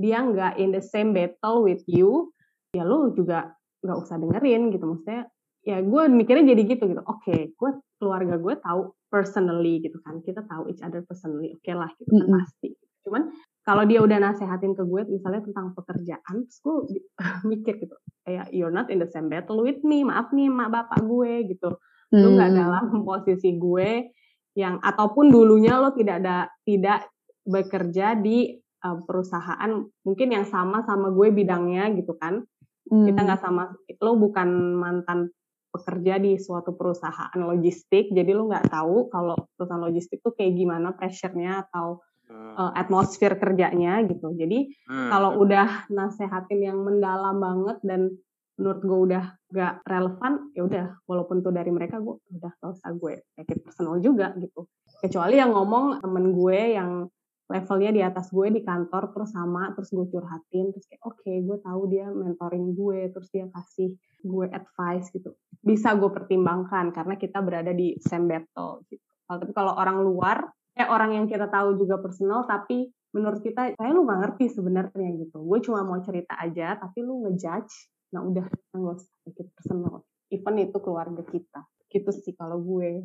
[0.00, 2.32] dia nggak in the same battle with you,
[2.72, 3.52] ya lu juga
[3.84, 4.84] nggak usah dengerin gitu.
[4.88, 5.28] Maksudnya
[5.62, 7.02] ya gue mikirnya jadi gitu gitu.
[7.04, 7.70] Oke, okay, gue
[8.02, 12.08] keluarga gue tahu personally gitu kan kita tahu each other personally oke okay lah gitu
[12.08, 12.40] kan Mm-mm.
[12.40, 12.68] pasti
[13.04, 13.22] cuman
[13.62, 17.02] kalau dia udah nasehatin ke gue misalnya tentang pekerjaan terus gue
[17.50, 17.94] mikir gitu
[18.26, 21.78] kayak you're not in the same battle with me maaf nih mak bapak gue gitu
[22.12, 22.58] lu nggak Hmm.
[22.58, 24.12] dalam posisi gue
[24.52, 27.08] yang ataupun dulunya lo tidak ada tidak
[27.42, 28.52] bekerja di
[28.84, 29.70] uh, perusahaan
[30.04, 32.44] mungkin yang sama sama gue bidangnya gitu kan
[32.82, 33.06] Hmm.
[33.06, 35.30] kita nggak sama lo bukan mantan
[35.72, 40.92] pekerja di suatu perusahaan logistik jadi lo nggak tahu kalau perusahaan logistik tuh kayak gimana
[40.92, 42.04] pressure-nya atau.
[42.30, 44.32] Uh, atmosfer kerjanya gitu.
[44.36, 45.08] Jadi Hmm.
[45.10, 48.12] kalau udah nasehatin yang mendalam banget dan
[48.60, 50.86] menurut gue udah gak relevan ya udah.
[51.08, 54.68] Walaupun tuh dari mereka gue udah gak usah gue take it personal juga gitu.
[55.00, 57.08] Kecuali yang ngomong temen gue yang
[57.50, 61.58] levelnya di atas gue di kantor terus sama terus gue curhatin terus kayak oke gue
[61.60, 63.92] tahu dia mentoring gue terus dia kasih
[64.22, 65.34] gue advice gitu.
[65.60, 69.04] Bisa gue pertimbangkan karena kita berada di same battle gitu.
[69.26, 70.44] Tapi kalau orang luar
[70.78, 75.08] eh orang yang kita tahu juga personal tapi menurut kita saya lu nggak ngerti sebenarnya
[75.20, 79.48] gitu gue cuma mau cerita aja tapi lu ngejudge nah udah nggak usah take it
[79.52, 81.60] personal even itu keluarga kita
[81.92, 83.04] gitu sih kalau gue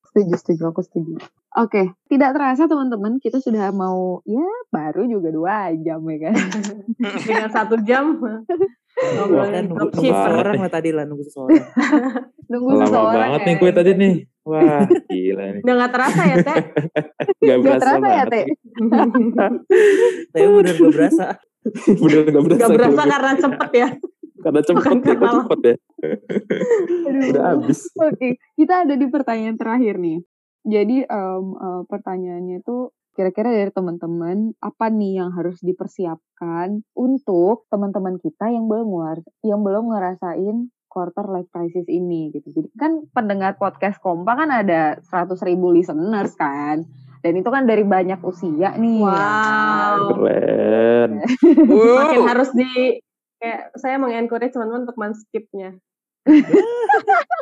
[0.00, 1.14] Setuju, setuju, aku setuju.
[1.60, 6.34] Oke, tidak terasa teman-teman, kita sudah mau, ya baru juga dua jam ya kan.
[7.28, 11.66] dengan satu jam ngobrolin kan nunggu, nunggu dropshipper seseorang lah tadi lah nunggu seseorang.
[12.50, 13.60] Nunggu Lama seseorang banget nih ya.
[13.62, 14.14] gue tadi nih.
[14.50, 14.82] Wah,
[15.14, 15.62] gila nih.
[15.62, 16.58] udah nggak terasa ya teh
[17.46, 18.28] Gak Gak berasa terasa ya, banget.
[18.34, 18.46] Teh?
[20.34, 21.26] Tapi bener gak berasa.
[21.86, 22.58] Bener gak berasa.
[22.58, 23.88] nggak berasa karena cepet ya
[24.40, 25.74] Karena cepet ya, karena cepet ya.
[27.04, 27.28] Aduh.
[27.28, 27.80] Udah habis.
[27.92, 30.18] Oke, kita ada di pertanyaan terakhir nih.
[30.64, 32.76] Jadi em, eh, pertanyaannya itu
[33.12, 38.88] kira-kira dari teman-teman apa nih yang harus dipersiapkan untuk teman-teman kita yang belum
[39.44, 42.50] yang belum ngerasain quarter life crisis ini gitu.
[42.50, 46.82] Jadi kan pendengar podcast Kompa kan ada 100 ribu listeners kan.
[47.20, 48.98] Dan itu kan dari banyak usia nih.
[49.00, 49.98] ya kan?
[50.02, 51.10] wow Keren.
[51.70, 52.28] makin Wow.
[52.28, 52.98] harus di
[53.38, 55.78] kayak saya mengencourage teman-teman untuk men-skipnya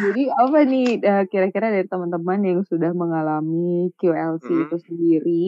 [0.00, 4.62] Jadi apa nih eh, kira-kira dari teman-teman yang sudah mengalami QLC Hmm.
[4.68, 5.44] itu sendiri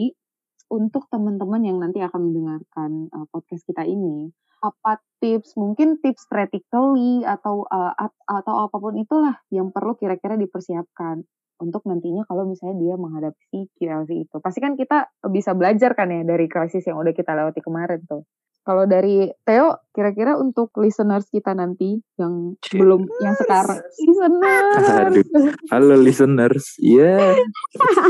[0.69, 4.33] untuk teman-teman yang nanti akan mendengarkan eh, podcast kita ini
[4.63, 7.67] apa tips mungkin tips practically atau
[7.99, 11.27] at- atau apa pun itulah yang perlu kira-kira dipersiapkan
[11.59, 16.23] untuk nantinya kalau misalnya dia menghadapi QLC itu pasti kan kita bisa belajar kan ya
[16.23, 18.23] dari krisis yang udah kita lewati kemarin tuh
[18.63, 22.79] kalau dari Theo kira-kira untuk listeners kita nanti yang Cheers.
[22.79, 25.51] belum yang sekarang listeners Aduh.
[25.67, 26.65] Halo listeners.
[26.79, 27.35] Iya.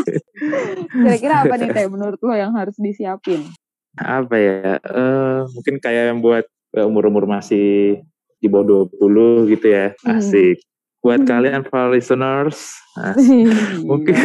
[1.01, 3.49] kira-kira apa nih Theo menurut lo yang harus disiapin
[3.95, 4.81] Apa ya?
[4.81, 8.01] eh mungkin kayak yang buat eh, umur-umur masih
[8.37, 9.93] di bawah 20 gitu ya.
[10.01, 10.17] Hmm.
[10.17, 10.57] Asik.
[10.99, 11.29] Buat Hmm.
[11.29, 12.73] kalian para listeners.
[12.95, 13.47] asik.
[13.83, 14.15] Mungkin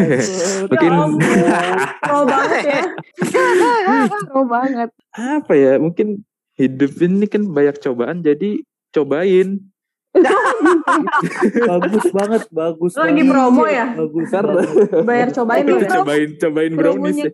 [0.69, 1.39] mungkin Ya ampun,
[2.01, 2.83] pro banget ya
[4.31, 5.73] Pro banget apa ya?
[5.77, 6.23] Mungkin
[6.55, 9.63] hidup ini kan banyak cobaan jadi cobain.
[11.69, 13.31] bagus banget, bagus lagi banget.
[13.31, 13.87] promo ya?
[13.95, 14.29] Bagus
[15.05, 17.31] bayar cobain cobain cobain brownies ya.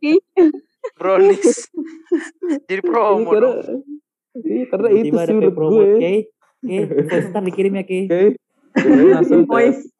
[0.98, 1.68] Brownies.
[2.68, 3.80] Jadi promo karena, dong.
[4.44, 5.14] iya, karena itu
[5.50, 5.86] promo, gue.
[5.96, 6.12] Oke,
[6.64, 6.78] oke,
[7.08, 8.00] voice ntar dikirim ya, Ki.
[8.08, 8.36] Oke.
[8.74, 9.46] Cobain langsung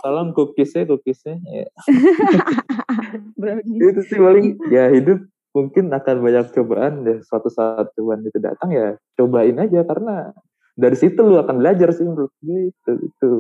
[0.03, 1.67] tolong cookiesnya cookiesnya ya.
[3.39, 5.23] brownies itu sih paling ya hidup
[5.55, 10.35] mungkin akan banyak cobaan deh suatu saat cobaan itu datang ya cobain aja karena
[10.75, 13.33] dari situ lu akan belajar sih menurut gue itu itu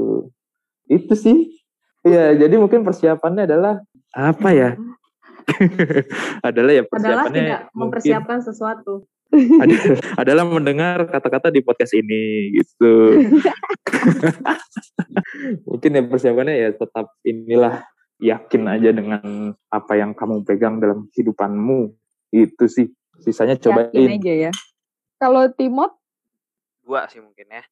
[0.86, 1.38] itu sih
[2.06, 3.82] ya jadi mungkin persiapannya adalah
[4.14, 4.70] apa ya
[6.48, 8.94] adalah ya adalah persiapannya tidak mungkin mempersiapkan sesuatu.
[9.34, 13.18] Ada- adalah mendengar kata-kata di podcast ini gitu.
[15.66, 17.82] Mungkin ya persiapannya ya tetap inilah
[18.22, 21.90] yakin aja dengan apa yang kamu pegang dalam kehidupanmu.
[22.30, 22.90] Itu sih
[23.22, 24.52] sisanya yakin cobain aja ya.
[25.18, 25.98] Kalau Timot?
[26.84, 27.64] Dua sih mungkin ya.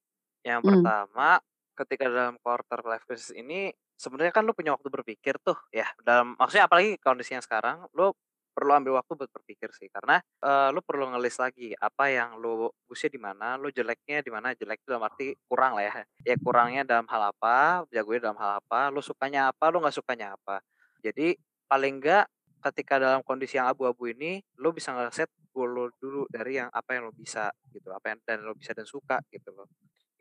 [0.43, 0.70] Yang Hmm.
[0.83, 1.39] pertama,
[1.79, 5.88] ketika dalam quarter life crisis ini sebenarnya kan lu punya waktu berpikir tuh ya.
[6.03, 8.12] Dalam maksudnya apalagi kondisinya sekarang, lu
[8.53, 12.68] perlu ambil waktu buat berpikir sih karena eh, lu perlu ngelis lagi apa yang lu
[12.68, 15.93] bagusnya di mana, lu jeleknya di mana, jelek itu dalam arti kurang lah ya.
[16.28, 20.36] Ya kurangnya dalam hal apa, jagonya dalam hal apa, lu sukanya apa, lu nggak sukanya
[20.36, 20.61] apa.
[21.01, 21.34] Jadi
[21.66, 22.28] paling enggak
[22.62, 26.97] ketika dalam kondisi yang abu-abu ini, lu bisa ngeset goal lo dulu dari yang apa
[26.97, 29.66] yang lo bisa gitu, apa yang dan lo bisa dan suka gitu loh.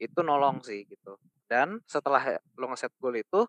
[0.02, 1.20] Itu nolong sih gitu.
[1.46, 3.46] Dan setelah lo ngeset goal itu,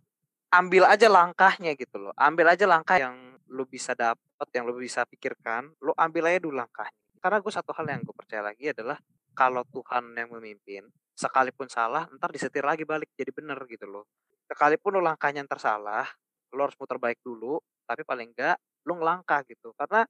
[0.53, 2.13] ambil aja langkahnya gitu loh.
[2.15, 3.17] Ambil aja langkah yang
[3.49, 6.97] lo bisa dapat, yang lo bisa pikirkan, lo ambil aja dulu langkahnya.
[7.23, 9.01] Karena gue satu hal yang gue percaya lagi adalah
[9.33, 10.85] kalau Tuhan yang memimpin,
[11.17, 14.05] sekalipun salah, ntar disetir lagi balik jadi bener gitu loh.
[14.53, 16.05] sekalipun lu langkahnya ntar salah,
[16.53, 17.57] lu harus muter balik dulu,
[17.89, 19.73] tapi paling enggak lu ngelangkah gitu.
[19.73, 20.05] Karena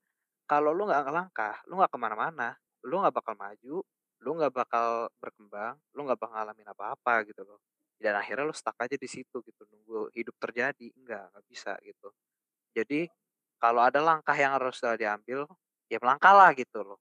[0.50, 3.76] kalau lu nggak ngelangkah, lu nggak ke mana-mana, lu nggak bakal maju,
[4.22, 7.60] lu nggak bakal berkembang, lu nggak bakal ngalamin apa-apa gitu loh.
[8.02, 12.10] Dan akhirnya lu stuck aja di situ gitu, nunggu hidup terjadi, enggak, nggak bisa gitu.
[12.74, 13.06] Jadi
[13.62, 15.46] kalau ada langkah yang harus diambil,
[15.86, 16.98] ya melangkahlah gitu loh.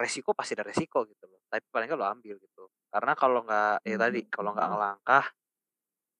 [0.00, 1.40] Resiko pasti ada resiko gitu loh.
[1.52, 2.64] Tapi paling nggak lo ambil gitu.
[2.88, 5.24] Karena kalau nggak ya tadi kalau nggak ngelangkah,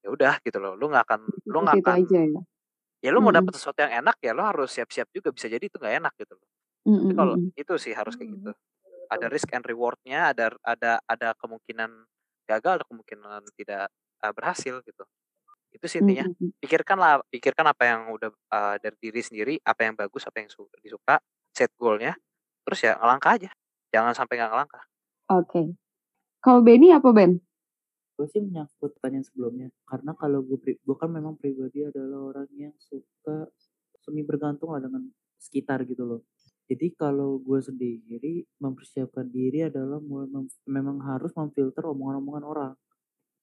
[0.05, 0.72] ya udah gitu loh.
[0.76, 2.40] Lu nggak akan lu Di nggak akan aja ya.
[3.05, 5.76] ya lu mau dapet sesuatu yang enak ya lu harus siap-siap juga bisa jadi itu
[5.80, 6.49] nggak enak gitu loh.
[7.01, 8.51] Tapi kalau itu sih harus kayak gitu.
[8.53, 9.14] Hmm.
[9.14, 11.90] Ada risk and reward-nya, ada ada ada kemungkinan
[12.47, 13.90] gagal, ada kemungkinan tidak
[14.22, 15.05] uh, berhasil gitu.
[15.74, 16.30] Itu sih intinya.
[16.30, 16.51] Mhm mhm.
[16.62, 20.72] Pikirkanlah, pikirkan apa yang udah uh, dari diri sendiri, apa yang bagus, apa yang su-
[20.80, 21.20] disuka,
[21.53, 22.14] set goalnya,
[22.64, 23.51] terus ya ngelangkah aja.
[23.90, 24.84] Jangan sampai nggak ngelangkah.
[25.34, 25.62] Oke.
[26.40, 27.42] Kalau Benny apa Ben?
[28.16, 32.72] gue sih menyangkut pertanyaan sebelumnya karena kalau gue gue kan memang pribadi adalah orang yang
[32.80, 33.44] suka
[34.01, 35.05] semi bergantung lah dengan
[35.36, 36.20] sekitar gitu loh
[36.67, 42.73] jadi kalau gue sendiri mempersiapkan diri adalah mulai mem- memang harus memfilter omongan-omongan orang.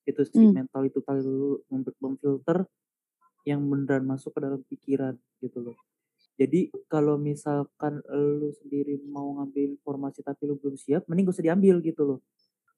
[0.04, 0.52] Itu sih Hmm.
[0.52, 2.68] mental itu kali dulu mem- memfilter
[3.48, 5.78] yang beneran masuk ke dalam pikiran gitu loh.
[6.36, 11.46] Jadi kalau misalkan lu sendiri mau ngambil informasi tapi lu belum siap mending gak usah
[11.48, 12.20] diambil gitu loh.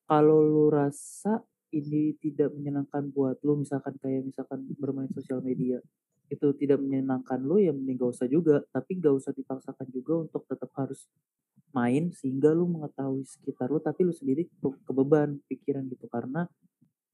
[0.05, 1.41] Kalau lu rasa
[1.73, 5.81] ini tidak menyenangkan buat lu misalkan kayak misalkan bermain sosial media
[6.29, 8.65] itu tidak menyenangkan lu ya mending gak usah juga.
[8.73, 11.05] Tapi gak usah dipaksakan juga untuk tetap harus
[11.75, 16.07] main sehingga lu mengetahui sekitar lu tapi lu sendiri ke- kebeban pikiran gitu.
[16.09, 16.47] Karena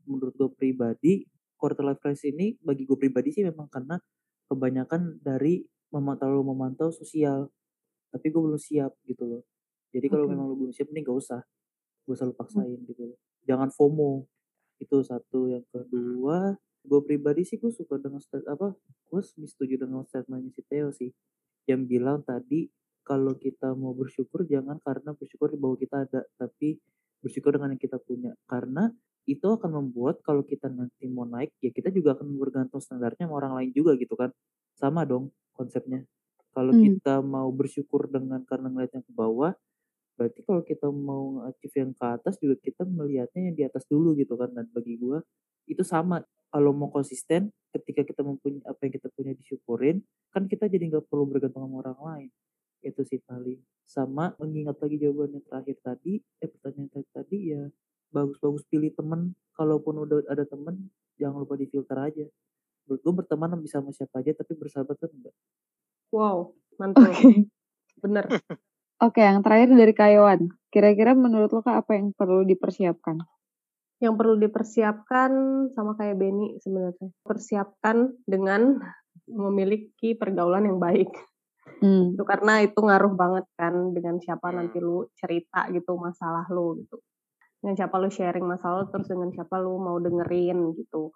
[0.08, 1.26] menurut gue pribadi
[1.60, 4.00] quarter life crisis ini bagi gue pribadi sih memang karena
[4.50, 7.52] kebanyakan dari memantau memantau sosial.
[8.12, 9.44] Tapi gue belum siap gitu loh.
[9.92, 10.32] Jadi kalau Oke.
[10.32, 11.42] memang lu belum siap mending gak usah.
[12.08, 13.18] Gak usah lu paksain gitu loh.
[13.44, 14.24] Jangan FOMO.
[14.80, 15.52] Itu satu.
[15.52, 16.56] Yang kedua
[16.86, 18.74] gue pribadi sih gue suka dengan stat- apa
[19.12, 21.12] gue setuju dengan statementnya si Theo sih.
[21.70, 22.70] Yang bilang tadi
[23.06, 26.78] kalau kita mau bersyukur jangan karena bersyukur di bawah kita ada tapi
[27.22, 28.34] bersyukur dengan yang kita punya.
[28.50, 28.90] Karena
[29.30, 33.38] itu akan membuat kalau kita nanti mau naik ya kita juga akan bergantung standarnya sama
[33.42, 34.34] orang lain juga gitu kan.
[34.78, 36.06] Sama dong konsepnya.
[36.52, 36.78] Kalau Hmm.
[36.78, 39.54] kita mau bersyukur dengan karena ngeliatnya ke bawah
[40.20, 44.14] berarti kalau kita mau achieve yang ke atas juga kita melihatnya yang di atas dulu
[44.20, 44.52] gitu kan.
[44.54, 45.22] Dan bagi gua
[45.68, 50.04] itu sama kalau mau konsisten ketika kita mempunyai apa yang kita punya disyukurin
[50.36, 52.30] kan kita jadi nggak perlu bergantung sama orang lain
[52.82, 57.64] itu sih paling sama mengingat lagi jawaban yang terakhir tadi eh pertanyaan tadi, tadi ya
[58.12, 62.26] bagus-bagus pilih temen kalaupun udah ada temen jangan lupa difilter aja
[62.88, 65.36] menurut gua berteman bisa sama siapa aja tapi bersahabat kan enggak
[66.12, 67.08] Wow, mantul.
[67.08, 67.48] Oke.
[68.04, 68.26] Bener.
[69.06, 70.52] Oke, yang terakhir dari Kayawan.
[70.70, 73.24] Kira-kira menurut lo Kak apa yang perlu dipersiapkan?
[74.02, 75.32] Yang perlu dipersiapkan
[75.78, 77.10] sama kayak Benny sebenarnya.
[77.22, 78.82] Persiapkan dengan
[79.30, 81.14] memiliki pergaulan yang baik.
[81.82, 82.18] Hmm.
[82.18, 84.66] Itu karena itu ngaruh banget kan dengan siapa Hmm.
[84.66, 86.98] nanti lu cerita gitu masalah lu gitu.
[87.62, 91.14] Dengan siapa lu sharing masalah lu terus dengan siapa lu mau dengerin gitu.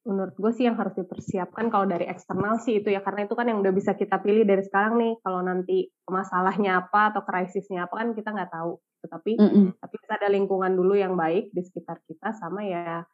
[0.00, 3.46] Menurut gue sih yang harus dipersiapkan kalau dari eksternal sih itu ya karena itu kan
[3.52, 8.00] yang udah bisa kita pilih dari sekarang nih kalau nanti masalahnya apa atau krisisnya apa
[8.00, 8.80] kan kita nggak tahu.
[9.04, 9.66] Tetapi Mm-mm.
[9.76, 13.04] tapi kita ada lingkungan dulu yang baik di sekitar kita sama ya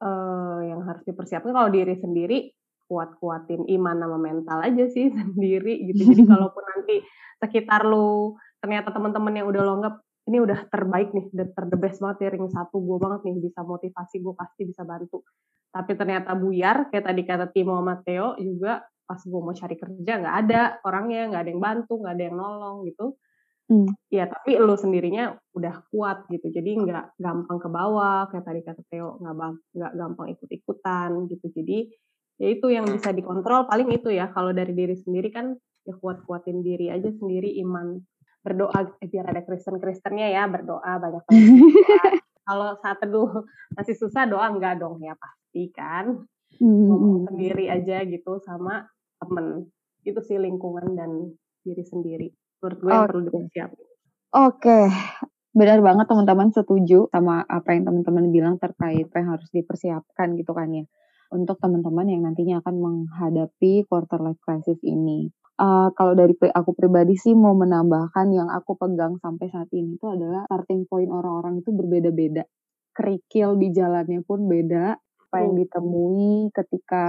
[0.00, 2.50] eh, yang harus dipersiapkan kalau diri sendiri
[2.90, 7.06] kuat-kuatin iman sama mental aja sih sendiri gitu jadi kalaupun nanti
[7.38, 9.94] sekitar lu ternyata teman-teman yang udah lo anggap
[10.30, 13.50] ini udah terbaik nih udah ter the best banget ya ring satu gue banget nih
[13.50, 15.26] bisa motivasi gue pasti bisa bantu.
[15.74, 20.12] Tapi ternyata buyar kayak tadi kata Timo sama Theo juga pas gue mau cari kerja
[20.22, 23.18] nggak ada orangnya nggak ada yang bantu nggak ada yang nolong gitu.
[23.70, 23.86] Hmm.
[24.10, 28.82] ya tapi lu sendirinya udah kuat gitu jadi nggak gampang ke bawah kayak tadi kata
[28.90, 31.46] Theo nggak bang- nggak gampang ikut-ikutan gitu.
[31.54, 31.78] Jadi
[32.42, 35.54] ya itu yang bisa dikontrol paling itu ya kalau dari diri sendiri kan
[35.86, 37.98] ya kuat-kuatin diri aja sendiri iman
[38.40, 41.24] berdoa eh, biar ada Kristen-Kristennya ya berdoa banyak
[42.48, 43.44] kalau saat teduh
[43.76, 46.24] masih susah doa enggak dong ya pasti kan
[46.60, 47.28] ngomong Hmm.
[47.32, 48.84] sendiri aja gitu sama
[49.16, 49.70] temen
[50.04, 51.32] itu sih lingkungan dan
[51.64, 52.28] diri sendiri
[52.60, 53.28] menurut gue yang perlu Oke.
[53.32, 53.88] dipersiapkan
[54.30, 54.80] Oke,
[55.50, 60.54] benar banget teman-teman setuju sama apa yang teman-teman bilang terkait apa yang harus dipersiapkan gitu
[60.54, 60.86] kan ya.
[61.30, 65.30] Untuk teman-teman yang nantinya akan menghadapi quarter life crisis ini.
[65.60, 70.08] Eh, kalau dari aku pribadi sih mau menambahkan yang aku pegang sampai saat ini itu
[70.08, 72.48] adalah starting point orang-orang itu berbeda-beda.
[72.96, 74.96] Kerikil di jalannya pun beda.
[75.30, 77.04] Apa yang ditemui ketika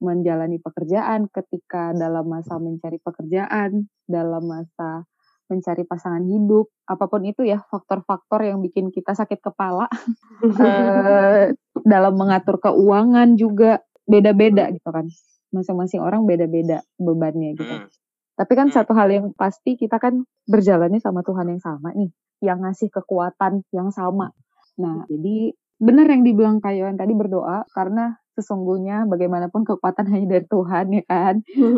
[0.00, 5.04] menjalani pekerjaan, ketika dalam masa mencari pekerjaan, dalam masa
[5.46, 9.86] mencari pasangan hidup, apa pun itu ya faktor-faktor yang bikin kita sakit kepala
[10.66, 11.54] eh,
[11.86, 15.06] dalam mengatur keuangan juga beda-beda gitu kan.
[15.54, 17.70] Masing-masing orang beda-beda bebannya gitu.
[17.70, 17.88] Hmm.
[18.36, 18.76] Tapi kan Hmm.
[18.76, 22.10] satu hal yang pasti kita kan berjalannya sama Tuhan yang sama nih,
[22.44, 24.34] yang ngasih kekuatan yang sama.
[24.76, 30.46] Nah, jadi benar yang dibilang Kak Yohan tadi berdoa karena sesungguhnya bagaimanapun kekuatan hanya dari
[30.48, 31.34] Tuhan ya kan.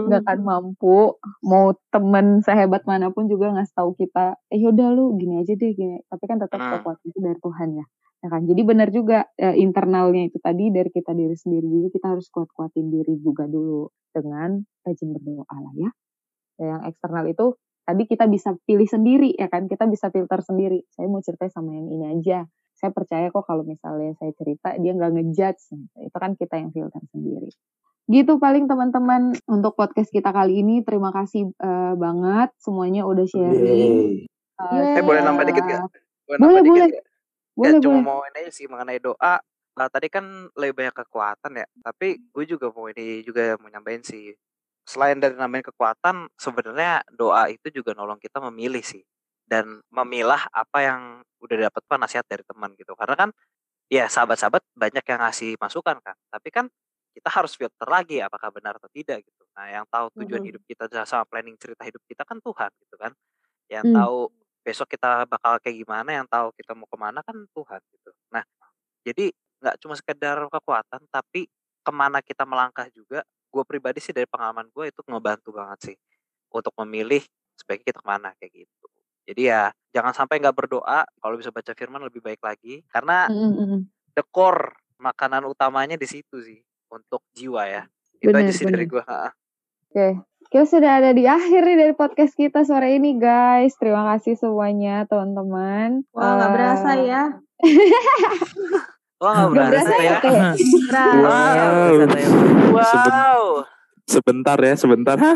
[0.07, 1.17] Nggak akan mampu
[1.47, 5.71] mau temen sehebat mana pun juga ngasih tahu kita, eh yaudah lu gini aja deh
[5.75, 6.03] gini.
[6.11, 6.83] Tapi kan tetap Hmm.
[6.83, 7.87] kekuatan itu dari Tuhan ya.
[8.19, 8.43] Ya kan?
[8.51, 12.91] Jadi benar juga eh, internalnya itu tadi dari kita diri sendiri juga kita harus kuat-kuatin
[12.91, 15.91] diri juga dulu dengan rajin berdoa lah ya.
[16.59, 17.55] Ya, yang eksternal itu
[17.87, 21.73] tadi kita bisa pilih sendiri ya kan kita bisa filter sendiri saya mau cerita sama
[21.73, 22.45] yang ini aja
[22.79, 27.03] saya percaya kok kalau misalnya saya cerita dia nggak ngejudge itu kan kita yang filter
[27.11, 27.51] sendiri
[28.09, 34.25] gitu paling teman-teman untuk podcast kita kali ini terima kasih eh, banget semuanya udah sharing
[34.59, 34.97] Yeay.
[34.99, 35.83] Eh boleh nambah dikit gak?
[35.87, 35.91] Boleh,
[36.27, 36.91] Boleh nambah dikit boleh.
[36.91, 37.05] gak?
[37.59, 39.35] boleh ya cuma boleh mau ini sih mengenai doa.
[39.79, 40.27] Nah, tadi kan
[40.59, 44.35] lebih banyak kekuatan ya, tapi gue juga mau ini juga mau nyampein sih.
[44.83, 49.07] Selain dari nambahin kekuatan, sebenarnya doa itu juga nolong kita memilih sih
[49.49, 51.03] dan memilah apa yang
[51.43, 52.93] udah dapat apa nasihat dari teman gitu.
[52.99, 53.31] Karena kan
[53.93, 56.67] ya sahabat-sahabat banyak yang ngasih masukan kan, tapi kan
[57.17, 59.43] kita harus filter lagi apakah benar atau tidak gitu.
[59.57, 60.49] Nah, yang tahu tujuan Mhm.
[60.49, 63.13] hidup kita sama planning cerita hidup kita kan Tuhan gitu kan.
[63.73, 63.93] Yang Hmm.
[63.93, 64.19] tahu
[64.65, 68.11] besok kita bakal kayak gimana, yang tahu kita mau ke mana kan Tuhan gitu.
[68.35, 68.45] Nah,
[69.07, 71.49] jadi nggak cuma sekedar kekuatan, tapi
[71.85, 73.25] ke mana kita melangkah juga.
[73.51, 75.97] Gue pribadi sih dari pengalaman gue itu ngebantu banget sih
[76.53, 77.23] untuk memilih
[77.59, 78.87] sebaiknya kita ke mana kayak gitu.
[79.29, 81.05] Jadi ya jangan sampai nggak berdoa.
[81.05, 83.81] Kalau bisa baca firman lebih baik lagi, karena Mm, mm, mm.
[84.13, 87.83] the core makanan utamanya di situ sih untuk jiwa ya.
[88.17, 88.91] Itu Bener, aja sih dari bener.
[88.91, 89.03] gue.
[89.05, 89.29] Ha.
[89.89, 90.07] Oke,
[90.49, 93.77] kita sudah ada di akhir nih dari podcast kita sore ini guys.
[93.77, 96.03] Terima kasih semuanya teman-teman.
[96.11, 97.23] Wah nggak Eh, berasa ya.
[99.19, 100.17] Wah nggak Nggak berasa berasa ya.
[100.19, 100.43] kayak
[100.89, 101.13] Berasa.
[101.15, 101.91] Wow.
[102.01, 102.29] Berasa ya.
[102.71, 103.43] Wow.
[104.05, 105.17] Sebentar ya, sebentar.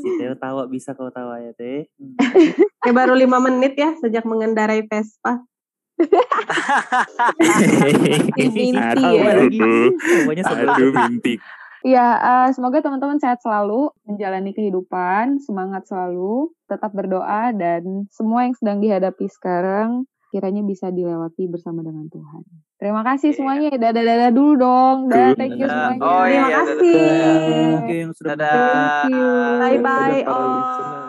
[0.00, 1.86] Si Teo tawa bisa kau tawa ya teh.
[1.96, 2.14] Hmm.
[2.84, 5.40] Ya baru lima menit ya sejak mengendarai Vespa.
[8.34, 9.46] Mimpi ya.
[10.44, 11.34] aduh, mimpi.
[11.84, 18.56] Ya, eh, semoga teman-teman sehat selalu, menjalani kehidupan, semangat selalu, tetap berdoa, dan semua yang
[18.56, 22.42] sedang dihadapi sekarang kiranya bisa dilewati bersama dengan Tuhan.
[22.74, 23.36] Terima kasih Iya.
[23.38, 23.70] semuanya.
[23.72, 24.96] Dadah-dadah dulu dong.
[25.08, 25.94] Dadah, thank you Dadah.
[25.94, 26.02] semuanya.
[26.04, 27.02] Oh Terima iya, kasih.
[27.78, 29.02] Oke yang sudah Dadah.
[29.04, 29.28] Thank you.
[29.58, 31.03] Bye bye Dadah, listener.